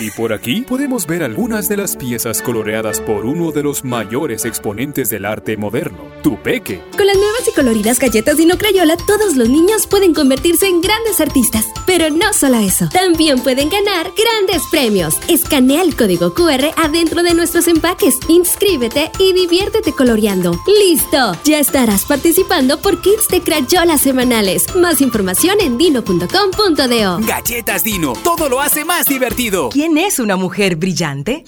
Y 0.00 0.10
por 0.12 0.32
aquí 0.32 0.62
podemos 0.62 1.06
ver 1.06 1.22
algunas 1.22 1.68
de 1.68 1.76
las 1.76 1.94
piezas 1.94 2.40
coloreadas 2.40 3.02
por 3.02 3.26
uno 3.26 3.52
de 3.52 3.62
los 3.62 3.84
mayores 3.84 4.46
exponentes 4.46 5.10
del 5.10 5.26
arte 5.26 5.58
moderno, 5.58 5.98
Tupeque. 6.22 6.82
Con 6.96 7.06
las 7.06 7.16
nuevas 7.16 7.46
y 7.46 7.52
coloridas 7.52 7.98
galletas 7.98 8.38
Dino 8.38 8.56
Crayola, 8.56 8.96
todos 8.96 9.36
los 9.36 9.50
niños 9.50 9.86
pueden 9.86 10.14
convertirse 10.14 10.68
en 10.68 10.80
grandes 10.80 11.20
artistas. 11.20 11.66
Pero 11.86 12.08
no 12.08 12.32
solo 12.32 12.60
eso, 12.60 12.88
también 12.88 13.40
pueden 13.40 13.68
ganar 13.68 14.10
grandes 14.16 14.62
premios. 14.70 15.16
Escanea 15.28 15.82
el 15.82 15.94
código 15.94 16.32
QR 16.32 16.70
adentro 16.78 17.22
de 17.22 17.34
nuestros 17.34 17.68
empaques, 17.68 18.14
inscríbete 18.28 19.10
y 19.18 19.34
diviértete 19.34 19.92
coloreando. 19.92 20.58
¡Listo! 20.66 21.36
Ya 21.44 21.58
estarás 21.58 22.06
participando 22.06 22.80
por 22.80 23.02
kits 23.02 23.28
de 23.28 23.42
Crayola 23.42 23.98
semanales. 23.98 24.74
Más 24.74 25.02
información 25.02 25.58
en 25.60 25.76
dino.com.do. 25.76 27.18
Galletas 27.26 27.84
Dino, 27.84 28.14
todo 28.24 28.48
lo 28.48 28.62
hace 28.62 28.86
más 28.86 29.04
divertido. 29.04 29.68
¿Quién 29.68 29.89
es 29.98 30.18
una 30.18 30.36
mujer 30.36 30.76
brillante? 30.76 31.44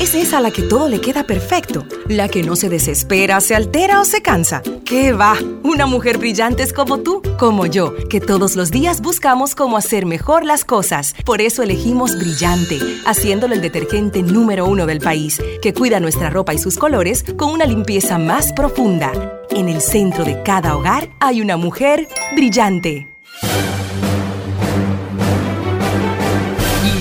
Es 0.00 0.14
esa 0.14 0.38
a 0.38 0.40
la 0.40 0.50
que 0.50 0.62
todo 0.62 0.88
le 0.88 1.00
queda 1.00 1.24
perfecto, 1.24 1.86
la 2.08 2.28
que 2.28 2.42
no 2.42 2.56
se 2.56 2.68
desespera, 2.68 3.40
se 3.40 3.54
altera 3.54 4.00
o 4.00 4.04
se 4.04 4.22
cansa. 4.22 4.62
¿Qué 4.84 5.12
va? 5.12 5.36
Una 5.62 5.86
mujer 5.86 6.18
brillante 6.18 6.62
es 6.62 6.72
como 6.72 6.98
tú, 6.98 7.22
como 7.38 7.66
yo, 7.66 7.94
que 8.08 8.20
todos 8.20 8.56
los 8.56 8.70
días 8.70 9.00
buscamos 9.00 9.54
cómo 9.54 9.76
hacer 9.76 10.06
mejor 10.06 10.44
las 10.44 10.64
cosas. 10.64 11.14
Por 11.24 11.40
eso 11.40 11.62
elegimos 11.62 12.16
Brillante, 12.18 12.78
haciéndolo 13.04 13.54
el 13.54 13.60
detergente 13.60 14.22
número 14.22 14.66
uno 14.66 14.86
del 14.86 15.00
país, 15.00 15.40
que 15.60 15.74
cuida 15.74 16.00
nuestra 16.00 16.30
ropa 16.30 16.54
y 16.54 16.58
sus 16.58 16.78
colores 16.78 17.24
con 17.36 17.50
una 17.50 17.66
limpieza 17.66 18.18
más 18.18 18.52
profunda. 18.52 19.12
En 19.50 19.68
el 19.68 19.80
centro 19.80 20.24
de 20.24 20.42
cada 20.42 20.76
hogar 20.76 21.10
hay 21.20 21.40
una 21.40 21.56
mujer 21.56 22.08
brillante. 22.34 23.15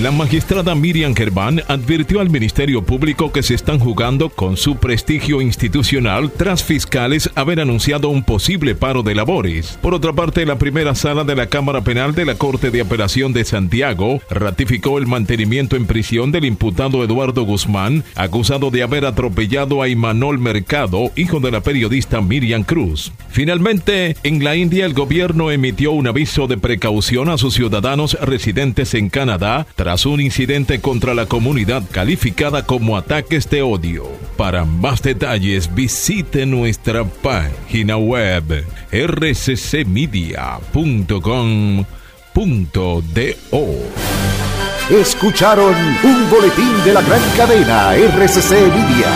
La 0.00 0.10
magistrada 0.10 0.74
Miriam 0.74 1.14
Gerván 1.14 1.60
advirtió 1.68 2.20
al 2.20 2.30
Ministerio 2.30 2.82
Público 2.82 3.30
que 3.30 3.42
se 3.42 3.52
están 3.52 3.78
jugando 3.78 4.30
con 4.30 4.56
su 4.56 4.76
prestigio 4.76 5.42
institucional 5.42 6.32
tras 6.32 6.64
fiscales 6.64 7.28
haber 7.34 7.60
anunciado 7.60 8.08
un 8.08 8.24
posible 8.24 8.74
paro 8.74 9.02
de 9.02 9.14
labores. 9.14 9.78
Por 9.82 9.92
otra 9.92 10.14
parte, 10.14 10.46
la 10.46 10.56
primera 10.56 10.94
sala 10.94 11.24
de 11.24 11.36
la 11.36 11.48
Cámara 11.48 11.82
Penal 11.82 12.14
de 12.14 12.24
la 12.24 12.36
Corte 12.36 12.70
de 12.70 12.80
Apelación 12.80 13.34
de 13.34 13.44
Santiago 13.44 14.22
ratificó 14.30 14.96
el 14.96 15.06
mantenimiento 15.06 15.76
en 15.76 15.84
prisión 15.84 16.32
del 16.32 16.46
imputado 16.46 17.04
Eduardo 17.04 17.42
Guzmán, 17.42 18.02
acusado 18.14 18.70
de 18.70 18.82
haber 18.82 19.04
atropellado 19.04 19.82
a 19.82 19.88
Imanol 19.88 20.38
Mercado, 20.38 21.12
hijo 21.16 21.38
de 21.38 21.50
la 21.50 21.60
periodista 21.60 22.22
Miriam 22.22 22.64
Cruz. 22.64 23.12
Finalmente, 23.28 24.16
en 24.22 24.42
la 24.42 24.56
India 24.56 24.86
el 24.86 24.94
gobierno 24.94 25.50
emitió 25.50 25.92
un 25.92 26.06
aviso 26.06 26.46
de 26.46 26.56
precaución 26.56 27.28
a 27.28 27.36
sus 27.36 27.52
ciudadanos 27.52 28.16
residentes 28.22 28.94
en 28.94 29.10
Canadá 29.10 29.66
tras 29.82 30.06
un 30.06 30.20
incidente 30.20 30.80
contra 30.80 31.12
la 31.12 31.26
comunidad 31.26 31.82
calificada 31.90 32.64
como 32.64 32.96
ataques 32.96 33.50
de 33.50 33.62
odio. 33.62 34.06
Para 34.36 34.64
más 34.64 35.02
detalles 35.02 35.74
visite 35.74 36.46
nuestra 36.46 37.04
página 37.04 37.96
web 37.96 38.64
rccmedia.com.do. 38.92 39.80
Escucharon 44.88 45.74
un 46.04 46.30
boletín 46.30 46.84
de 46.84 46.92
la 46.94 47.02
gran 47.02 47.22
cadena 47.36 47.96
RCC 47.96 48.52
Media. 48.52 49.08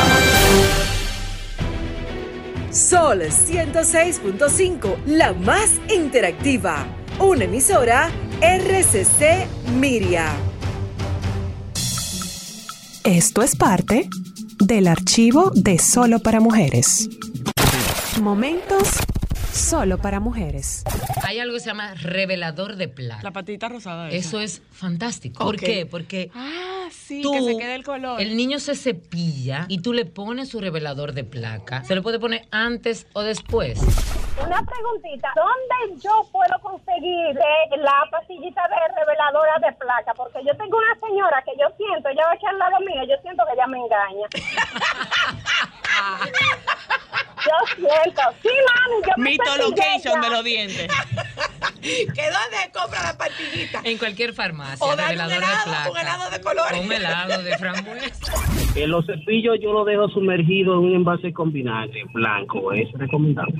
Sol 2.72 3.22
106.5, 3.22 4.96
la 5.06 5.32
más 5.32 5.74
interactiva. 5.94 6.84
Una 7.20 7.44
emisora 7.44 8.10
RCC 8.40 9.46
Miria. 9.78 10.55
Esto 13.06 13.42
es 13.42 13.56
parte 13.56 14.08
del 14.58 14.88
archivo 14.88 15.50
de 15.54 15.78
Solo 15.78 16.18
para 16.18 16.40
Mujeres. 16.40 17.08
Momentos 18.20 18.88
solo 19.52 19.96
para 19.98 20.20
mujeres. 20.20 20.82
Hay 21.22 21.38
algo 21.38 21.54
que 21.54 21.60
se 21.60 21.66
llama 21.66 21.94
revelador 21.94 22.76
de 22.76 22.88
placa. 22.88 23.22
La 23.22 23.30
patita 23.32 23.68
rosada. 23.68 24.10
Eso 24.10 24.40
es 24.40 24.60
fantástico. 24.70 25.44
¿Por 25.44 25.56
qué? 25.56 25.86
Porque 25.86 26.30
Ah, 26.34 26.88
sí, 26.90 27.22
tú, 27.22 27.32
que 27.32 27.42
se 27.42 27.56
quede 27.56 27.74
el 27.74 27.84
color. 27.84 28.20
el 28.20 28.36
niño 28.36 28.58
se 28.58 28.74
cepilla 28.74 29.64
y 29.68 29.78
tú 29.80 29.92
le 29.94 30.04
pones 30.04 30.48
su 30.50 30.60
revelador 30.60 31.12
de 31.14 31.24
placa. 31.24 31.84
Se 31.84 31.94
lo 31.94 32.02
puede 32.02 32.18
poner 32.18 32.46
antes 32.50 33.06
o 33.14 33.22
después. 33.22 33.78
Una 34.38 34.62
preguntita, 34.62 35.32
¿dónde 35.34 35.98
yo 36.02 36.22
puedo 36.30 36.58
conseguir 36.60 37.38
eh, 37.38 37.68
la 37.78 38.04
pastillita 38.10 38.68
de 38.68 38.76
reveladora 39.00 39.58
de 39.60 39.72
placa? 39.72 40.12
Porque 40.14 40.44
yo 40.44 40.54
tengo 40.56 40.76
una 40.76 40.94
señora 41.00 41.42
que 41.42 41.52
yo 41.58 41.68
siento, 41.76 42.10
ella 42.10 42.26
va 42.26 42.32
a 42.32 42.34
echar 42.34 42.50
al 42.50 42.58
lado 42.58 42.78
mío, 42.80 43.02
yo 43.08 43.16
siento 43.22 43.46
que 43.46 43.54
ella 43.54 43.66
me 43.66 43.78
engaña. 43.78 44.28
yo 47.46 47.52
siento, 47.76 48.22
sí, 48.42 48.48
mami, 48.48 49.02
yo 49.06 49.12
me 49.16 49.30
Mito 49.30 49.56
location 49.56 50.20
de 50.20 50.30
los 50.30 50.44
dientes. 50.44 50.86
¿Que 51.86 52.30
dónde 52.30 52.72
compra 52.72 53.02
la 53.02 53.16
pastillita? 53.16 53.80
En 53.84 53.98
cualquier 53.98 54.34
farmacia. 54.34 54.84
O 54.84 54.92
un 54.92 55.00
helado, 55.00 55.30
de 55.30 55.38
placa. 55.38 55.90
un 55.90 55.96
helado 55.96 56.30
de 56.30 56.40
colores. 56.40 56.80
Un 56.80 56.92
helado 56.92 57.42
de 57.42 57.58
frambuesa. 57.58 58.32
En 58.76 58.90
los 58.90 59.06
cepillos 59.06 59.56
yo 59.58 59.72
lo 59.72 59.86
dejo 59.86 60.06
sumergido 60.10 60.74
en 60.74 60.80
un 60.80 60.94
envase 60.96 61.32
con 61.32 61.50
vinagre 61.50 62.04
blanco, 62.12 62.72
es 62.72 62.92
recomendable. 62.92 63.54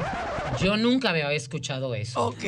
Yo 0.67 0.77
nunca 0.77 1.11
había 1.11 1.31
escuchado 1.31 1.95
eso. 1.95 2.27
Ok. 2.27 2.45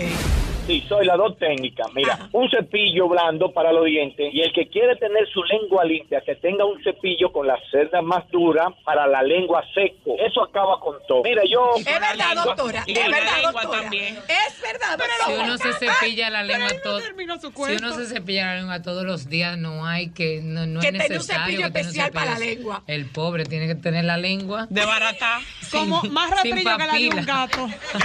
Sí, 0.69 0.85
soy 0.87 1.07
las 1.07 1.17
dos 1.17 1.39
técnicas. 1.39 1.87
Mira, 1.95 2.29
un 2.33 2.51
cepillo 2.51 3.09
blando 3.09 3.51
para 3.55 3.73
los 3.73 3.87
dientes 3.87 4.35
y 4.35 4.43
el 4.43 4.53
que 4.53 4.69
quiere 4.69 4.97
tener 4.97 5.27
su 5.33 5.43
lengua 5.45 5.83
limpia, 5.83 6.21
que 6.21 6.35
tenga 6.35 6.67
un 6.67 6.83
cepillo 6.85 7.33
con 7.33 7.47
las 7.47 7.59
cerdas 7.71 8.03
más 8.05 8.29
duras 8.31 8.75
para 8.85 9.07
la 9.07 9.23
lengua 9.23 9.65
seco. 9.73 10.17
Eso 10.19 10.43
acaba 10.43 10.79
con 10.79 10.97
todo. 11.09 11.23
Mira, 11.23 11.41
yo... 11.49 11.71
Es 11.77 11.85
verdad, 11.87 12.35
doctora. 12.45 12.85
Y 12.87 12.93
Es 12.93 13.09
la 13.09 13.17
verdad, 13.17 13.35
lengua 13.37 13.63
doctora. 13.63 13.81
también. 13.81 14.17
Es 14.29 14.61
verdad, 14.61 14.99
pero 14.99 15.11
Si 15.39 15.43
uno 15.43 15.57
se 15.57 15.73
cepilla 15.73 16.29
la 16.29 16.43
lengua 16.43 16.69
todo, 16.83 17.01
su 17.01 17.67
si 17.67 17.77
uno 17.77 17.93
se 17.95 18.05
cepilla 18.05 18.47
la 18.49 18.57
lengua 18.57 18.83
todos 18.83 19.05
los 19.05 19.31
días, 19.31 19.57
no 19.57 19.87
hay 19.87 20.11
que 20.11 20.43
no, 20.43 20.67
no 20.67 20.81
Que 20.81 20.89
es 20.89 20.93
tenga 20.93 21.05
un 21.07 21.13
necesario 21.13 21.45
cepillo 21.47 21.73
que 21.73 21.81
especial 21.81 22.11
para 22.11 22.27
la 22.33 22.37
cepillo. 22.37 22.55
lengua. 22.57 22.83
El 22.87 23.07
pobre 23.07 23.45
tiene 23.47 23.69
que 23.69 23.75
tener 23.75 24.05
la 24.05 24.19
lengua 24.19 24.67
De 24.69 24.85
barata. 24.85 25.41
Como 25.71 26.03
más 26.03 26.31
rastrillo 26.31 26.77
que 26.77 26.87
la 26.87 26.93
de 26.93 27.09
un 27.09 27.25
gato. 27.25 27.69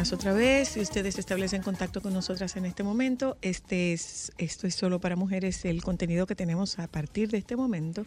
Otra 0.00 0.32
vez. 0.32 0.68
Si 0.68 0.80
ustedes 0.80 1.18
establecen 1.18 1.60
contacto 1.60 2.00
con 2.00 2.12
nosotras 2.12 2.56
en 2.56 2.64
este 2.64 2.84
momento, 2.84 3.36
este 3.42 3.92
es, 3.92 4.30
esto 4.38 4.68
es 4.68 4.76
solo 4.76 5.00
para 5.00 5.16
mujeres. 5.16 5.64
El 5.64 5.82
contenido 5.82 6.24
que 6.24 6.36
tenemos 6.36 6.78
a 6.78 6.86
partir 6.86 7.28
de 7.30 7.38
este 7.38 7.56
momento 7.56 8.06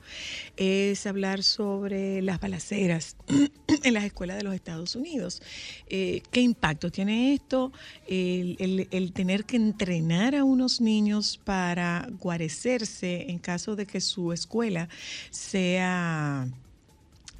es 0.55 1.05
hablar 1.05 1.43
sobre 1.43 2.21
las 2.21 2.39
balaceras 2.39 3.17
en 3.83 3.93
las 3.93 4.05
escuelas 4.05 4.37
de 4.37 4.43
los 4.43 4.55
Estados 4.55 4.95
Unidos. 4.95 5.41
Eh, 5.89 6.23
¿Qué 6.31 6.39
impacto 6.39 6.91
tiene 6.91 7.33
esto? 7.33 7.73
El- 8.07 8.87
el 8.89 9.11
tener 9.11 9.43
que 9.43 9.57
entrenar 9.57 10.33
a 10.33 10.45
unos 10.45 10.79
niños 10.79 11.41
para 11.43 12.07
guarecerse 12.21 13.29
en 13.29 13.37
caso 13.37 13.75
de 13.75 13.85
que 13.85 13.99
su 13.99 14.31
escuela 14.31 14.87
sea 15.29 16.47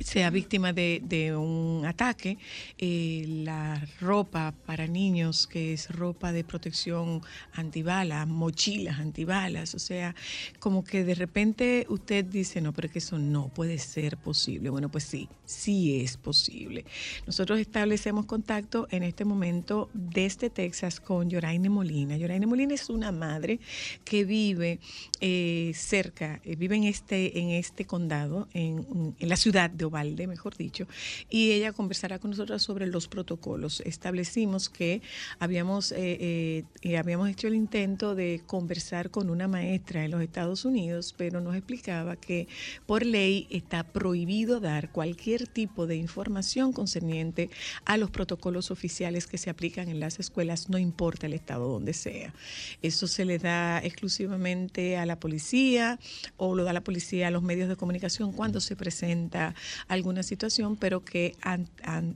sea 0.04 0.30
víctima 0.30 0.74
de, 0.74 1.36
un 1.36 1.86
ataque, 1.86 2.38
eh, 2.78 3.26
la 3.28 3.86
ropa 4.00 4.54
para 4.66 4.88
niños, 4.88 5.48
que 5.48 5.74
es 5.74 5.90
ropa 5.90 6.32
de 6.32 6.44
protección 6.44 7.22
antibalas, 7.54 8.28
mochilas 8.28 9.00
antibalas, 9.00 9.76
o 9.76 9.80
sea, 9.80 10.16
como 10.60 10.84
que 10.84 11.04
de 11.04 11.16
repente 11.16 11.86
usted 11.90 12.26
dice, 12.26 12.62
no, 12.62 12.74
pero 12.74 12.90
que 12.90 13.00
eso 13.00 13.18
no 13.18 13.50
puede 13.50 13.78
ser 13.78 14.18
posible. 14.18 14.70
Bueno, 14.70 14.90
pues 14.90 15.04
sí, 15.04 15.30
sí 15.46 16.02
es 16.02 16.18
posible. 16.18 16.86
Nosotros 17.26 17.60
establecemos 17.60 18.26
contacto 18.26 18.88
en 18.92 19.04
este 19.04 19.26
momento 19.26 19.90
desde 19.94 20.50
Texas 20.50 21.00
con 21.00 21.30
Yoraine 21.30 21.70
Molina. 21.70 22.18
Yoraine 22.18 22.48
Molina 22.48 22.74
es 22.74 22.90
una 22.90 23.12
madre 23.12 23.60
que 24.04 24.26
vive 24.26 24.80
eh, 25.20 25.72
cerca, 25.76 26.42
eh, 26.44 26.56
vive 26.56 26.76
en 26.76 26.84
este, 26.84 27.40
en 27.40 27.50
este 27.50 27.86
condado, 27.86 28.48
en, 28.54 29.16
en 29.20 29.30
la 29.30 29.36
ciudad 29.36 29.70
de 29.70 29.86
Ovalde, 29.92 30.26
mejor 30.26 30.56
dicho, 30.56 30.88
y 31.30 31.52
ella 31.52 31.74
conversará 31.74 32.18
con 32.18 32.32
nosotros 32.32 32.64
sobre 32.64 32.88
los 32.88 33.08
protocolos. 33.08 33.82
Establecimos 33.82 34.70
que 34.70 35.02
habíamos, 35.38 35.92
eh, 35.92 35.98
eh, 36.00 36.64
eh, 36.82 36.98
habíamos 36.98 37.30
hecho 37.30 37.48
el 37.48 37.56
intento 37.56 38.16
de 38.16 38.42
conversar 38.46 39.12
con 39.12 39.30
una 39.30 39.48
maestra 39.48 40.06
en 40.06 40.12
los 40.12 40.22
Estados 40.22 40.64
Unidos, 40.64 41.14
pero 41.18 41.42
nos 41.42 41.56
explicaba 41.56 42.16
que 42.16 42.48
por 42.86 43.06
ley 43.06 43.48
está 43.50 43.84
prohibido 43.84 44.60
dar 44.60 44.92
cualquier 44.92 45.48
tipo 45.48 45.88
de 45.88 45.98
información 45.98 46.72
concerniente 46.72 47.50
a 47.86 47.98
los 47.98 48.12
protocolos 48.12 48.72
oficiales 48.72 49.28
que 49.28 49.38
se 49.38 49.50
aplican 49.50 49.90
en 49.90 50.00
las 50.00 50.20
escuelas, 50.20 50.70
no 50.70 50.78
importa 50.78 51.28
el 51.28 51.34
estado 51.34 51.68
donde 51.68 51.94
sea. 51.94 52.34
Eso 52.82 53.08
se 53.08 53.26
le 53.26 53.40
da 53.40 53.80
exclusivamente 53.80 54.98
a 54.98 55.06
la 55.06 55.20
policía 55.20 56.00
o 56.38 56.56
lo 56.56 56.64
da 56.64 56.72
la 56.72 56.84
policía 56.84 57.28
a 57.28 57.32
los 57.32 57.44
medios 57.44 57.68
de 57.68 57.76
comunicación 57.76 58.32
cuando 58.32 58.62
se 58.62 58.76
presenta 58.76 59.54
alguna 59.88 60.24
situación, 60.24 60.76
pero 60.76 61.04
que 61.04 61.36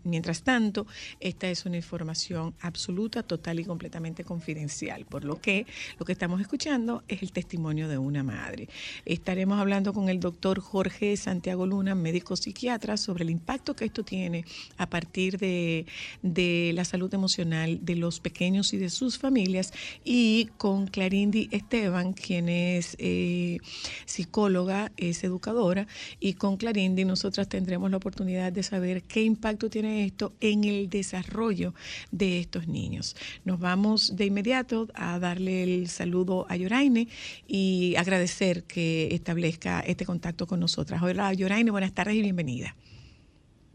mientras 0.04 0.44
tanto 0.44 0.88
esta 1.20 1.50
es 1.50 1.66
una 1.66 1.78
información 1.78 2.54
absoluta, 2.62 3.24
total 3.24 3.60
y 3.60 3.66
completamente 3.66 4.24
confidencial, 4.24 5.06
por 5.06 5.24
lo 5.24 5.40
que 5.40 5.66
lo 6.00 6.06
que 6.06 6.12
estamos 6.12 6.42
escuchando 6.42 7.04
es 7.08 7.22
el 7.22 7.32
testimonio 7.32 7.88
de 7.88 7.98
una 7.98 8.24
madre. 8.24 8.70
Estaremos 9.06 9.60
hablando 9.60 9.94
con 9.94 10.10
el 10.10 10.20
doctor 10.20 10.60
Jorge 10.60 11.16
Santiago 11.18 11.66
Luna, 11.66 11.96
médico 11.96 12.36
psiquiatra, 12.36 12.98
sobre 12.98 13.24
el 13.24 13.30
impacto 13.30 13.76
que 13.76 13.86
esto 13.86 14.04
tiene 14.04 14.46
a 14.78 14.90
partir 14.90 15.38
de, 15.38 15.86
de 16.22 16.72
la 16.74 16.86
salud 16.86 17.14
emocional 17.14 17.80
de 17.84 17.96
los 17.96 18.20
pequeños 18.20 18.74
y 18.74 18.78
de 18.78 18.90
sus 18.90 19.18
familias, 19.18 19.74
y 20.04 20.50
con 20.58 20.88
Clarindi 20.88 21.50
Esteban, 21.52 22.14
quien 22.14 22.50
es 22.50 22.96
eh, 23.00 23.58
psicóloga, 24.06 24.92
es 24.98 25.24
educadora, 25.24 25.88
y 26.20 26.34
con 26.34 26.58
Clarindi 26.58 27.06
nosotras 27.06 27.45
tendremos 27.48 27.90
la 27.92 27.98
oportunidad 27.98 28.52
de 28.52 28.64
saber 28.64 29.04
qué 29.04 29.24
impacto 29.24 29.70
tiene 29.70 30.06
esto 30.06 30.34
en 30.40 30.64
el 30.64 30.90
desarrollo 30.90 31.74
de 32.12 32.40
estos 32.40 32.68
niños. 32.68 33.16
Nos 33.44 33.60
vamos 33.60 34.16
de 34.16 34.26
inmediato 34.26 34.88
a 34.94 35.20
darle 35.20 35.64
el 35.64 35.88
saludo 35.88 36.46
a 36.50 36.56
Yoraine 36.56 37.08
y 37.48 37.96
agradecer 37.98 38.64
que 38.64 39.14
establezca 39.14 39.80
este 39.82 40.06
contacto 40.06 40.48
con 40.48 40.60
nosotras. 40.60 41.02
Hola 41.02 41.34
Yoraine, 41.34 41.72
buenas 41.72 41.94
tardes 41.94 42.16
y 42.16 42.22
bienvenida. 42.22 42.76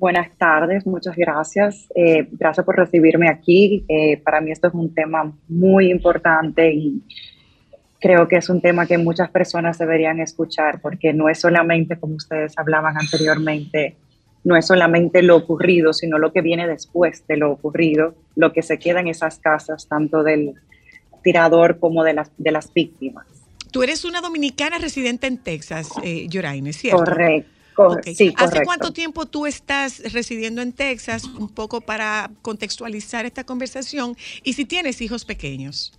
Buenas 0.00 0.34
tardes, 0.38 0.86
muchas 0.86 1.14
gracias. 1.14 1.86
Eh, 1.94 2.26
gracias 2.32 2.64
por 2.64 2.74
recibirme 2.74 3.28
aquí. 3.28 3.84
Eh, 3.86 4.16
para 4.16 4.40
mí 4.40 4.50
esto 4.50 4.68
es 4.68 4.74
un 4.74 4.94
tema 4.94 5.30
muy 5.46 5.90
importante 5.90 6.72
y 6.72 7.02
creo 8.00 8.26
que 8.28 8.36
es 8.36 8.48
un 8.48 8.60
tema 8.60 8.86
que 8.86 8.98
muchas 8.98 9.30
personas 9.30 9.78
deberían 9.78 10.20
escuchar 10.20 10.80
porque 10.80 11.12
no 11.12 11.28
es 11.28 11.38
solamente, 11.38 11.98
como 11.98 12.16
ustedes 12.16 12.58
hablaban 12.58 12.96
anteriormente, 12.96 13.96
no 14.42 14.56
es 14.56 14.66
solamente 14.66 15.22
lo 15.22 15.36
ocurrido, 15.36 15.92
sino 15.92 16.18
lo 16.18 16.32
que 16.32 16.40
viene 16.40 16.66
después 16.66 17.26
de 17.28 17.36
lo 17.36 17.52
ocurrido, 17.52 18.14
lo 18.36 18.52
que 18.52 18.62
se 18.62 18.78
queda 18.78 19.00
en 19.00 19.08
esas 19.08 19.38
casas, 19.38 19.86
tanto 19.86 20.22
del 20.22 20.54
tirador 21.22 21.78
como 21.78 22.02
de 22.02 22.14
las, 22.14 22.30
de 22.38 22.50
las 22.50 22.72
víctimas. 22.72 23.26
Tú 23.70 23.82
eres 23.82 24.04
una 24.04 24.20
dominicana 24.20 24.78
residente 24.78 25.26
en 25.26 25.36
Texas, 25.38 25.90
eh, 26.02 26.26
Yoraine, 26.28 26.72
¿cierto? 26.72 27.04
Correcto. 27.04 27.50
Sí, 28.04 28.10
¿Hace 28.10 28.34
correcto. 28.34 28.60
cuánto 28.64 28.92
tiempo 28.92 29.26
tú 29.26 29.46
estás 29.46 30.12
residiendo 30.12 30.60
en 30.60 30.72
Texas? 30.72 31.24
Un 31.24 31.48
poco 31.48 31.80
para 31.80 32.30
contextualizar 32.42 33.26
esta 33.26 33.44
conversación 33.44 34.16
y 34.42 34.54
si 34.54 34.64
tienes 34.64 35.00
hijos 35.00 35.24
pequeños. 35.24 35.92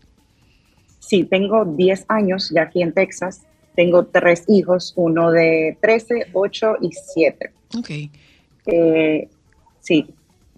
Sí, 1.11 1.25
tengo 1.25 1.65
10 1.65 2.05
años 2.07 2.51
ya 2.55 2.61
aquí 2.61 2.81
en 2.81 2.93
Texas. 2.93 3.41
Tengo 3.75 4.05
tres 4.05 4.45
hijos, 4.47 4.93
uno 4.95 5.29
de 5.29 5.77
13, 5.81 6.27
8 6.31 6.75
y 6.79 6.91
7. 6.93 7.51
Ok. 7.77 7.89
Eh, 8.67 9.27
sí, 9.81 10.07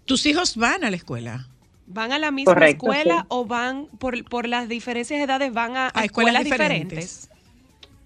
¿Tus 0.06 0.28
hijos 0.28 0.56
van 0.56 0.84
a 0.84 0.92
la 0.92 0.96
escuela? 0.96 1.48
¿Van 1.88 2.12
a 2.12 2.20
la 2.20 2.30
misma 2.30 2.54
Correcto, 2.54 2.92
escuela 2.92 3.22
sí. 3.22 3.26
o 3.30 3.46
van 3.46 3.88
por, 3.98 4.24
por 4.26 4.48
las 4.48 4.70
diferencias 4.70 5.18
de 5.18 5.24
edades 5.24 5.52
van 5.52 5.76
a, 5.76 5.88
a 5.88 6.06
escuelas 6.06 6.36
escuelas, 6.36 6.44
diferentes. 6.44 6.88
diferentes? 6.90 7.30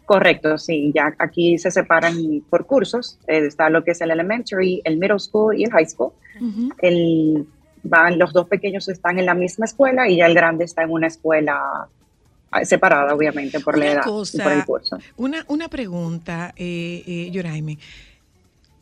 correcto, 0.06 0.58
sí. 0.58 0.94
Ya 0.96 1.14
aquí 1.20 1.58
se 1.58 1.70
separan 1.70 2.16
por 2.50 2.66
cursos. 2.66 3.20
Eh, 3.28 3.46
está 3.46 3.70
lo 3.70 3.84
que 3.84 3.92
es 3.92 4.00
el 4.00 4.12
elementary, 4.12 4.82
el 4.86 4.96
middle 5.00 5.20
school 5.20 5.54
y 5.60 5.66
el 5.66 5.72
high 5.72 5.86
school. 5.86 6.14
El, 6.82 7.46
van, 7.84 8.18
los 8.18 8.32
dos 8.32 8.48
pequeños 8.48 8.88
están 8.88 9.20
en 9.20 9.26
la 9.26 9.34
misma 9.34 9.66
escuela 9.66 10.08
y 10.08 10.16
ya 10.16 10.28
el 10.28 10.34
grande 10.34 10.64
está 10.64 10.84
en 10.84 10.92
una 10.92 11.08
escuela 11.08 11.90
separada, 12.66 13.14
obviamente, 13.14 13.60
por 13.60 13.78
la 13.78 13.86
edad 13.92 14.02
y 14.06 14.10
cosa, 14.10 14.44
por 14.44 14.52
el 14.52 14.66
curso. 14.66 14.98
Una, 15.18 15.46
una 15.48 15.68
pregunta, 15.68 16.54
eh, 16.56 17.04
eh, 17.06 17.30
Yoraime. 17.32 17.78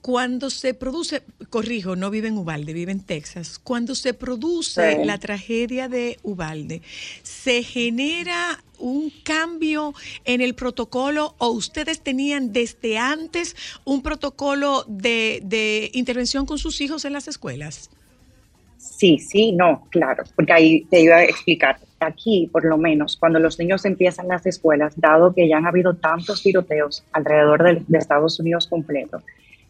Cuando 0.01 0.51
se 0.51 0.75
produce, 0.75 1.23
corrijo, 1.49 1.95
no 1.95 2.11
vive 2.11 2.27
en 2.27 2.37
Ubalde, 2.37 2.73
vive 2.73 2.91
en 2.91 2.99
Texas. 2.99 3.57
Cuando 3.57 3.95
se 3.95 4.13
produce 4.13 4.97
Sí. 4.97 5.03
la 5.03 5.17
tragedia 5.17 5.89
de 5.89 6.19
Ubalde, 6.21 6.83
¿se 7.23 7.63
genera 7.63 8.63
un 8.77 9.11
cambio 9.23 9.95
en 10.25 10.41
el 10.41 10.53
protocolo 10.53 11.33
o 11.39 11.49
ustedes 11.49 12.01
tenían 12.01 12.53
desde 12.53 12.99
antes 12.99 13.55
un 13.83 14.03
protocolo 14.03 14.85
de, 14.87 15.41
de 15.43 15.89
intervención 15.95 16.45
con 16.45 16.59
sus 16.59 16.81
hijos 16.81 17.03
en 17.05 17.13
las 17.13 17.27
escuelas? 17.27 17.89
Sí, 18.77 19.17
sí, 19.17 19.53
no, 19.53 19.87
claro, 19.89 20.23
porque 20.35 20.53
ahí 20.53 20.85
te 20.91 21.01
iba 21.01 21.15
a 21.15 21.23
explicar. 21.23 21.79
Aquí, 21.99 22.49
por 22.51 22.65
lo 22.65 22.77
menos, 22.77 23.17
cuando 23.17 23.39
los 23.39 23.57
niños 23.57 23.85
empiezan 23.85 24.27
las 24.27 24.45
escuelas, 24.45 24.93
dado 24.99 25.33
que 25.33 25.47
ya 25.47 25.57
han 25.57 25.65
habido 25.65 25.93
tantos 25.93 26.43
tiroteos 26.43 27.03
alrededor 27.13 27.85
de, 27.87 27.97
Estados 27.97 28.39
Unidos 28.39 28.67
completo, 28.67 29.21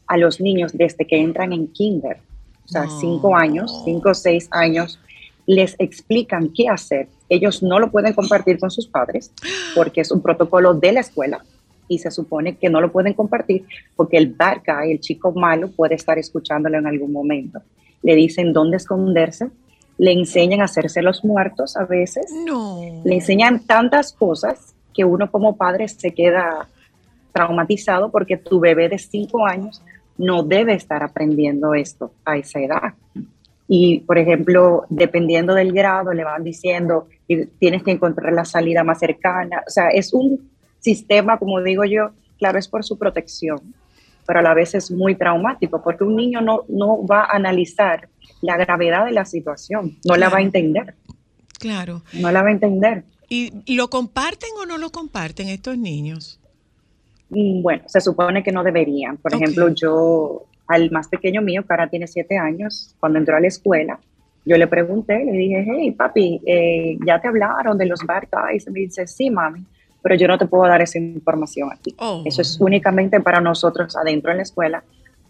a 0.08 0.18
los 0.18 0.42
niños 0.42 0.74
desde 0.74 1.06
que 1.06 1.18
entran 1.18 1.54
en 1.54 1.68
kinder, 1.68 2.18
o 2.66 2.68
sea, 2.68 2.88
cinco 3.00 3.36
años, 3.36 3.82
cinco 3.86 4.10
o 4.10 4.14
seis 4.14 4.48
años, 4.52 5.00
les 5.46 5.76
explican 5.78 6.50
qué 6.50 6.68
hacer. 6.68 7.08
Ellos 7.30 7.62
no 7.62 7.80
lo 7.80 7.92
pueden 7.92 8.14
compartir 8.14 8.60
con 8.60 8.72
sus 8.72 8.88
padres 8.88 9.32
porque 9.76 10.02
es 10.02 10.12
un 10.12 10.22
protocolo 10.22 10.74
de 10.74 10.92
la 10.92 11.02
escuela 11.02 11.44
y 11.88 12.00
se 12.00 12.12
supone 12.12 12.58
que 12.58 12.70
no 12.70 12.82
lo 12.82 12.92
pueden 12.92 13.14
compartir 13.14 13.66
porque 13.96 14.18
el 14.18 14.34
bad 14.34 14.58
guy, 14.66 14.92
el 14.92 15.00
chico 15.00 15.32
malo, 15.32 15.70
puede 15.72 15.96
estar 15.96 16.18
escuchándolo 16.18 16.78
en 16.78 16.88
algún 16.88 17.12
momento. 17.12 17.62
Le 18.02 18.16
dicen 18.16 18.54
dónde 18.54 18.78
esconderse, 18.78 19.50
le 19.98 20.12
enseñan 20.12 20.62
a 20.62 20.66
hacerse 20.66 21.02
los 21.02 21.24
muertos 21.24 21.78
a 21.78 21.86
veces, 21.86 22.26
No. 22.46 22.82
le 23.04 23.16
enseñan 23.16 23.60
tantas 23.66 24.12
cosas 24.14 24.74
que 24.94 25.06
uno 25.06 25.30
como 25.32 25.56
padre 25.56 25.88
se 25.88 26.14
queda 26.14 26.68
traumatizado 27.34 28.12
porque 28.12 28.38
tu 28.38 28.60
bebé 28.60 28.90
de 28.90 28.98
cinco 28.98 29.46
años 29.46 29.82
no 30.18 30.44
debe 30.44 30.74
estar 30.74 31.04
aprendiendo 31.04 31.74
esto 31.74 32.12
a 32.24 32.38
esa 32.38 32.60
edad. 32.60 32.94
Y, 33.68 34.02
por 34.02 34.18
ejemplo, 34.18 34.86
dependiendo 34.90 35.54
del 35.54 35.74
grado, 35.74 36.14
le 36.14 36.24
van 36.24 36.44
diciendo, 36.44 37.08
"Y 37.28 37.46
tienes 37.46 37.84
que 37.84 37.92
encontrar 37.92 38.32
la 38.32 38.46
salida 38.46 38.84
más 38.84 39.00
cercana. 39.00 39.64
O 39.68 39.70
sea, 39.70 39.90
es 39.90 40.14
un 40.14 40.50
sistema, 40.80 41.38
como 41.40 41.60
digo 41.62 41.84
yo, 41.84 42.12
claro, 42.38 42.60
es 42.60 42.68
por 42.68 42.84
su 42.86 42.98
protección, 42.98 43.60
pero 44.28 44.40
a 44.40 44.44
la 44.44 44.54
vez 44.54 44.76
es 44.76 44.92
muy 44.92 45.16
traumático 45.16 45.82
porque 45.84 46.04
un 46.04 46.16
niño 46.16 46.42
no, 46.42 46.64
no 46.70 47.06
va 47.06 47.22
a 47.22 47.36
analizar 47.36 48.08
la 48.42 48.58
gravedad 48.58 49.06
de 49.06 49.12
la 49.12 49.26
situación, 49.26 49.98
no 50.06 50.16
la 50.18 50.30
va 50.30 50.38
a 50.38 50.42
entender, 50.42 50.96
Claro. 51.60 52.04
no 52.14 52.32
la 52.32 52.42
va 52.44 52.50
a 52.50 52.52
entender. 52.52 53.04
¿Y 53.28 53.76
lo 53.76 53.90
comparten 53.90 54.50
o 54.62 54.66
no 54.66 54.78
lo 54.78 54.92
comparten 54.92 55.50
estos 55.50 55.78
niños? 55.78 56.40
Mm, 57.30 57.62
Bueno, 57.64 57.84
se 57.88 58.02
supone 58.02 58.44
que 58.44 58.52
no 58.52 58.64
deberían. 58.64 59.18
Por 59.18 59.34
ejemplo, 59.34 59.70
yo, 59.70 60.44
al 60.68 60.92
más 60.92 61.08
pequeño 61.08 61.42
mío, 61.42 61.64
que 61.66 61.74
ahora 61.74 61.90
tiene 61.90 62.08
siete 62.08 62.38
años, 62.38 62.96
cuando 63.00 63.18
entró 63.20 63.36
a 63.36 63.40
la 63.40 63.48
escuela, 63.48 64.00
Yo 64.48 64.58
le 64.58 64.68
pregunté, 64.68 65.26
le 65.26 65.32
dije, 65.32 65.66
hey, 65.68 65.90
papi, 65.94 66.40
eh, 66.46 67.00
¿ya 67.04 67.20
te 67.20 67.28
hablaron 67.28 67.80
de 67.80 67.88
los 67.88 68.02
bad 68.06 68.26
guys? 68.32 68.68
Y 68.68 68.70
me 68.70 68.80
dice, 68.82 69.08
sí, 69.08 69.32
mami, 69.32 69.66
pero 70.04 70.14
yo 70.14 70.28
no 70.28 70.38
te 70.38 70.46
puedo 70.46 70.68
dar 70.68 70.84
esa 70.84 71.00
información 71.00 71.72
aquí. 71.72 71.96
Oh. 71.98 72.22
Eso 72.24 72.44
es 72.44 72.62
únicamente 72.62 73.20
para 73.22 73.42
nosotros 73.42 73.96
adentro 73.96 74.30
en 74.30 74.38
la 74.38 74.44
escuela, 74.44 74.84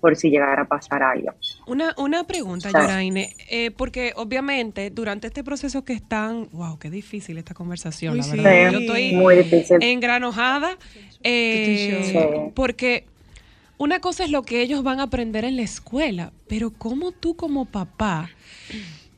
por 0.05 0.15
si 0.15 0.29
llegara 0.29 0.61
a 0.61 0.67
pasar 0.67 1.01
algo. 1.01 1.33
Una, 1.65 1.95
una 1.97 2.23
pregunta. 2.25 2.69
Yoraine, 2.69 3.35
eh, 3.49 3.71
porque 3.71 4.13
obviamente 4.15 4.91
durante 4.91 5.25
este 5.25 5.43
proceso 5.43 5.83
que 5.83 5.93
están, 5.93 6.47
wow, 6.51 6.77
qué 6.77 6.91
difícil 6.91 7.39
esta 7.39 7.55
conversación, 7.55 8.11
Uy, 8.13 8.17
la 8.19 8.23
sí. 8.23 8.37
verdad. 8.37 8.67
Sí, 8.69 8.73
Yo 8.73 8.79
estoy 8.81 9.13
muy 9.13 9.35
difícil. 9.37 9.77
engranojada, 9.81 10.77
eh, 11.23 12.03
Sí. 12.11 12.51
porque 12.53 13.05
una 13.79 13.99
cosa 13.99 14.23
es 14.25 14.29
lo 14.29 14.43
que 14.43 14.61
ellos 14.61 14.83
van 14.83 14.99
a 14.99 15.03
aprender 15.03 15.43
en 15.43 15.55
la 15.55 15.63
escuela, 15.63 16.31
pero 16.47 16.69
cómo 16.69 17.11
tú 17.11 17.35
como 17.35 17.65
papá 17.65 18.29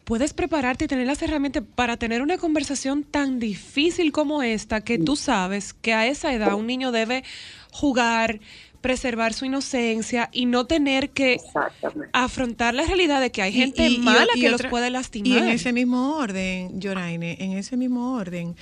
puedes 0.06 0.32
prepararte 0.34 0.86
y 0.86 0.88
tener 0.88 1.06
las 1.06 1.22
herramientas 1.22 1.64
para 1.76 1.98
tener 1.98 2.22
una 2.22 2.38
conversación 2.38 3.04
tan 3.04 3.40
difícil 3.40 4.14
como 4.14 4.42
esta, 4.42 4.80
que 4.80 4.98
tú 4.98 5.18
sabes 5.18 5.74
que 5.74 5.94
a 5.94 6.08
esa 6.08 6.34
edad 6.34 6.54
un 6.54 6.66
niño 6.66 6.94
debe 6.94 7.26
jugar, 7.74 8.40
preservar 8.88 9.34
su 9.34 9.44
inocencia 9.44 10.30
y 10.32 10.46
no 10.46 10.66
tener 10.66 11.10
que 11.10 11.42
afrontar 12.14 12.74
la 12.74 12.84
realidad 12.84 13.20
de 13.20 13.32
que 13.32 13.42
hay 13.42 13.52
gente 13.52 13.86
Y- 13.90 13.96
y- 13.96 13.98
mala 13.98 14.28
y 14.34 14.40
que 14.40 14.48
otra- 14.50 14.64
los 14.64 14.70
puede 14.72 14.90
lastimar. 14.90 15.28
Y 15.28 15.38
en 15.38 15.48
ese 15.50 15.74
mismo 15.74 16.16
orden, 16.16 16.80
Yoraine, 16.80 17.36
en 17.40 17.52
ese 17.58 17.76
mismo 17.76 18.14
orden, 18.14 18.56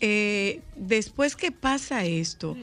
eh, 0.00 0.60
después 0.76 1.34
que 1.34 1.50
pasa 1.50 2.04
esto, 2.04 2.56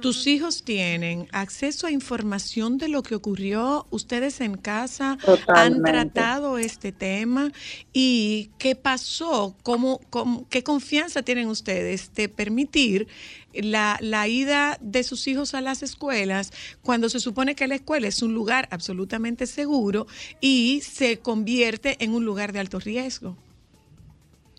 tus 0.00 0.26
hijos 0.26 0.62
tienen 0.62 1.26
acceso 1.32 1.86
a 1.86 1.90
información 1.90 2.76
de 2.76 2.88
lo 2.88 3.02
que 3.02 3.14
ocurrió, 3.14 3.86
ustedes 3.90 4.40
en 4.40 4.56
casa 4.56 5.18
han 5.58 5.82
tratado 5.92 6.58
este 6.58 6.92
tema 6.92 7.50
y 7.92 8.50
qué 8.58 8.74
pasó, 8.76 9.56
cómo, 9.62 10.00
cómo- 10.10 10.46
qué 10.50 10.62
confianza 10.62 11.22
tienen 11.22 11.48
ustedes 11.48 12.12
de 12.14 12.28
permitir 12.28 13.08
la, 13.54 13.98
la 14.00 14.28
ida 14.28 14.78
de 14.80 15.02
sus 15.02 15.26
hijos 15.28 15.54
a 15.54 15.60
las 15.60 15.82
escuelas 15.82 16.52
cuando 16.82 17.08
se 17.08 17.20
supone 17.20 17.54
que 17.54 17.68
la 17.68 17.74
escuela 17.76 18.06
es 18.08 18.22
un 18.22 18.34
lugar 18.34 18.68
absolutamente 18.70 19.46
seguro 19.46 20.06
y 20.40 20.80
se 20.82 21.18
convierte 21.18 21.96
en 22.04 22.14
un 22.14 22.24
lugar 22.24 22.52
de 22.52 22.60
alto 22.60 22.78
riesgo. 22.80 23.36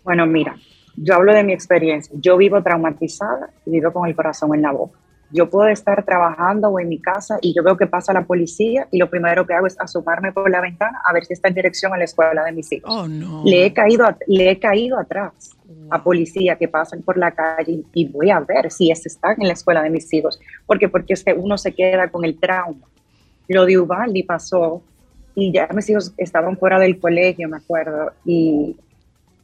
Bueno, 0.04 0.26
mira, 0.26 0.58
yo 0.96 1.14
hablo 1.14 1.32
de 1.32 1.42
mi 1.42 1.52
experiencia. 1.52 2.14
Yo 2.20 2.36
vivo 2.36 2.62
traumatizada 2.62 3.50
y 3.66 3.70
vivo 3.70 3.92
con 3.92 4.08
el 4.08 4.14
corazón 4.14 4.54
en 4.54 4.62
la 4.62 4.72
boca. 4.72 4.98
Yo 5.30 5.50
puedo 5.50 5.68
estar 5.68 6.04
trabajando 6.04 6.68
o 6.68 6.78
en 6.78 6.88
mi 6.88 7.00
casa 7.00 7.38
y 7.40 7.52
yo 7.54 7.64
veo 7.64 7.76
que 7.76 7.86
pasa 7.86 8.12
la 8.12 8.22
policía 8.22 8.86
y 8.92 8.98
lo 8.98 9.10
primero 9.10 9.44
que 9.44 9.54
hago 9.54 9.66
es 9.66 9.74
asomarme 9.80 10.32
por 10.32 10.48
la 10.48 10.60
ventana 10.60 11.00
a 11.04 11.12
ver 11.12 11.24
si 11.24 11.32
está 11.32 11.48
en 11.48 11.54
dirección 11.54 11.92
a 11.92 11.98
la 11.98 12.04
escuela 12.04 12.44
de 12.44 12.52
mis 12.52 12.70
hijos. 12.70 12.88
Oh, 12.88 13.08
no. 13.08 13.42
Le 13.44 13.66
he 13.66 13.72
caído, 13.72 14.06
le 14.28 14.50
he 14.50 14.58
caído 14.60 14.98
atrás 14.98 15.50
a 15.90 16.02
policía 16.04 16.56
que 16.56 16.68
pasan 16.68 17.02
por 17.02 17.16
la 17.16 17.32
calle 17.32 17.82
y 17.92 18.04
voy 18.06 18.30
a 18.30 18.38
ver 18.40 18.70
si 18.70 18.92
ese 18.92 19.08
está 19.08 19.32
en 19.32 19.48
la 19.48 19.54
escuela 19.54 19.82
de 19.82 19.90
mis 19.90 20.12
hijos. 20.12 20.38
Porque 20.66 20.88
porque 20.88 21.14
es 21.14 21.24
que 21.24 21.32
uno 21.32 21.58
se 21.58 21.72
queda 21.72 22.08
con 22.08 22.24
el 22.24 22.38
trauma. 22.38 22.86
Lo 23.48 23.66
de 23.66 23.78
Ubaldi 23.78 24.22
pasó 24.22 24.82
y 25.34 25.52
ya 25.52 25.68
mis 25.74 25.90
hijos 25.90 26.12
estaban 26.16 26.56
fuera 26.56 26.78
del 26.78 27.00
colegio, 27.00 27.48
me 27.48 27.56
acuerdo, 27.56 28.12
y 28.24 28.76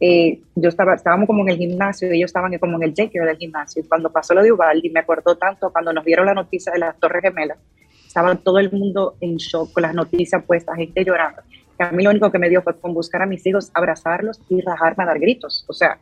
eh, 0.00 0.40
yo 0.54 0.70
estaba, 0.70 0.94
estábamos 0.94 1.26
como 1.26 1.42
en 1.42 1.50
el 1.50 1.58
gimnasio 1.58 2.08
y 2.08 2.16
ellos 2.16 2.30
estaban 2.30 2.56
como 2.58 2.78
en 2.78 2.84
el 2.84 2.94
daycare 2.94 3.26
del 3.26 3.36
gimnasio. 3.36 3.84
Cuando 3.86 4.10
pasó 4.10 4.32
lo 4.32 4.42
de 4.42 4.50
Ubaldi, 4.50 4.88
me 4.88 5.00
acordó 5.00 5.36
tanto 5.36 5.70
cuando 5.70 5.92
nos 5.92 6.04
dieron 6.04 6.24
la 6.24 6.32
noticia 6.32 6.72
de 6.72 6.78
las 6.78 6.98
Torres 6.98 7.22
Gemelas, 7.22 7.58
estaba 8.06 8.34
todo 8.34 8.58
el 8.58 8.72
mundo 8.72 9.16
en 9.20 9.36
shock 9.36 9.72
con 9.72 9.82
las 9.82 9.94
noticias 9.94 10.42
puestas, 10.42 10.76
gente 10.76 11.04
llorando. 11.04 11.42
Que 11.76 11.84
a 11.84 11.92
mí 11.92 12.02
lo 12.02 12.10
único 12.10 12.32
que 12.32 12.38
me 12.38 12.48
dio 12.48 12.62
fue 12.62 12.76
con 12.78 12.94
buscar 12.94 13.22
a 13.22 13.26
mis 13.26 13.46
hijos, 13.46 13.70
abrazarlos 13.74 14.40
y 14.48 14.60
rajarme 14.62 15.04
a 15.04 15.06
dar 15.06 15.18
gritos. 15.18 15.64
O 15.68 15.72
sea, 15.74 15.98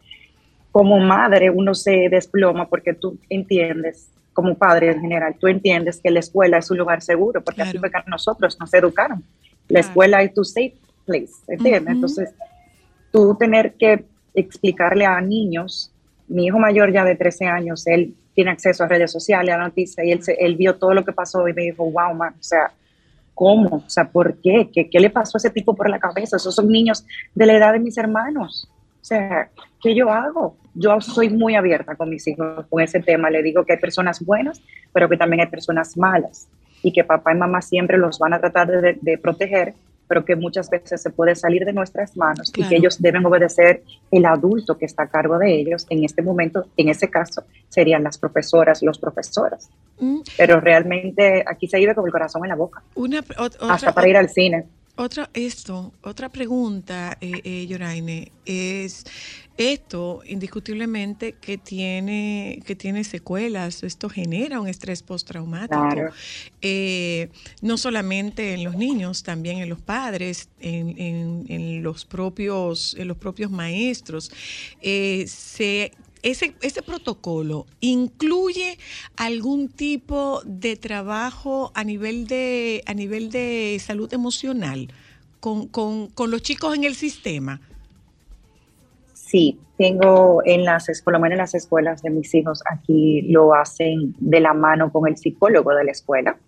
como 0.70 0.98
madre 1.00 1.50
uno 1.50 1.74
se 1.74 2.08
desploma 2.08 2.68
porque 2.68 2.94
tú 2.94 3.18
entiendes, 3.28 4.10
como 4.32 4.54
padre 4.54 4.92
en 4.92 5.00
general, 5.00 5.34
tú 5.40 5.48
entiendes 5.48 6.00
que 6.00 6.10
la 6.10 6.20
escuela 6.20 6.58
es 6.58 6.70
un 6.70 6.78
lugar 6.78 7.02
seguro, 7.02 7.42
porque 7.42 7.62
así 7.62 7.78
fue 7.78 7.90
que 7.90 7.98
nosotros 8.06 8.56
nos 8.60 8.72
educaron. 8.72 9.24
La 9.68 9.80
escuela 9.80 10.22
es 10.22 10.32
tu 10.32 10.44
safe 10.44 10.76
place, 11.04 11.32
¿entiendes? 11.48 11.82
Ujú. 11.82 11.92
Entonces, 11.92 12.30
tú 13.12 13.36
tener 13.38 13.74
que 13.74 14.04
explicarle 14.34 15.04
a 15.06 15.20
niños, 15.20 15.92
mi 16.28 16.46
hijo 16.46 16.58
mayor 16.58 16.92
ya 16.92 17.04
de 17.04 17.16
13 17.16 17.46
años, 17.46 17.86
él 17.86 18.14
tiene 18.34 18.50
acceso 18.50 18.84
a 18.84 18.88
redes 18.88 19.10
sociales, 19.10 19.54
a 19.54 19.58
noticias, 19.58 20.06
y 20.06 20.12
él, 20.12 20.20
él 20.38 20.56
vio 20.56 20.76
todo 20.76 20.94
lo 20.94 21.04
que 21.04 21.12
pasó 21.12 21.48
y 21.48 21.52
me 21.52 21.62
dijo, 21.62 21.90
wow, 21.90 22.14
man, 22.14 22.34
o 22.38 22.42
sea, 22.42 22.70
¿cómo? 23.34 23.76
O 23.86 23.88
sea, 23.88 24.04
¿por 24.04 24.36
qué? 24.38 24.68
¿Qué, 24.72 24.88
qué 24.88 25.00
le 25.00 25.10
pasó 25.10 25.36
a 25.36 25.38
ese 25.38 25.50
tipo 25.50 25.74
por 25.74 25.88
la 25.90 25.98
cabeza? 25.98 26.36
Esos 26.36 26.54
son 26.54 26.68
niños 26.68 27.04
de 27.34 27.46
la 27.46 27.56
edad 27.56 27.72
de 27.72 27.80
mis 27.80 27.96
hermanos. 27.98 28.68
O 29.00 29.04
sea, 29.04 29.48
¿qué 29.80 29.94
yo 29.94 30.10
hago? 30.10 30.56
Yo 30.74 31.00
soy 31.00 31.30
muy 31.30 31.54
abierta 31.54 31.96
con 31.96 32.10
mis 32.10 32.26
hijos 32.28 32.66
con 32.68 32.82
ese 32.82 33.00
tema. 33.00 33.30
Le 33.30 33.42
digo 33.42 33.64
que 33.64 33.72
hay 33.74 33.78
personas 33.78 34.24
buenas, 34.24 34.60
pero 34.92 35.08
que 35.08 35.16
también 35.16 35.40
hay 35.40 35.46
personas 35.46 35.96
malas. 35.96 36.48
Y 36.82 36.92
que 36.92 37.04
papá 37.04 37.32
y 37.32 37.36
mamá 37.36 37.62
siempre 37.62 37.96
los 37.96 38.18
van 38.18 38.34
a 38.34 38.40
tratar 38.40 38.68
de 38.68 39.18
proteger, 39.18 39.74
pero 40.08 40.24
que 40.24 40.34
muchas 40.34 40.70
veces 40.70 41.02
se 41.02 41.10
puede 41.10 41.34
salir 41.34 41.64
de 41.64 41.72
nuestras 41.72 42.16
manos 42.16 42.50
y 42.56 42.66
que 42.66 42.76
ellos 42.76 43.00
deben 43.00 43.24
obedecer 43.26 43.82
el 44.10 44.24
adulto 44.24 44.78
que 44.78 44.86
está 44.86 45.04
a 45.04 45.08
cargo 45.08 45.38
de 45.38 45.54
ellos. 45.54 45.86
En 45.90 46.04
este 46.04 46.22
momento, 46.22 46.66
en 46.76 46.88
ese 46.88 47.08
caso, 47.08 47.44
serían 47.68 48.02
las 48.02 48.18
profesoras, 48.18 48.82
los 48.82 48.98
profesores. 48.98 49.68
Mm, 50.00 50.20
Pero 50.36 50.60
realmente 50.60 51.44
aquí 51.46 51.68
se 51.68 51.78
vive 51.78 51.94
con 51.94 52.06
el 52.06 52.12
corazón 52.12 52.44
en 52.44 52.48
la 52.48 52.56
boca, 52.56 52.82
Una, 52.94 53.22
hasta 53.68 53.92
para 53.92 54.08
ir 54.08 54.16
al 54.16 54.30
cine. 54.30 54.64
Otra, 55.00 55.30
esto, 55.32 55.92
otra 56.02 56.28
pregunta, 56.28 57.16
eh, 57.20 57.40
eh, 57.44 57.66
Yoraine, 57.68 58.32
es 58.44 59.04
esto 59.56 60.22
indiscutiblemente 60.26 61.34
que 61.40 61.56
tiene, 61.56 62.60
que 62.66 62.74
tiene 62.74 63.04
secuelas, 63.04 63.84
esto 63.84 64.08
genera 64.08 64.60
un 64.60 64.66
estrés 64.66 65.04
postraumático, 65.04 65.80
Claro. 65.88 66.12
eh, 66.62 67.28
no 67.62 67.76
solamente 67.78 68.54
en 68.54 68.64
los 68.64 68.74
niños, 68.76 69.22
también 69.22 69.58
en 69.58 69.68
los 69.68 69.80
padres, 69.80 70.48
en, 70.58 71.00
en- 71.00 71.44
en 71.48 71.82
los, 71.84 72.04
propios, 72.04 72.96
en 72.98 73.06
los 73.06 73.16
propios 73.18 73.52
maestros. 73.52 74.32
Eh, 74.82 75.26
se 75.28 75.92
ese, 76.22 76.54
ese 76.62 76.82
protocolo 76.82 77.66
incluye 77.80 78.78
algún 79.16 79.68
tipo 79.68 80.40
de 80.44 80.76
trabajo 80.76 81.72
a 81.74 81.84
nivel 81.84 82.26
de, 82.26 82.82
a 82.86 82.94
nivel 82.94 83.30
de 83.30 83.78
salud 83.80 84.12
emocional 84.12 84.88
con, 85.40 85.68
con- 85.68 86.08
con 86.08 86.30
los 86.30 86.42
chicos 86.42 86.74
en 86.76 86.84
el 86.84 86.94
sistema. 86.94 87.60
Sí, 89.14 89.58
tengo 89.76 90.42
en 90.44 90.64
las, 90.64 90.86
por 91.02 91.12
lo 91.12 91.20
menos 91.20 91.32
en 91.34 91.38
las 91.38 91.54
escuelas 91.54 92.02
de 92.02 92.10
mis 92.10 92.34
hijos, 92.34 92.62
aquí 92.70 93.22
lo 93.22 93.54
hacen 93.54 94.14
de 94.18 94.40
la 94.40 94.54
mano 94.54 94.90
con 94.90 95.06
el 95.06 95.16
psicólogo 95.16 95.74
de 95.74 95.84
la 95.84 95.92
escuela, 95.92 96.38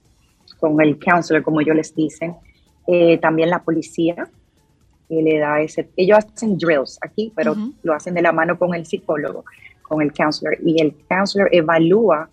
con 0.59 0.81
el 0.81 0.99
counselor, 0.99 1.43
como 1.43 1.61
ellos 1.61 1.77
les 1.77 1.95
dicen. 1.95 2.35
Eh, 2.87 3.18
también 3.18 3.51
la 3.51 3.62
policía 3.62 4.29
que 5.11 5.21
le 5.23 5.39
da 5.41 5.61
ese, 5.61 5.91
ellos 5.97 6.19
hacen 6.19 6.57
drills 6.57 6.99
aquí, 7.03 7.33
pero 7.35 7.53
Ujú. 7.53 7.75
lo 7.83 7.93
hacen 7.95 8.15
de 8.15 8.23
la 8.23 8.31
mano 8.33 8.57
con 8.59 8.75
el 8.75 8.87
psicólogo, 8.87 9.45
con 9.83 10.01
el 10.03 10.13
counselor, 10.13 10.57
y 10.65 10.81
el 10.81 10.95
counselor 11.09 11.49
evalúa 11.53 12.31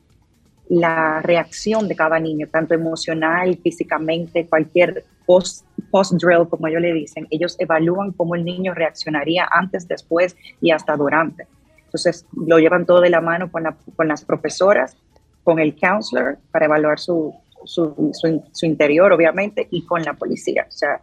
la 0.69 1.21
reacción 1.21 1.87
de 1.87 1.95
cada 1.95 2.19
niño, 2.19 2.47
tanto 2.51 2.73
emocional, 2.75 3.57
físicamente, 3.63 4.45
cualquier 4.47 5.05
post, 5.25 5.65
post 5.89 6.13
drill, 6.21 6.47
como 6.49 6.67
ellos 6.67 6.81
le 6.81 6.93
dicen, 6.93 7.25
ellos 7.31 7.55
evalúan 7.59 8.11
cómo 8.11 8.35
el 8.35 8.43
niño 8.45 8.73
reaccionaría 8.73 9.47
antes, 9.51 9.87
después 9.87 10.35
y 10.61 10.71
hasta 10.71 10.95
durante. 10.95 11.47
Entonces, 11.85 12.25
lo 12.45 12.59
llevan 12.59 12.85
todo 12.85 13.01
de 13.01 13.09
la 13.09 13.21
mano 13.21 13.49
con, 13.51 13.63
la- 13.63 13.75
con 13.95 14.07
las 14.09 14.23
profesoras, 14.23 14.95
con 15.43 15.59
el 15.59 15.75
counselor, 15.79 16.37
para 16.51 16.65
evaluar 16.65 16.99
su, 16.99 17.33
su, 17.63 18.11
su- 18.13 18.43
su 18.51 18.65
interior, 18.65 19.11
obviamente, 19.13 19.67
y 19.71 19.85
con 19.85 20.03
la 20.03 20.13
policía. 20.13 20.65
O 20.67 20.71
sea, 20.71 21.01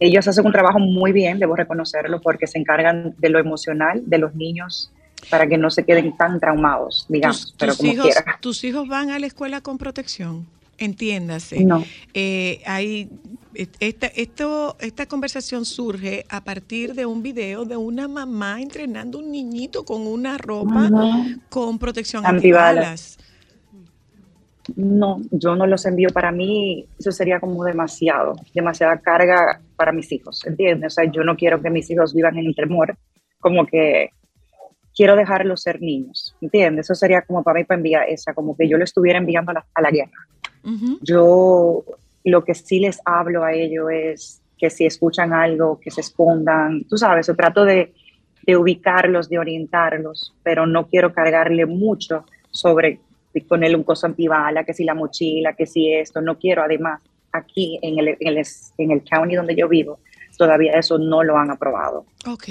ellos 0.00 0.26
hacen 0.28 0.44
un 0.46 0.52
trabajo 0.52 0.78
muy 0.78 1.12
bien, 1.12 1.38
debo 1.38 1.56
reconocerlo, 1.56 2.20
porque 2.20 2.46
se 2.46 2.58
encargan 2.58 3.14
de 3.18 3.28
lo 3.30 3.38
emocional 3.38 4.02
de 4.06 4.18
los 4.18 4.34
niños 4.34 4.90
para 5.30 5.46
que 5.46 5.56
no 5.56 5.70
se 5.70 5.84
queden 5.84 6.16
tan 6.16 6.38
traumados, 6.40 7.06
digamos, 7.08 7.42
Tus- 7.42 7.54
pero 7.58 7.72
tus 7.72 7.78
como 7.78 7.92
hijos, 7.92 8.06
quiera. 8.06 8.38
tus 8.40 8.64
hijos 8.64 8.88
van 8.88 9.10
a 9.10 9.18
la 9.18 9.26
escuela 9.26 9.60
con 9.62 9.78
protección, 9.78 10.46
entiéndase. 10.76 11.64
No. 11.64 11.82
Eh, 12.12 12.60
hay, 12.66 13.08
eh, 13.54 13.66
esta, 13.80 14.08
esto, 14.08 14.76
esta 14.80 15.06
conversación 15.06 15.64
surge 15.64 16.26
a 16.28 16.42
partir 16.44 16.94
de 16.94 17.06
un 17.06 17.22
video 17.22 17.64
de 17.64 17.76
una 17.76 18.06
mamá 18.08 18.60
entrenando 18.60 19.18
un 19.18 19.30
niñito 19.30 19.84
con 19.84 20.06
una 20.06 20.36
ropa 20.36 20.90
con 21.48 21.78
protección 21.78 22.26
Antibalas. 22.26 22.76
antibalas. 22.76 23.18
No, 24.76 25.20
yo 25.30 25.54
no 25.56 25.66
los 25.66 25.84
envío 25.84 26.08
para 26.10 26.32
mí, 26.32 26.86
eso 26.98 27.12
sería 27.12 27.38
como 27.38 27.64
demasiado, 27.64 28.34
demasiada 28.54 28.98
carga 28.98 29.60
para 29.76 29.92
mis 29.92 30.10
hijos, 30.10 30.44
¿entiendes? 30.46 30.92
O 30.92 30.94
sea, 30.94 31.04
yo 31.10 31.22
no 31.22 31.36
quiero 31.36 31.60
que 31.60 31.70
mis 31.70 31.90
hijos 31.90 32.14
vivan 32.14 32.38
en 32.38 32.46
el 32.46 32.54
temor, 32.54 32.96
como 33.40 33.66
que 33.66 34.10
quiero 34.94 35.16
dejarlos 35.16 35.62
ser 35.62 35.82
niños, 35.82 36.34
¿entiendes? 36.40 36.86
Eso 36.86 36.94
sería 36.94 37.22
como 37.22 37.42
para 37.42 37.58
mí 37.58 37.64
para 37.64 37.76
enviar 37.76 38.08
esa, 38.08 38.32
como 38.32 38.56
que 38.56 38.68
yo 38.68 38.78
lo 38.78 38.84
estuviera 38.84 39.18
enviando 39.18 39.50
a 39.50 39.54
la, 39.54 39.66
a 39.74 39.82
la 39.82 39.90
guerra. 39.90 40.12
Yo 41.02 41.84
lo 42.24 42.42
que 42.42 42.54
sí 42.54 42.80
les 42.80 42.98
hablo 43.04 43.44
a 43.44 43.52
ellos 43.52 43.86
es 43.92 44.42
que 44.56 44.70
si 44.70 44.86
escuchan 44.86 45.34
algo, 45.34 45.78
que 45.78 45.90
se 45.90 46.00
escondan, 46.00 46.84
tú 46.84 46.96
sabes, 46.96 47.26
yo 47.26 47.36
trato 47.36 47.66
de, 47.66 47.92
de 48.46 48.56
ubicarlos, 48.56 49.28
de 49.28 49.38
orientarlos, 49.38 50.34
pero 50.42 50.66
no 50.66 50.86
quiero 50.86 51.12
cargarle 51.12 51.66
mucho 51.66 52.24
sobre 52.50 53.00
ponerle 53.42 53.76
un 53.76 53.82
cosa 53.84 54.06
antibala, 54.06 54.64
que 54.64 54.74
si 54.74 54.84
la 54.84 54.94
mochila, 54.94 55.54
que 55.54 55.66
si 55.66 55.92
esto, 55.92 56.20
no 56.20 56.38
quiero 56.38 56.62
además 56.62 57.00
aquí 57.32 57.78
en 57.82 57.98
el, 57.98 58.08
en 58.20 58.38
el, 58.38 58.46
en 58.78 58.90
el 58.92 59.02
county 59.04 59.34
donde 59.34 59.56
yo 59.56 59.68
vivo, 59.68 59.98
todavía 60.38 60.72
eso 60.78 60.98
no 60.98 61.22
lo 61.24 61.36
han 61.36 61.50
aprobado. 61.50 62.06
Ok. 62.26 62.48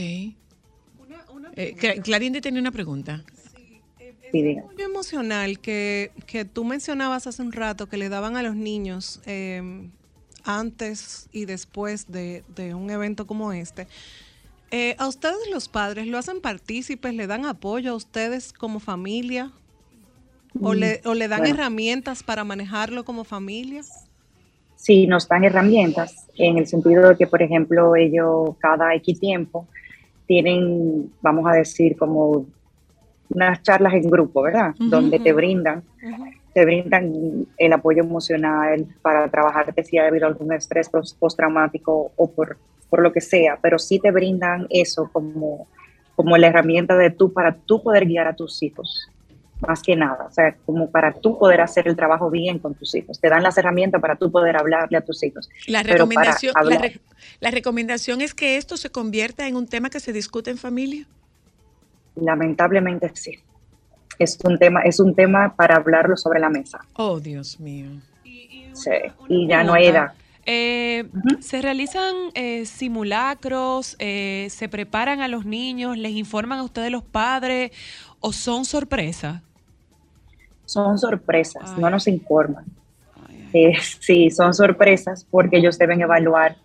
Eh, 1.56 1.76
Cla- 1.80 2.02
Clarinde 2.02 2.42
tenía 2.42 2.60
una 2.60 2.72
pregunta. 2.72 3.24
Sí, 4.32 4.42
diga. 4.42 4.64
Muy 4.64 4.82
emocional 4.82 5.60
que, 5.60 6.12
que 6.26 6.44
tú 6.44 6.64
mencionabas 6.64 7.28
hace 7.28 7.42
un 7.44 7.52
rato 7.52 7.88
que 7.88 7.98
le 7.98 8.10
daban 8.10 8.36
a 8.36 8.42
los 8.42 8.56
niños 8.56 9.22
eh, 9.28 9.62
antes 10.44 11.30
y 11.32 11.46
después 11.46 12.12
de, 12.12 12.44
de 12.56 12.74
un 12.74 12.90
evento 12.90 13.28
como 13.28 13.54
este. 13.54 13.88
Eh, 14.72 14.96
¿A 14.98 15.08
ustedes 15.08 15.38
los 15.52 15.70
padres 15.70 16.08
lo 16.08 16.18
hacen 16.18 16.42
partícipes? 16.42 17.14
¿Le 17.14 17.28
dan 17.28 17.46
apoyo 17.46 17.92
a 17.92 17.96
ustedes 17.96 18.52
como 18.52 18.80
familia? 18.80 19.52
¿O 20.62 20.74
Mm, 20.74 20.74
le, 20.74 21.02
o 21.06 21.14
le 21.14 21.28
dan 21.28 21.46
bueno. 21.46 21.46
herramientas 21.46 22.24
para 22.24 22.44
manejarlo 22.44 23.06
como 23.06 23.24
familia? 23.24 23.84
Sí, 24.76 25.08
nos 25.08 25.28
dan 25.28 25.44
herramientas 25.46 26.28
en 26.38 26.58
el 26.58 26.68
sentido 26.68 27.10
de 27.10 27.18
que, 27.18 27.28
por 27.28 27.42
ejemplo, 27.42 27.96
ellos 27.96 28.58
cada 28.60 28.94
X 28.96 29.20
tiempo 29.20 29.70
tienen, 30.28 31.14
vamos 31.22 31.46
a 31.48 31.54
decir, 31.56 31.98
como 31.98 32.48
unas 33.30 33.64
charlas 33.64 33.94
en 33.96 34.10
grupo, 34.10 34.42
¿verdad? 34.44 34.76
Donde 34.86 35.20
te 35.20 35.34
brindan, 35.34 35.84
te 36.54 36.66
brindan 36.66 37.14
el 37.58 37.74
apoyo 37.74 38.04
emocional 38.04 38.88
para 39.02 39.30
trabajarte 39.30 39.84
si 39.84 39.98
ha 39.98 40.08
habido 40.08 40.28
algún 40.28 40.54
estrés 40.54 40.90
pos- 40.90 41.16
postraumático 41.20 42.14
o 42.18 42.34
por, 42.36 42.60
por 42.90 43.02
lo 43.04 43.14
que 43.14 43.22
sea, 43.22 43.60
pero 43.62 43.80
sí 43.80 44.00
te 44.00 44.12
brindan 44.12 44.68
eso 44.70 45.10
como, 45.14 45.68
como 46.16 46.38
la 46.38 46.48
herramienta 46.48 46.98
de 46.98 47.12
tú 47.12 47.34
para 47.34 47.58
tú 47.66 47.84
poder 47.84 48.06
guiar 48.08 48.28
a 48.28 48.36
tus 48.36 48.64
hijos 48.64 49.13
más 49.68 49.82
que 49.82 49.96
nada, 49.96 50.26
o 50.30 50.32
sea, 50.32 50.56
como 50.66 50.90
para 50.92 51.14
tú 51.14 51.38
poder 51.40 51.62
hacer 51.62 51.88
el 51.88 51.96
trabajo 51.96 52.30
bien 52.30 52.60
con 52.60 52.74
tus 52.76 52.94
hijos. 52.96 53.20
Te 53.20 53.30
dan 53.30 53.44
las 53.44 53.58
herramientas 53.58 54.02
para 54.02 54.16
tú 54.16 54.32
poder 54.32 54.58
hablarle 54.58 54.98
a 54.98 55.02
tus 55.02 55.24
hijos. 55.24 55.50
La 55.68 55.82
Pero 55.84 56.08
para 56.10 56.34
recomendación, 56.34 56.54
la, 56.70 56.78
re- 56.78 57.00
la 57.40 57.52
recomendación 57.52 58.22
es 58.22 58.34
que 58.34 58.58
esto 58.58 58.78
se 58.78 58.90
convierta 58.90 59.48
en 59.48 59.56
un 59.56 59.68
tema 59.68 59.90
que 59.90 60.00
se 60.00 60.14
discute 60.14 60.52
en 60.52 60.58
familia. 60.58 61.06
lamentablemente 62.16 63.12
sí. 63.14 63.40
Es 64.20 64.38
un 64.44 64.60
tema, 64.60 64.82
es 64.82 65.00
un 65.00 65.16
tema 65.16 65.56
para 65.56 65.76
hablarlo 65.78 66.16
sobre 66.16 66.40
la 66.40 66.50
mesa. 66.50 66.80
Oh, 66.94 67.20
Dios 67.20 67.60
mío. 67.60 67.90
Sí, 68.74 68.92
y 69.28 69.48
ya 69.48 69.64
no 69.64 69.74
hay 69.74 69.88
edad. 69.88 70.14
Eh, 70.46 71.06
¿Se 71.40 71.62
realizan 71.62 72.14
eh, 72.36 72.66
simulacros? 72.66 73.96
eh, 74.00 74.48
¿Se 74.52 74.68
preparan 74.70 75.22
a 75.22 75.28
los 75.28 75.46
niños? 75.46 75.98
¿Les 75.98 76.12
informan 76.12 76.60
a 76.60 76.64
ustedes 76.64 76.92
los 76.92 77.04
padres? 77.04 77.72
¿O 78.20 78.34
son 78.34 78.66
sorpresas? 78.66 79.42
Son 80.66 80.98
sorpresas, 80.98 81.78
no 81.78 81.90
nos 81.90 82.08
informan. 82.08 82.66
Eh, 83.54 83.74
sí, 84.00 84.30
son 84.32 84.54
sorpresas 84.54 85.26
porque 85.30 85.58
ellos 85.58 85.78
deben 85.78 86.02
evaluar 86.02 86.56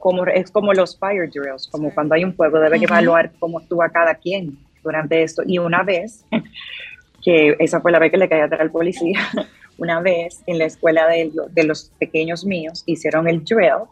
cómo, 0.00 0.24
es 0.26 0.50
como 0.50 0.72
los 0.72 0.98
fire 0.98 1.28
drills, 1.30 1.68
como 1.70 1.92
cuando 1.92 2.14
hay 2.14 2.24
un 2.24 2.34
fuego, 2.34 2.58
deben 2.58 2.82
Ujú. 2.82 2.92
evaluar 2.92 3.32
cómo 3.38 3.58
actúa 3.58 3.90
cada 3.90 4.14
quien 4.14 4.58
durante 4.82 5.22
esto. 5.22 5.42
Y 5.46 5.58
una 5.58 5.82
vez, 5.82 6.24
que 7.22 7.56
esa 7.58 7.80
fue 7.80 7.92
la 7.92 7.98
vez 7.98 8.10
que 8.10 8.16
le 8.16 8.28
caí 8.28 8.40
atrás 8.40 8.60
al 8.60 8.70
policía, 8.70 9.20
una 9.78 10.00
vez 10.00 10.42
en 10.46 10.58
la 10.58 10.64
escuela 10.64 11.06
de, 11.06 11.30
de 11.50 11.64
los 11.64 11.92
pequeños 11.98 12.44
míos 12.44 12.82
hicieron 12.86 13.28
el 13.28 13.44
drill 13.44 13.84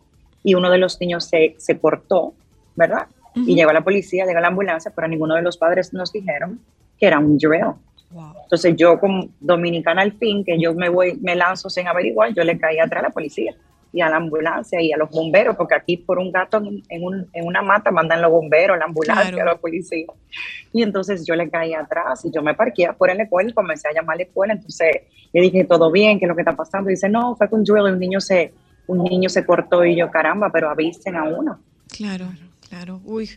y 0.43 0.55
uno 0.55 0.71
de 0.71 0.79
los 0.79 1.01
niños 1.01 1.25
se, 1.25 1.57
se 1.59 1.79
cortó, 1.79 2.35
¿verdad? 2.75 3.09
Ujú. 3.35 3.45
Y 3.49 3.55
llegó 3.55 3.73
la 3.73 3.83
policía, 3.83 4.25
llegó 4.25 4.41
la 4.41 4.49
ambulancia, 4.49 4.93
pero 4.95 5.09
ninguno 5.09 5.35
de 5.35 5.43
los 5.43 5.59
padres 5.59 5.93
nos 5.93 6.13
dijeron 6.13 6.61
que 6.99 7.07
era 7.07 7.19
un 7.19 7.37
drill. 7.37 7.75
Entonces 8.45 8.75
yo 8.77 8.99
como 8.99 9.29
dominicana 9.41 10.03
al 10.03 10.13
fin, 10.13 10.45
que 10.45 10.61
yo 10.61 10.75
me 10.75 10.89
voy, 10.89 11.17
me 11.21 11.35
lanzo 11.37 11.69
sin 11.71 11.87
averiguar, 11.89 12.33
yo 12.35 12.43
le 12.45 12.59
caí 12.59 12.79
atrás 12.79 13.05
a 13.05 13.09
la 13.09 13.13
policía 13.13 13.55
y 13.93 14.01
a 14.03 14.09
la 14.11 14.17
ambulancia 14.17 14.81
y 14.83 14.93
a 14.93 14.97
los 14.99 15.09
bomberos, 15.11 15.57
porque 15.57 15.75
aquí 15.75 15.97
por 15.97 16.19
un 16.19 16.31
gato 16.31 16.59
en, 16.59 16.83
en 16.89 17.05
un- 17.05 17.29
en 17.33 17.47
una 17.47 17.63
mata 17.63 17.91
mandan 17.91 18.21
los 18.21 18.31
bomberos, 18.31 18.77
la 18.79 18.85
ambulancia, 18.85 19.31
Claro. 19.33 19.53
la 19.53 19.57
policía. 19.59 20.05
Y 20.73 20.83
entonces 20.83 21.25
yo 21.27 21.35
le 21.35 21.49
caí 21.49 21.73
atrás 21.73 22.25
y 22.25 22.31
yo 22.31 22.43
me 22.43 22.53
parqué 22.55 22.89
por 22.99 23.15
la 23.15 23.23
escuela 23.23 23.49
y 23.51 23.55
comencé 23.55 23.89
a 23.89 23.93
llamar 23.95 24.15
a 24.15 24.17
la 24.19 24.23
escuela. 24.25 24.53
Entonces 24.53 25.03
le 25.33 25.41
dije, 25.41 25.65
¿todo 25.65 25.91
bien? 25.91 26.19
¿Qué 26.19 26.27
es 26.27 26.29
lo 26.29 26.35
que 26.35 26.43
está 26.43 26.55
pasando? 26.55 26.91
Y 26.91 26.95
dice, 26.95 27.09
no, 27.09 27.37
fue 27.37 27.49
con 27.49 27.65
y 27.67 27.71
un 27.71 27.99
niño 27.99 28.21
se, 28.21 28.53
un 28.87 29.03
niño 29.05 29.29
se 29.31 29.47
cortó 29.47 29.85
y 29.85 29.97
yo, 29.97 30.11
caramba, 30.11 30.51
pero 30.53 30.69
avisen 30.69 31.17
a 31.17 31.25
uno. 31.25 31.59
Claro, 31.89 32.27
claro. 32.69 33.01
Uy. 33.05 33.31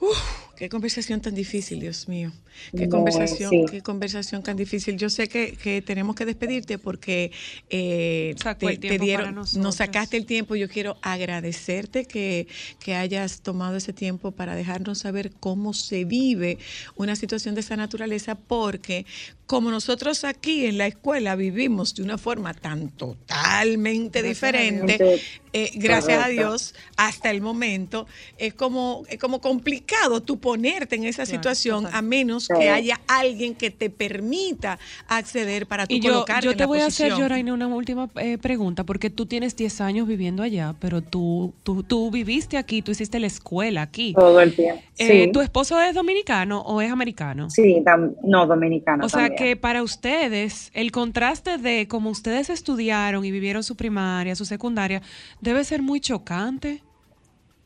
Uf, 0.00 0.52
qué 0.56 0.68
conversación 0.68 1.20
tan 1.22 1.34
difícil, 1.34 1.80
Dios 1.80 2.08
mío. 2.08 2.30
Qué 2.76 2.88
conversación, 2.88 3.50
sí. 3.50 3.64
qué 3.70 3.82
conversación 3.82 4.42
tan 4.42 4.56
difícil. 4.56 4.96
Yo 4.96 5.10
sé 5.10 5.28
que, 5.28 5.52
que 5.56 5.82
tenemos 5.82 6.14
que 6.16 6.24
despedirte 6.26 6.78
porque 6.78 7.32
eh, 7.70 8.34
te, 8.58 8.98
dieron, 8.98 9.34
nos 9.34 9.74
sacaste 9.76 10.16
el 10.16 10.26
tiempo. 10.26 10.56
Yo 10.56 10.68
quiero 10.68 10.96
agradecerte 11.02 12.04
que, 12.06 12.46
que 12.80 12.94
hayas 12.94 13.40
tomado 13.42 13.76
ese 13.76 13.92
tiempo 13.92 14.32
para 14.32 14.54
dejarnos 14.54 14.98
saber 14.98 15.32
cómo 15.40 15.72
se 15.74 16.04
vive 16.04 16.58
una 16.96 17.16
situación 17.16 17.54
de 17.54 17.60
esa 17.60 17.76
naturaleza, 17.76 18.34
porque 18.36 19.06
como 19.46 19.70
nosotros 19.70 20.24
aquí 20.24 20.66
en 20.66 20.76
la 20.78 20.86
escuela 20.88 21.36
vivimos 21.36 21.94
de 21.94 22.02
una 22.02 22.18
forma 22.18 22.52
tan 22.54 22.90
totalmente 22.90 24.22
Gracias 24.22 24.54
a 24.54 24.58
diferente, 24.58 24.98
Dios. 24.98 25.20
eh, 25.52 25.70
gracias 25.76 26.24
a. 26.24 26.28
Dios, 26.28 26.74
hasta 26.96 27.30
el 27.30 27.40
momento, 27.40 28.06
es 28.38 28.54
como, 28.54 29.04
es 29.08 29.18
como 29.18 29.40
complicado 29.40 30.22
tú 30.22 30.40
ponerte 30.40 30.96
en 30.96 31.04
esa 31.04 31.26
Claro, 31.26 31.30
situación 31.30 31.84
total. 31.84 31.98
a 31.98 32.02
menos 32.02 32.45
Sí. 32.46 32.54
que 32.60 32.70
haya 32.70 33.00
alguien 33.08 33.54
que 33.54 33.70
te 33.70 33.90
permita 33.90 34.78
acceder 35.08 35.66
para 35.66 35.86
tú 35.86 35.94
Y 35.94 36.00
yo, 36.00 36.12
colocarte 36.12 36.44
yo 36.44 36.50
en 36.52 36.56
te 36.56 36.62
la 36.62 36.66
voy 36.66 36.80
a 36.80 36.86
hacer. 36.86 37.12
Yoraine, 37.14 37.52
una 37.52 37.66
última 37.66 38.08
eh, 38.16 38.38
pregunta, 38.38 38.84
porque 38.84 39.10
tú 39.10 39.26
tienes 39.26 39.56
10 39.56 39.80
años 39.80 40.06
viviendo 40.06 40.42
allá, 40.42 40.74
pero 40.80 41.02
tú, 41.02 41.52
tú, 41.62 41.82
tú 41.82 42.10
viviste 42.10 42.56
aquí, 42.56 42.82
tú 42.82 42.92
hiciste 42.92 43.18
la 43.20 43.26
escuela 43.26 43.82
aquí. 43.82 44.14
Todo 44.14 44.40
el 44.40 44.54
tiempo. 44.54 44.82
Eh, 44.98 45.24
Sí. 45.26 45.30
¿Tu 45.32 45.40
esposo 45.40 45.80
es 45.80 45.94
dominicano 45.94 46.60
o 46.62 46.80
es 46.80 46.90
americano? 46.90 47.50
Sí, 47.50 47.82
tam- 47.84 48.14
no, 48.22 48.46
dominicano 48.46 49.04
O 49.04 49.08
sea 49.08 49.28
también. 49.28 49.36
que 49.42 49.56
para 49.56 49.82
ustedes, 49.82 50.70
el 50.74 50.90
contraste 50.92 51.58
de 51.58 51.86
cómo 51.88 52.10
ustedes 52.10 52.48
estudiaron 52.50 53.24
y 53.24 53.30
vivieron 53.30 53.62
su 53.62 53.76
primaria, 53.76 54.34
su 54.36 54.44
secundaria, 54.44 55.02
debe 55.40 55.64
ser 55.64 55.82
muy 55.82 56.00
chocante. 56.00 56.82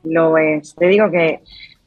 Lo 0.03 0.39
es. 0.39 0.75
Te 0.75 0.87
digo 0.87 1.11
que 1.11 1.41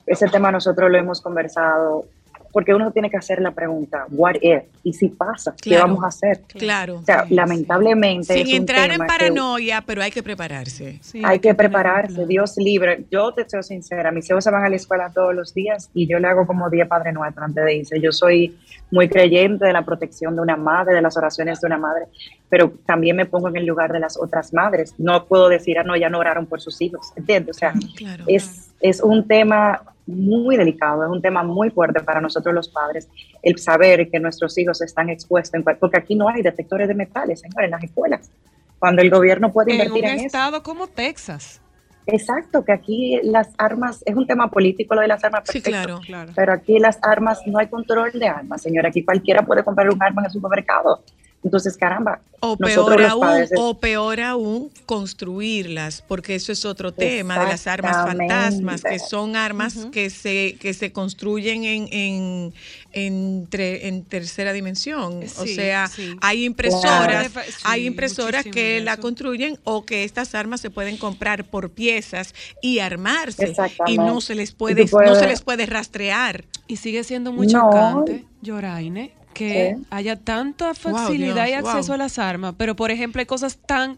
ese 0.05 0.27
tema 0.27 0.51
nosotros 0.51 0.91
lo 0.91 0.97
hemos 0.97 1.21
conversado 1.21 2.05
porque 2.53 2.73
uno 2.73 2.91
tiene 2.91 3.09
que 3.09 3.17
hacer 3.17 3.41
la 3.41 3.51
pregunta, 3.51 4.05
what 4.11 4.35
if? 4.39 4.61
¿Y 4.83 4.93
si 4.93 5.09
pasa? 5.09 5.55
¿Qué 5.59 5.75
vamos 5.77 6.03
a 6.03 6.07
hacer? 6.07 6.41
Claro. 6.47 6.99
O 6.99 7.03
sea, 7.03 7.25
lamentablemente 7.29 8.35
Sin 8.35 8.43
es 8.43 8.49
un 8.49 8.55
entrar 8.59 8.91
en 8.91 9.01
que 9.01 9.07
paranoia, 9.07 9.81
pero 9.85 10.03
hay 10.03 10.11
que 10.11 10.21
prepararse. 10.21 10.99
hay 11.23 11.39
que 11.39 11.55
prepararse, 11.55 12.27
Dios 12.27 12.55
libre. 12.57 13.05
Yo 13.11 13.33
te 13.33 13.49
soy 13.49 13.63
sincera, 13.63 14.11
mis 14.11 14.29
hijos 14.29 14.43
se 14.43 14.51
van 14.51 14.63
a 14.63 14.69
la 14.69 14.75
escuela 14.75 15.11
todos 15.11 15.33
los 15.33 15.53
días 15.53 15.89
y 15.95 16.07
yo 16.07 16.19
le 16.19 16.27
hago 16.27 16.45
como 16.45 16.69
10 16.69 16.87
Padre 16.87 17.11
Nuestro 17.11 17.43
antes 17.43 17.65
de 17.65 17.75
irse. 17.75 17.99
Yo 17.99 18.11
soy 18.11 18.55
muy 18.91 19.09
creyente 19.09 19.65
de 19.65 19.73
la 19.73 19.83
protección 19.83 20.35
de 20.35 20.41
una 20.41 20.55
madre, 20.55 20.93
de 20.93 21.01
las 21.01 21.17
oraciones 21.17 21.59
de 21.59 21.65
una 21.65 21.79
madre, 21.79 22.05
pero 22.49 22.71
también 22.85 23.15
me 23.15 23.25
pongo 23.25 23.47
en 23.47 23.57
el 23.57 23.65
lugar 23.65 23.91
de 23.91 23.99
las 23.99 24.15
otras 24.17 24.53
madres. 24.53 24.93
No 24.99 25.25
puedo 25.25 25.49
decir, 25.49 25.79
ah, 25.79 25.83
no, 25.83 25.95
ya 25.95 26.09
no 26.09 26.19
oraron 26.19 26.45
por 26.45 26.61
sus 26.61 26.79
hijos, 26.81 27.11
¿entiendes? 27.15 27.55
O 27.55 27.59
sea, 27.59 27.73
Claro. 27.95 28.25
es, 28.27 28.72
es 28.83 29.01
un 29.01 29.27
tema 29.27 29.81
muy 30.05 30.57
delicado, 30.57 31.05
es 31.05 31.09
un 31.09 31.21
tema 31.21 31.41
muy 31.43 31.69
fuerte 31.71 32.01
para 32.01 32.19
nosotros 32.19 32.53
los 32.53 32.67
padres, 32.67 33.07
el 33.41 33.57
saber 33.57 34.09
que 34.11 34.19
nuestros 34.19 34.57
hijos 34.57 34.81
están 34.81 35.09
expuestos, 35.09 35.53
en 35.55 35.63
porque 35.79 35.97
aquí 35.97 36.13
no 36.15 36.27
hay 36.27 36.41
detectores 36.41 36.89
de 36.89 36.93
metales, 36.93 37.39
señores, 37.39 37.65
en 37.65 37.71
las 37.71 37.83
escuelas. 37.83 38.29
Cuando 38.77 39.01
el 39.01 39.09
gobierno 39.09 39.51
puede 39.53 39.71
En 39.73 39.79
un 39.79 39.87
invertir 39.87 40.05
en 40.09 40.15
eso. 40.17 40.25
estado 40.25 40.61
como 40.61 40.87
Texas. 40.87 41.61
Exacto, 42.05 42.65
que 42.65 42.73
aquí 42.73 43.21
las 43.23 43.47
armas, 43.57 44.03
es 44.05 44.13
un 44.13 44.27
tema 44.27 44.49
político 44.49 44.93
lo 44.93 44.99
de 44.99 45.07
las 45.07 45.23
armas, 45.23 45.43
Sí, 45.45 45.61
perfecto, 45.61 46.01
claro. 46.05 46.33
pero 46.35 46.51
aquí 46.51 46.77
las 46.77 46.99
armas, 47.01 47.39
no 47.45 47.59
hay 47.59 47.67
control 47.67 48.11
de 48.11 48.27
armas, 48.27 48.61
señora, 48.61 48.89
aquí 48.89 49.05
cualquiera 49.05 49.43
puede 49.43 49.63
comprar 49.63 49.89
un 49.89 50.03
arma 50.03 50.21
en 50.21 50.25
el 50.25 50.31
supermercado. 50.31 51.01
Entonces, 51.43 51.75
caramba, 51.75 52.21
O 52.39 52.55
peor, 52.57 52.99
los 53.01 53.11
aún, 53.11 53.21
padres 53.21 53.49
o 53.57 53.77
peor 53.77 54.21
aún, 54.21 54.71
construirlas, 54.85 56.01
porque 56.07 56.35
eso 56.35 56.51
es 56.51 56.63
otro 56.65 56.93
tema 56.93 57.37
de 57.39 57.45
las 57.47 57.67
armas 57.67 57.95
fantasmas, 58.07 58.81
que 58.83 58.97
son 58.99 59.35
armas 59.35 59.87
que 59.91 60.09
se 60.09 60.55
que 60.59 60.73
se 60.73 60.91
construyen 60.91 61.63
en, 61.65 61.87
en, 61.91 62.53
en, 62.93 63.49
tre- 63.49 63.79
en 63.83 64.03
tercera 64.03 64.53
dimensión. 64.53 65.21
o 65.23 65.45
sea, 65.45 65.87
sí. 65.87 66.15
hay 66.21 66.45
impresoras, 66.45 67.29
Claro. 67.31 67.47
Hay 67.65 67.85
impresoras 67.87 68.45
que 68.45 68.79
la 68.81 68.97
construyen 68.97 69.57
o 69.63 69.83
que 69.85 70.03
estas 70.03 70.35
armas 70.35 70.61
se 70.61 70.69
pueden 70.69 70.97
comprar 70.97 71.45
por 71.45 71.71
piezas 71.71 72.33
y 72.61 72.79
armarse 72.79 73.53
y 73.87 73.97
no 73.97 74.21
se 74.21 74.35
les 74.35 74.51
puede, 74.53 74.85
puedes- 74.87 75.09
no 75.09 75.15
se 75.15 75.27
les 75.27 75.41
puede 75.41 75.65
rastrear. 75.65 76.45
Y 76.67 76.77
sigue 76.77 77.03
siendo 77.03 77.31
muy 77.33 77.47
No. 77.47 77.69
chocante, 77.69 78.23
Yoraine, 78.41 79.13
que 79.33 79.75
Sí. 79.77 79.85
haya 79.89 80.15
tanta 80.15 80.67
Wow, 80.67 80.75
facilidad 80.75 81.47
y 81.47 81.53
acceso 81.53 81.87
wow. 81.87 81.93
a 81.95 81.97
las 81.97 82.19
armas, 82.19 82.55
pero 82.57 82.75
por 82.75 82.91
ejemplo 82.91 83.19
hay 83.19 83.25
cosas 83.25 83.57
tan 83.57 83.97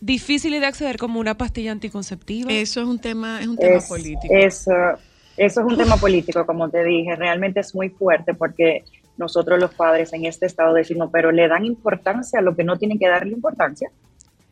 difíciles 0.00 0.60
de 0.60 0.66
acceder 0.66 0.96
como 0.96 1.18
una 1.20 1.36
pastilla 1.36 1.72
anticonceptiva. 1.72 2.52
Eso 2.52 2.80
es 2.80 2.86
un 2.86 2.98
tema, 3.00 3.40
es 3.40 3.48
un 3.48 3.56
tema 3.56 3.76
Es- 3.78 3.86
político. 3.88 4.28
Eso, 4.32 4.70
eso 5.36 5.60
es 5.60 5.66
un 5.66 5.76
tema 5.76 5.96
político, 5.96 6.46
como 6.46 6.68
te 6.70 6.84
dije, 6.84 7.16
realmente 7.16 7.60
es 7.60 7.74
muy 7.74 7.88
fuerte 7.88 8.34
porque 8.34 8.84
nosotros 9.16 9.58
los 9.58 9.74
padres 9.74 10.12
en 10.12 10.24
este 10.26 10.46
estado 10.46 10.72
decimos, 10.74 11.10
pero 11.12 11.32
le 11.32 11.48
dan 11.48 11.64
importancia 11.64 12.38
a 12.38 12.42
lo 12.42 12.54
que 12.54 12.62
no 12.62 12.78
tienen 12.78 12.98
que 13.00 13.08
darle 13.08 13.32
importancia, 13.32 13.90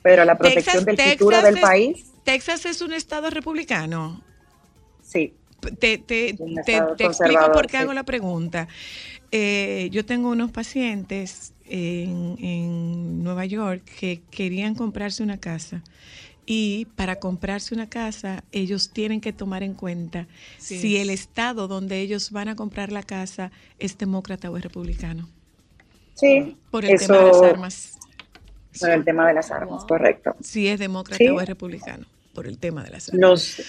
pero 0.03 0.23
a 0.23 0.25
la 0.25 0.37
protección 0.37 0.85
del 0.85 0.97
futuro 0.99 1.41
del 1.43 1.55
es- 1.57 1.61
país, 1.61 2.07
Texas 2.25 2.67
es 2.67 2.81
un 2.83 2.93
estado 2.93 3.31
republicano. 3.31 4.21
sí. 5.03 5.33
Te, 5.81 5.99
te- 5.99 6.35
te- 6.65 6.77
explico 7.05 7.51
por 7.53 7.67
qué 7.67 7.79
sí. 7.79 7.83
hago 7.83 7.93
la 7.93 8.05
pregunta. 8.05 8.69
Eh, 9.39 9.91
yo 9.91 10.07
tengo 10.07 10.31
unos 10.31 10.51
pacientes 10.51 11.53
en, 11.67 12.39
en 12.43 13.23
Nueva 13.23 13.45
York 13.45 13.83
que 14.01 14.23
querían 14.31 14.75
comprarse 14.75 15.23
una 15.23 15.37
casa 15.37 15.83
y 16.47 16.87
para 16.97 17.17
comprarse 17.17 17.75
una 17.75 17.87
casa 17.87 18.45
ellos 18.51 18.89
tienen 18.95 19.21
que 19.21 19.35
tomar 19.35 19.63
en 19.63 19.75
cuenta 19.75 20.27
Sí. 20.57 20.79
si 20.79 20.97
el 20.97 21.11
estado 21.11 21.69
donde 21.69 22.01
ellos 22.01 22.31
van 22.31 22.49
a 22.49 22.57
comprar 22.57 22.91
la 22.93 23.03
casa 23.03 23.51
es 23.79 23.99
demócrata 23.99 24.51
o 24.51 24.57
es 24.57 24.63
republicano. 24.63 25.29
Sí, 26.15 26.57
Por 26.71 26.87
el 26.87 26.93
eso, 26.95 27.09
tema 27.09 27.19
de 27.19 27.27
las 27.27 27.43
armas. 27.43 27.93
Por 28.81 28.91
el 28.91 29.05
tema 29.05 29.29
de 29.29 29.35
las 29.35 29.51
armas, 29.51 29.85
correcto. 29.85 30.35
Si 30.41 30.67
es 30.67 30.79
demócrata 30.79 31.19
Sí. 31.19 31.29
o 31.29 31.39
es 31.43 31.47
republicano. 31.47 32.07
Por 32.33 32.47
el 32.47 32.57
tema 32.57 32.83
de 32.85 32.91
las 32.91 33.11
armas. 33.11 33.21
Los, 33.21 33.61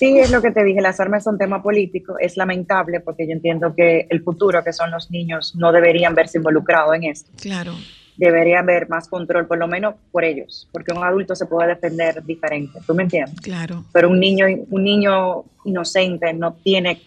sí, 0.00 0.18
es 0.18 0.30
lo 0.30 0.40
que 0.40 0.50
te 0.50 0.64
dije, 0.64 0.80
las 0.80 0.98
armas 0.98 1.24
son 1.24 1.36
tema 1.36 1.62
político, 1.62 2.18
es 2.18 2.38
lamentable 2.38 3.00
porque 3.00 3.26
yo 3.26 3.32
entiendo 3.32 3.74
que 3.74 4.06
el 4.08 4.22
futuro, 4.22 4.64
que 4.64 4.72
son 4.72 4.90
los 4.90 5.10
niños, 5.10 5.54
no 5.56 5.72
deberían 5.72 6.14
verse 6.14 6.38
involucrados 6.38 6.94
en 6.94 7.04
esto. 7.04 7.30
Claro. 7.38 7.74
Debería 8.16 8.60
haber 8.60 8.88
más 8.88 9.08
control, 9.08 9.46
por 9.46 9.58
lo 9.58 9.68
menos 9.68 9.94
por 10.10 10.24
ellos, 10.24 10.68
porque 10.72 10.94
un 10.94 11.04
adulto 11.04 11.34
se 11.36 11.44
puede 11.44 11.68
defender 11.68 12.24
diferente, 12.24 12.78
¿tú 12.86 12.94
me 12.94 13.02
entiendes? 13.02 13.38
Claro. 13.42 13.84
Pero 13.92 14.08
un 14.08 14.18
niño, 14.18 14.46
un 14.70 14.82
niño 14.82 15.44
inocente 15.66 16.32
no 16.32 16.54
tiene 16.54 17.02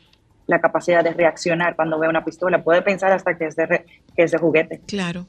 la 0.53 0.61
capacidad 0.61 1.03
de 1.03 1.13
reaccionar 1.13 1.75
cuando 1.75 1.99
ve 1.99 2.07
una 2.07 2.23
pistola, 2.23 2.63
puede 2.63 2.81
pensar 2.81 3.11
hasta 3.11 3.37
que 3.37 3.45
es 3.47 3.55
de, 3.55 3.65
re- 3.65 3.85
que 4.15 4.23
es 4.23 4.31
de 4.31 4.37
juguete. 4.37 4.81
Claro. 4.87 5.27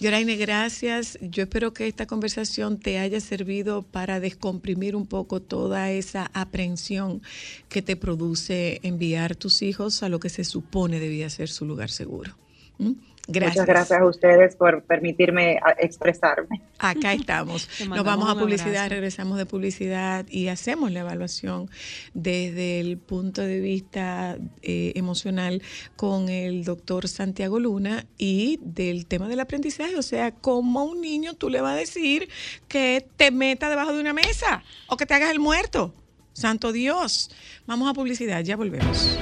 Yoraine, 0.00 0.36
gracias. 0.36 1.18
Yo 1.20 1.42
espero 1.44 1.72
que 1.72 1.86
esta 1.86 2.06
conversación 2.06 2.78
te 2.78 2.98
haya 2.98 3.20
servido 3.20 3.82
para 3.82 4.20
descomprimir 4.20 4.94
un 4.94 5.06
poco 5.06 5.40
toda 5.40 5.90
esa 5.90 6.30
aprensión 6.34 7.22
que 7.68 7.82
te 7.82 7.96
produce 7.96 8.80
enviar 8.82 9.34
tus 9.36 9.62
hijos 9.62 10.02
a 10.02 10.08
lo 10.08 10.20
que 10.20 10.28
se 10.28 10.44
supone 10.44 11.00
debía 11.00 11.28
ser 11.30 11.48
su 11.48 11.64
lugar 11.66 11.90
seguro. 11.90 12.36
¿Mm? 12.78 12.92
Gracias. 13.28 13.56
Muchas 13.56 13.66
gracias 13.66 14.00
a 14.00 14.06
ustedes 14.06 14.54
por 14.54 14.84
permitirme 14.84 15.58
a- 15.60 15.72
expresarme. 15.80 16.62
Acá 16.78 17.12
estamos. 17.12 17.68
Nos 17.88 18.04
vamos 18.04 18.30
a 18.30 18.38
publicidad, 18.38 18.88
regresamos 18.88 19.36
de 19.36 19.46
publicidad 19.46 20.24
y 20.30 20.46
hacemos 20.46 20.92
la 20.92 21.00
evaluación 21.00 21.68
desde 22.14 22.78
el 22.78 22.98
punto 22.98 23.42
de 23.42 23.58
vista 23.58 24.38
eh, 24.62 24.92
emocional 24.94 25.60
con 25.96 26.28
el 26.28 26.62
doctor 26.62 27.08
Santiago 27.08 27.58
Luna 27.58 28.06
y 28.16 28.60
del 28.62 29.06
tema 29.06 29.26
del 29.26 29.40
aprendizaje. 29.40 29.96
O 29.96 30.02
sea, 30.02 30.30
cómo 30.30 30.78
a 30.80 30.84
un 30.84 31.00
niño 31.00 31.34
tú 31.34 31.50
le 31.50 31.60
vas 31.60 31.72
a 31.72 31.76
decir 31.78 32.28
que 32.68 33.08
te 33.16 33.32
meta 33.32 33.68
debajo 33.68 33.92
de 33.92 34.00
una 34.00 34.12
mesa 34.12 34.62
o 34.86 34.96
que 34.96 35.04
te 35.04 35.14
hagas 35.14 35.32
el 35.32 35.40
muerto. 35.40 35.92
Santo 36.32 36.70
Dios. 36.70 37.30
Vamos 37.66 37.90
a 37.90 37.94
publicidad, 37.94 38.44
ya 38.44 38.56
volvemos. 38.56 39.18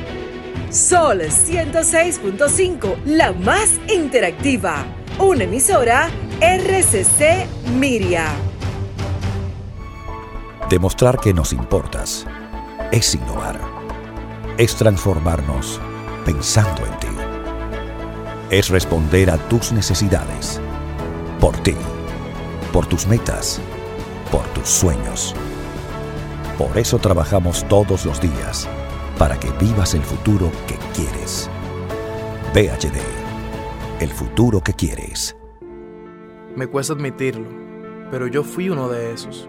Sol 0.75 1.21
106.5, 1.21 3.05
la 3.05 3.33
más 3.33 3.79
interactiva. 3.89 4.85
Una 5.21 5.45
emisora 5.45 6.11
RCC 6.41 7.47
Miria. 7.79 8.27
Demostrar 10.69 11.21
que 11.21 11.33
nos 11.33 11.53
importas 11.53 12.27
es 12.91 13.15
innovar. 13.15 13.61
Es 14.59 14.75
transformarnos 14.75 15.81
pensando 16.25 16.85
en 16.85 16.99
ti. 16.99 17.17
Es 18.51 18.69
responder 18.69 19.31
a 19.31 19.37
tus 19.49 19.71
necesidades. 19.71 20.61
Por 21.39 21.57
ti. 21.59 21.77
Por 22.73 22.85
tus 22.87 23.07
metas. 23.07 23.61
Por 24.33 24.43
tus 24.49 24.69
sueños. 24.69 25.37
Por 26.59 26.77
eso 26.77 26.99
trabajamos 26.99 27.63
todos 27.69 28.05
los 28.05 28.21
días. 28.21 28.69
Para 29.19 29.39
que 29.39 29.49
vivas 29.61 29.95
el 29.95 30.03
futuro 30.03 30.51
que 30.67 30.77
quieres. 30.93 31.49
VHD. 32.53 32.99
El 34.01 34.11
futuro 34.11 34.61
que 34.61 34.73
quieres. 34.73 35.37
Me 36.57 36.67
cuesta 36.67 36.95
admitirlo, 36.95 37.47
pero 38.11 38.27
yo 38.27 38.43
fui 38.43 38.71
uno 38.71 38.89
de 38.89 39.13
esos. 39.13 39.49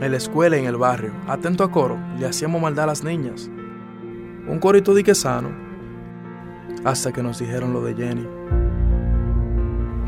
En 0.00 0.10
la 0.10 0.16
escuela 0.16 0.56
y 0.56 0.60
en 0.60 0.66
el 0.66 0.76
barrio, 0.76 1.12
atento 1.28 1.62
a 1.62 1.70
coro, 1.70 1.96
le 2.18 2.26
hacíamos 2.26 2.60
maldad 2.60 2.84
a 2.84 2.88
las 2.88 3.04
niñas. 3.04 3.48
Un 4.48 4.58
corito 4.58 4.94
de 4.94 5.04
que 5.04 5.14
sano. 5.14 5.50
Hasta 6.84 7.12
que 7.12 7.22
nos 7.22 7.38
dijeron 7.38 7.72
lo 7.72 7.82
de 7.82 7.94
Jenny. 7.94 8.26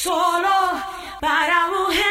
Solo 0.00 0.48
para 1.20 1.66
mujeres. 1.66 2.06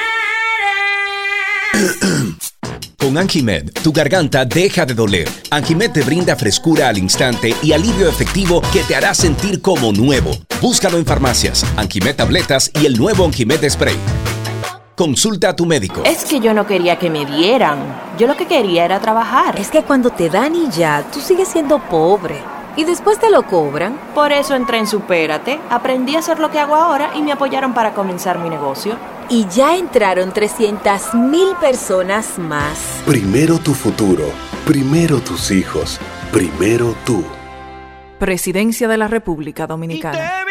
Con 2.99 3.17
Anjimed, 3.17 3.71
tu 3.81 3.93
garganta 3.93 4.43
deja 4.43 4.85
de 4.85 4.93
doler. 4.93 5.29
Anjimed 5.51 5.91
te 5.93 6.01
brinda 6.01 6.35
frescura 6.35 6.89
al 6.89 6.97
instante 6.97 7.55
y 7.63 7.71
alivio 7.71 8.09
efectivo 8.09 8.61
que 8.73 8.83
te 8.83 8.93
hará 8.93 9.13
sentir 9.13 9.61
como 9.61 9.93
nuevo. 9.93 10.31
Búscalo 10.59 10.97
en 10.97 11.05
farmacias, 11.05 11.65
Anjimed 11.77 12.17
Tabletas 12.17 12.69
y 12.73 12.87
el 12.87 12.97
nuevo 12.97 13.23
Anjimed 13.23 13.69
Spray. 13.69 13.95
Consulta 14.97 15.49
a 15.49 15.55
tu 15.55 15.65
médico. 15.65 16.03
Es 16.03 16.25
que 16.25 16.41
yo 16.41 16.53
no 16.53 16.67
quería 16.67 16.99
que 16.99 17.09
me 17.09 17.25
dieran. 17.25 17.77
Yo 18.19 18.27
lo 18.27 18.35
que 18.35 18.47
quería 18.47 18.83
era 18.83 18.99
trabajar. 18.99 19.57
Es 19.57 19.69
que 19.69 19.83
cuando 19.83 20.09
te 20.09 20.29
dan 20.29 20.53
y 20.55 20.69
ya, 20.71 21.05
tú 21.13 21.21
sigues 21.21 21.47
siendo 21.47 21.79
pobre. 21.79 22.56
Y 22.77 22.83
después 22.83 23.19
te 23.19 23.31
lo 23.31 23.43
cobran. 23.43 23.99
Por 24.13 24.31
eso 24.31 24.55
entré 24.55 24.77
en 24.77 24.85
Supérate, 24.85 25.59
aprendí 25.69 26.15
a 26.15 26.19
hacer 26.19 26.39
lo 26.39 26.51
que 26.51 26.59
hago 26.59 26.75
ahora 26.75 27.11
y 27.15 27.23
me 27.23 27.31
apoyaron 27.31 27.73
para 27.73 27.93
comenzar 27.93 28.37
mi 28.37 28.49
negocio. 28.49 28.95
Y 29.29 29.47
ya 29.47 29.75
entraron 29.75 30.31
300 30.31 31.15
mil 31.15 31.55
personas 31.59 32.37
más. 32.37 33.01
Primero 33.05 33.57
tu 33.57 33.73
futuro, 33.73 34.23
primero 34.65 35.19
tus 35.19 35.51
hijos, 35.51 35.99
primero 36.31 36.95
tú. 37.03 37.25
Presidencia 38.19 38.87
de 38.87 38.97
la 38.97 39.07
República 39.07 39.67
Dominicana. 39.67 40.45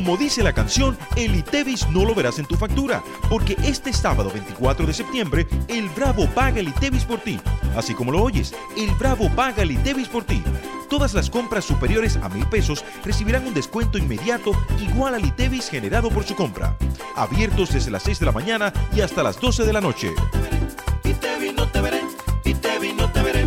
Como 0.00 0.16
dice 0.16 0.42
la 0.42 0.54
canción, 0.54 0.96
el 1.14 1.34
ITEVIS 1.34 1.90
no 1.90 2.06
lo 2.06 2.14
verás 2.14 2.38
en 2.38 2.46
tu 2.46 2.56
factura, 2.56 3.04
porque 3.28 3.54
este 3.62 3.92
sábado 3.92 4.30
24 4.32 4.86
de 4.86 4.94
septiembre, 4.94 5.46
el 5.68 5.90
Bravo 5.90 6.26
paga 6.28 6.58
el 6.58 6.68
ITEVIS 6.68 7.04
por 7.04 7.20
ti. 7.20 7.38
Así 7.76 7.92
como 7.92 8.10
lo 8.10 8.22
oyes, 8.22 8.54
el 8.78 8.90
Bravo 8.92 9.28
paga 9.36 9.62
el 9.62 9.72
ITEVIS 9.72 10.08
por 10.08 10.24
ti. 10.24 10.42
Todas 10.88 11.12
las 11.12 11.28
compras 11.28 11.66
superiores 11.66 12.16
a 12.16 12.30
mil 12.30 12.46
pesos 12.46 12.82
recibirán 13.04 13.46
un 13.46 13.52
descuento 13.52 13.98
inmediato 13.98 14.52
igual 14.80 15.16
al 15.16 15.26
ITEVIS 15.26 15.68
generado 15.68 16.08
por 16.08 16.24
su 16.24 16.34
compra. 16.34 16.78
Abiertos 17.14 17.70
desde 17.70 17.90
las 17.90 18.02
6 18.04 18.20
de 18.20 18.26
la 18.26 18.32
mañana 18.32 18.72
y 18.96 19.02
hasta 19.02 19.22
las 19.22 19.38
12 19.38 19.66
de 19.66 19.72
la 19.74 19.82
noche. 19.82 20.14
ITEVI 21.04 21.52
no 21.52 21.68
te 21.68 21.80
veré, 21.82 22.00
ITEVI 22.44 22.94
no 22.94 23.12
te 23.12 23.22
veré, 23.22 23.46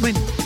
Bueno 0.00 0.37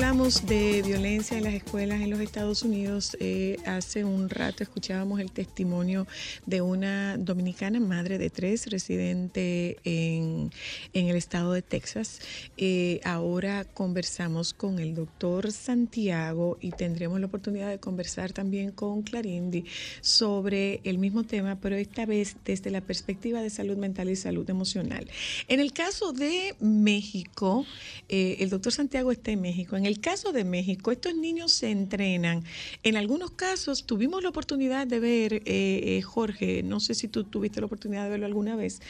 hablamos 0.00 0.46
de 0.46 0.82
violencia 0.82 1.36
en 1.36 1.44
las 1.44 1.52
escuelas 1.52 2.00
en 2.00 2.10
los 2.10 2.20
Estados 2.20 2.62
Unidos, 2.62 3.16
eh, 3.20 3.58
hace 3.66 4.04
un 4.04 4.30
rato 4.30 4.62
escuchábamos 4.62 5.20
el 5.20 5.32
testimonio 5.32 6.06
de 6.46 6.62
una 6.62 7.16
dominicana, 7.18 7.80
madre 7.80 8.16
de 8.16 8.30
tres, 8.30 8.68
residente 8.68 9.76
en, 9.84 10.50
en 10.92 11.06
el 11.08 11.16
estado 11.16 11.52
de 11.52 11.62
Texas. 11.62 12.20
Eh, 12.56 13.00
ahora 13.04 13.64
conversamos 13.64 14.54
con 14.54 14.78
el 14.78 14.94
doctor 14.94 15.52
Santiago 15.52 16.56
y 16.60 16.70
tendremos 16.70 17.20
la 17.20 17.26
oportunidad 17.26 17.68
de 17.68 17.78
conversar 17.78 18.32
también 18.32 18.70
con 18.70 19.02
Clarindi 19.02 19.64
sobre 20.00 20.80
el 20.84 20.98
mismo 20.98 21.24
tema, 21.24 21.60
pero 21.60 21.76
esta 21.76 22.06
vez 22.06 22.36
desde 22.44 22.70
la 22.70 22.80
perspectiva 22.80 23.42
de 23.42 23.50
salud 23.50 23.76
mental 23.76 24.08
y 24.08 24.16
salud 24.16 24.48
emocional. 24.48 25.08
En 25.48 25.60
el 25.60 25.72
caso 25.72 26.12
de 26.12 26.54
México, 26.60 27.66
eh, 28.08 28.36
el 28.40 28.50
doctor 28.50 28.72
Santiago 28.72 29.12
está 29.12 29.32
en 29.32 29.42
México. 29.42 29.49
En 29.50 29.86
el 29.86 30.00
caso 30.00 30.32
de 30.32 30.44
México, 30.44 30.92
estos 30.92 31.14
niños 31.14 31.52
se 31.52 31.70
entrenan. 31.70 32.44
En 32.82 32.96
algunos 32.96 33.32
casos 33.32 33.84
tuvimos 33.84 34.22
la 34.22 34.28
oportunidad 34.28 34.86
de 34.86 35.00
ver, 35.00 35.34
eh, 35.34 35.42
eh, 35.46 36.02
Jorge, 36.02 36.62
no 36.62 36.80
sé 36.80 36.94
si 36.94 37.08
tú 37.08 37.24
tuviste 37.24 37.60
la 37.60 37.66
oportunidad 37.66 38.04
de 38.04 38.10
verlo 38.10 38.26
alguna 38.26 38.56
vez, 38.56 38.80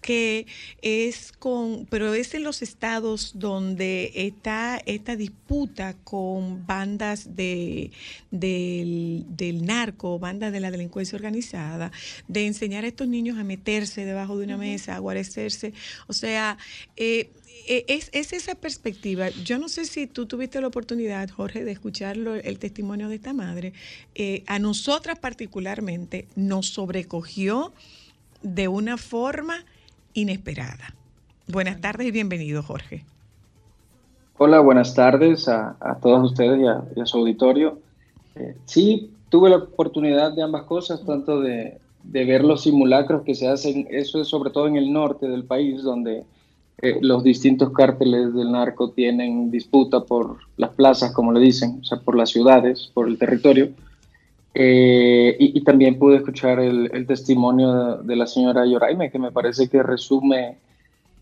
que 0.00 0.46
es 0.82 1.32
con, 1.32 1.86
pero 1.90 2.12
es 2.14 2.34
en 2.34 2.44
los 2.44 2.62
estados 2.62 3.32
donde 3.34 4.12
está 4.14 4.80
esta 4.86 5.16
disputa 5.16 5.94
con 6.04 6.66
bandas 6.66 7.34
de, 7.36 7.90
del, 8.30 9.24
del 9.28 9.64
narco, 9.64 10.18
bandas 10.18 10.52
de 10.52 10.60
la 10.60 10.70
delincuencia 10.70 11.16
organizada, 11.16 11.92
de 12.28 12.46
enseñar 12.46 12.84
a 12.84 12.88
estos 12.88 13.08
niños 13.08 13.38
a 13.38 13.44
meterse 13.44 14.04
debajo 14.04 14.36
de 14.38 14.44
una 14.44 14.56
mesa, 14.56 14.96
a 14.96 14.98
guarecerse. 14.98 15.72
O 16.06 16.12
sea, 16.12 16.58
eh, 16.96 17.30
es, 17.66 18.10
es 18.12 18.32
esa 18.32 18.54
perspectiva. 18.54 19.28
Yo 19.44 19.58
no 19.58 19.68
sé 19.68 19.84
si 19.84 20.06
tú 20.06 20.26
tuviste 20.26 20.60
la 20.60 20.66
oportunidad, 20.66 21.28
Jorge, 21.30 21.64
de 21.64 21.72
escucharlo, 21.72 22.34
el 22.34 22.58
testimonio 22.58 23.08
de 23.08 23.16
esta 23.16 23.32
madre. 23.32 23.72
Eh, 24.14 24.42
a 24.46 24.58
nosotras 24.58 25.18
particularmente 25.18 26.26
nos 26.36 26.68
sobrecogió 26.68 27.72
de 28.42 28.68
una 28.68 28.96
forma 28.96 29.64
inesperada. 30.14 30.94
Buenas 31.46 31.80
tardes 31.80 32.06
y 32.06 32.10
bienvenido, 32.10 32.62
Jorge. 32.62 33.04
Hola, 34.38 34.60
buenas 34.60 34.94
tardes 34.94 35.48
a, 35.48 35.76
a 35.80 35.98
todos 35.98 36.30
ustedes 36.30 36.60
y 36.60 36.66
a, 36.66 36.82
y 36.96 37.00
a 37.00 37.06
su 37.06 37.18
auditorio. 37.18 37.78
Eh, 38.36 38.56
sí, 38.64 39.10
tuve 39.28 39.50
la 39.50 39.56
oportunidad 39.56 40.32
de 40.32 40.42
ambas 40.42 40.62
cosas, 40.62 41.04
tanto 41.04 41.40
de, 41.40 41.78
de 42.04 42.24
ver 42.24 42.44
los 42.44 42.62
simulacros 42.62 43.22
que 43.22 43.34
se 43.34 43.48
hacen, 43.48 43.86
eso 43.90 44.20
es 44.20 44.28
sobre 44.28 44.50
todo 44.50 44.66
en 44.66 44.76
el 44.76 44.92
norte 44.92 45.28
del 45.28 45.44
país, 45.44 45.82
donde 45.82 46.24
eh, 46.82 46.98
los 47.00 47.22
distintos 47.22 47.72
cárteles 47.72 48.34
del 48.34 48.52
narco 48.52 48.90
tienen 48.90 49.50
disputa 49.50 50.00
por 50.04 50.38
las 50.56 50.70
plazas, 50.70 51.12
como 51.12 51.32
le 51.32 51.40
dicen, 51.40 51.78
o 51.80 51.84
sea, 51.84 51.98
por 52.00 52.16
las 52.16 52.30
ciudades, 52.30 52.90
por 52.94 53.08
el 53.08 53.18
territorio. 53.18 53.70
Eh, 54.52 55.36
y, 55.38 55.58
y 55.58 55.60
también 55.62 55.98
pude 55.98 56.16
escuchar 56.16 56.58
el, 56.58 56.90
el 56.92 57.06
testimonio 57.06 57.72
de, 57.72 58.02
de 58.04 58.16
la 58.16 58.26
señora 58.26 58.66
Yoraime, 58.66 59.10
que 59.10 59.18
me 59.18 59.30
parece 59.30 59.68
que 59.68 59.82
resume, 59.82 60.56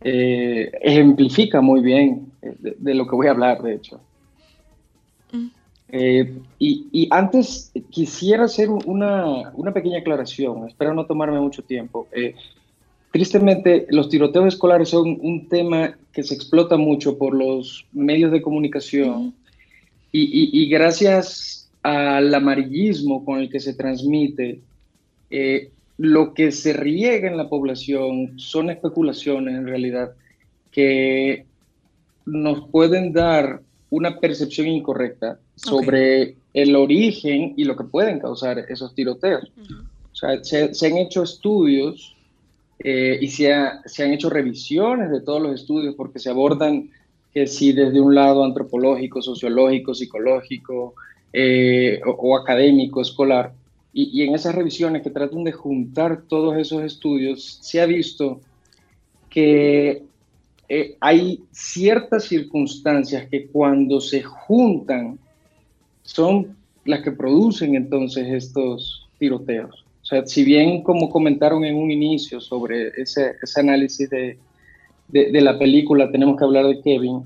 eh, 0.01 0.71
ejemplifica 0.81 1.61
muy 1.61 1.81
bien 1.81 2.33
eh, 2.41 2.55
de, 2.59 2.77
de 2.79 2.95
lo 2.95 3.07
que 3.07 3.17
voy 3.17 3.27
a 3.27 3.33
hablar, 3.33 3.63
de 3.63 3.75
hecho. 3.75 4.01
Eh, 5.91 6.39
y, 6.59 6.87
y 6.93 7.09
antes 7.11 7.73
quisiera 7.89 8.45
hacer 8.45 8.69
una, 8.69 9.51
una 9.55 9.73
pequeña 9.73 10.01
aclaración, 10.01 10.69
espero 10.69 10.93
no 10.93 11.07
tomarme 11.07 11.41
mucho 11.41 11.63
tiempo. 11.63 12.07
Eh, 12.13 12.35
tristemente, 13.13 13.87
los 13.91 14.09
tiroteos 14.09 14.47
escolares 14.47 14.89
son 14.91 15.19
un 15.21 15.49
tema 15.49 15.97
que 16.13 16.23
se 16.23 16.35
explota 16.35 16.77
mucho 16.77 17.17
por 17.19 17.35
los 17.35 17.87
medios 17.93 18.31
de 18.33 18.43
comunicación 18.43 19.35
y, 20.13 20.23
y- 20.23 20.63
y 20.63 20.69
gracias 20.69 21.71
al 21.83 22.35
amarillismo 22.35 23.25
con 23.25 23.39
el 23.41 23.49
que 23.51 23.61
se 23.61 23.75
transmite, 23.75 24.61
eh, 25.31 25.71
lo 25.97 26.33
que 26.35 26.53
se 26.53 26.73
riega 26.73 27.29
en 27.29 27.37
la 27.37 27.49
población 27.49 28.39
son 28.39 28.71
especulaciones 28.71 29.55
en 29.55 29.67
realidad 29.67 30.13
que 30.71 31.45
nos 32.27 32.69
pueden 32.69 33.13
dar 33.13 33.61
una 33.91 34.19
percepción 34.21 34.69
incorrecta 34.69 35.39
sobre 35.57 36.37
el 36.53 36.77
origen 36.77 37.55
y 37.57 37.65
lo 37.65 37.75
que 37.77 37.85
pueden 37.85 38.19
causar 38.21 38.59
esos 38.69 38.95
tiroteos. 38.95 39.51
O 40.13 40.15
sea, 40.15 40.43
se, 40.45 40.75
se 40.75 40.87
han 40.87 40.99
hecho 40.99 41.23
estudios 41.23 42.15
eh, 42.81 43.19
y 43.21 43.29
se, 43.29 43.53
ha- 43.53 43.83
se 43.87 44.05
han 44.05 44.13
hecho 44.13 44.31
revisiones 44.31 45.11
de 45.11 45.21
todos 45.21 45.43
los 45.43 45.55
estudios 45.55 45.95
porque 45.97 46.19
se 46.19 46.31
abordan 46.31 46.91
que 47.33 47.47
si 47.47 47.73
desde 47.73 48.01
un 48.01 48.15
lado 48.15 48.45
antropológico, 48.45 49.21
sociológico, 49.23 49.95
psicológico 49.95 50.95
eh, 51.33 52.01
o, 52.07 52.37
académico, 52.37 53.01
escolar, 53.03 53.53
y, 53.93 54.21
y 54.23 54.27
en 54.27 54.35
esas 54.35 54.55
revisiones 54.55 55.03
que 55.03 55.11
tratan 55.11 55.45
de 55.45 55.53
juntar 55.53 56.23
todos 56.29 56.57
esos 56.57 56.83
estudios, 56.83 57.59
se 57.63 57.81
ha 57.81 57.87
visto 57.87 58.41
que 59.29 60.05
eh, 60.69 60.97
hay 61.01 61.43
ciertas 61.51 62.25
circunstancias 62.25 63.29
que 63.29 63.47
cuando 63.49 64.01
se 64.01 64.23
juntan 64.23 65.19
son 66.03 66.57
las 66.85 67.03
que 67.03 67.13
producen 67.13 67.75
entonces 67.75 68.27
estos 68.29 69.09
tiroteos. 69.19 69.85
O 70.09 70.11
sea, 70.11 70.25
si 70.27 70.43
bien 70.43 70.83
como 70.83 71.11
comentaron 71.11 71.67
en 71.67 71.77
un 71.77 71.91
inicio 71.91 72.41
sobre 72.41 72.89
ese, 72.97 73.33
ese 73.43 73.61
análisis 73.61 74.09
de, 74.09 74.39
de, 75.09 75.31
de 75.31 75.41
la 75.43 75.59
película, 75.59 76.11
tenemos 76.11 76.39
que 76.39 76.45
hablar 76.45 76.67
de 76.67 76.81
Kevin, 76.81 77.21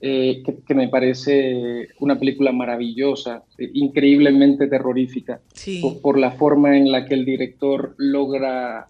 eh, 0.00 0.42
que, 0.44 0.56
que 0.66 0.74
me 0.74 0.88
parece 0.88 1.90
una 2.00 2.18
película 2.18 2.50
maravillosa, 2.50 3.44
eh, 3.56 3.70
increíblemente 3.74 4.66
terrorífica, 4.66 5.40
Sí. 5.52 5.78
por, 5.80 6.00
por 6.00 6.18
la 6.18 6.32
forma 6.32 6.76
en 6.76 6.90
la 6.90 7.06
que 7.06 7.14
el 7.14 7.24
director 7.24 7.94
logra 7.98 8.88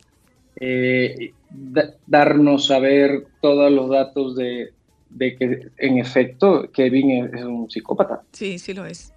eh, 0.59 1.35
da- 1.51 1.93
darnos 2.07 2.71
a 2.71 2.79
ver 2.79 3.27
todos 3.43 3.71
los 3.71 3.91
datos 3.91 4.37
de, 4.37 4.71
de 5.11 5.37
que 5.37 5.69
en 5.77 5.99
efecto 5.99 6.71
Kevin 6.73 7.11
es, 7.27 7.35
es 7.35 7.45
un 7.45 7.69
psicópata 7.71 8.23
Sí, 8.33 8.59
sí 8.59 8.73
lo 8.73 8.87
es. 8.87 9.13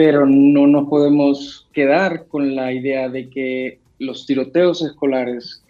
Pero 0.00 0.24
no 0.24 0.66
nos 0.66 0.88
podemos 0.88 1.68
quedar 1.74 2.24
con 2.28 2.56
la 2.56 2.72
idea 2.72 3.10
de 3.10 3.28
que 3.28 3.80
los 3.98 4.24
tiroteos 4.24 4.80
escolares 4.80 5.62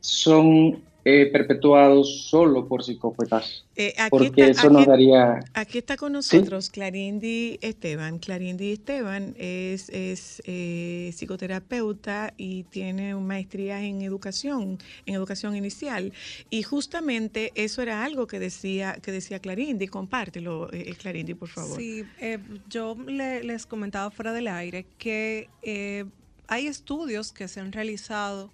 son 0.00 0.82
eh, 1.04 1.26
perpetuados 1.32 2.28
solo 2.28 2.66
por 2.68 2.84
psicópatas, 2.84 3.64
Eh, 3.76 3.94
aquí 3.98 4.10
porque 4.10 4.50
está- 4.50 4.62
eso 4.62 4.70
nos 4.70 4.86
daría... 4.86 5.40
Aquí 5.54 5.78
está 5.78 5.96
con 5.96 6.12
nosotros 6.12 6.68
Clarindi 6.70 7.58
Esteban. 7.62 8.18
Clarindi 8.18 8.72
Esteban 8.72 9.34
es, 9.38 9.88
es 9.88 10.42
eh, 10.44 11.10
psicoterapeuta 11.14 12.34
y 12.36 12.64
tiene 12.64 13.14
una 13.14 13.26
maestría 13.26 13.82
en 13.82 14.02
educación, 14.02 14.78
en 15.06 15.14
educación 15.14 15.56
inicial. 15.56 16.12
Y 16.50 16.62
justamente 16.62 17.52
eso 17.54 17.80
era 17.82 18.04
algo 18.04 18.26
que 18.26 18.38
decía, 18.38 18.98
que 19.02 19.12
decía 19.12 19.38
Clarindi. 19.38 19.86
Compártelo, 19.88 20.70
eh, 20.72 20.94
Clarindi, 20.98 21.34
por 21.34 21.48
favor. 21.48 21.78
Sí, 21.78 22.04
eh, 22.20 22.38
yo 22.68 22.96
le- 23.06 23.42
les 23.44 23.64
comentaba 23.66 24.10
fuera 24.10 24.32
del 24.32 24.48
aire 24.48 24.84
que 24.98 25.48
eh, 25.62 26.04
hay 26.48 26.66
estudios 26.66 27.32
que 27.32 27.48
se 27.48 27.60
han 27.60 27.72
realizado 27.72 28.50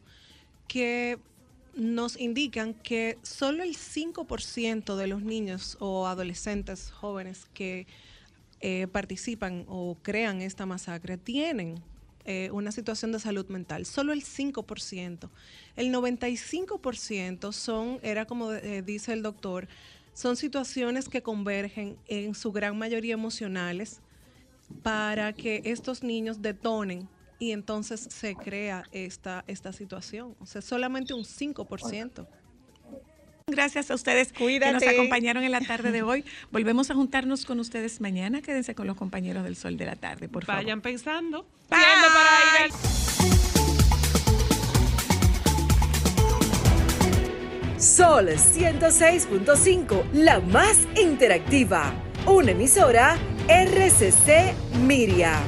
que 0.69 1.19
nos 1.77 2.19
indican 2.19 2.75
que 2.75 3.19
solo 3.23 3.63
el 3.63 3.77
5% 3.77 4.97
de 4.97 5.07
los 5.07 5.23
niños 5.23 5.77
o 5.79 6.07
adolescentes 6.07 6.91
jóvenes 6.91 7.47
que 7.53 7.87
eh, 8.61 8.87
participan 8.91 9.67
o 9.69 9.97
crean 10.03 10.41
esta 10.41 10.65
masacre 10.65 11.19
tienen 11.19 11.83
eh, 12.25 12.51
una 12.51 12.73
situación 12.73 13.13
de 13.13 13.21
salud 13.21 13.47
mental. 13.49 13.85
Solo 13.85 14.13
el 14.15 14.25
5%. 14.25 15.29
El 15.77 15.93
95% 15.93 17.53
son, 17.53 18.01
era 18.03 18.25
como 18.25 18.53
eh, 18.53 18.83
dice 18.83 19.13
el 19.13 19.23
doctor, 19.23 19.69
son 20.15 20.37
situaciones 20.37 21.11
que 21.11 21.23
convergen 21.23 21.99
en 22.09 22.35
su 22.35 22.51
gran 22.51 22.79
mayoría 22.79 23.13
emocionales 23.13 24.01
para 24.83 25.35
que 25.35 25.61
estos 25.67 26.03
niños 26.03 26.41
detonen 26.41 27.07
y 27.39 27.53
entonces 27.53 28.01
se 28.11 28.35
crea 28.35 28.85
esta, 28.93 29.45
esta 29.47 29.73
situación. 29.73 30.35
O 30.41 30.47
sea, 30.47 30.63
solamente 30.63 31.15
un 31.15 31.25
5%. 31.25 32.27
Gracias 33.49 33.91
a 33.93 33.95
ustedes 33.95 34.33
que 34.33 34.39
nos 34.45 34.47
Cuídate. 34.47 34.89
acompañaron 34.89 35.45
en 35.45 35.53
la 35.53 35.61
tarde 35.61 35.93
de 35.93 36.03
hoy. 36.03 36.25
Volvemos 36.51 36.91
a 36.91 36.95
juntarnos 36.95 37.45
con 37.47 37.61
ustedes 37.61 38.01
mañana. 38.01 38.43
Quédense 38.43 38.75
con 38.75 38.87
los 38.89 38.97
compañeros 38.97 39.45
del 39.45 39.55
Sol 39.57 39.77
de 39.77 39.87
la 39.87 39.95
Tarde, 39.97 40.29
por 40.29 40.45
favor. 40.45 40.65
Vayan 40.65 40.81
pensando. 40.81 41.47
Para 41.69 41.83
ir 41.83 42.73
al- 42.73 43.87
Sol 47.79 48.29
106.5, 48.29 50.05
la 50.13 50.41
más 50.41 50.87
interactiva. 51.01 51.93
Una 52.27 52.53
emisora 52.53 53.17
RCC 53.49 54.55
Miria. 54.81 55.39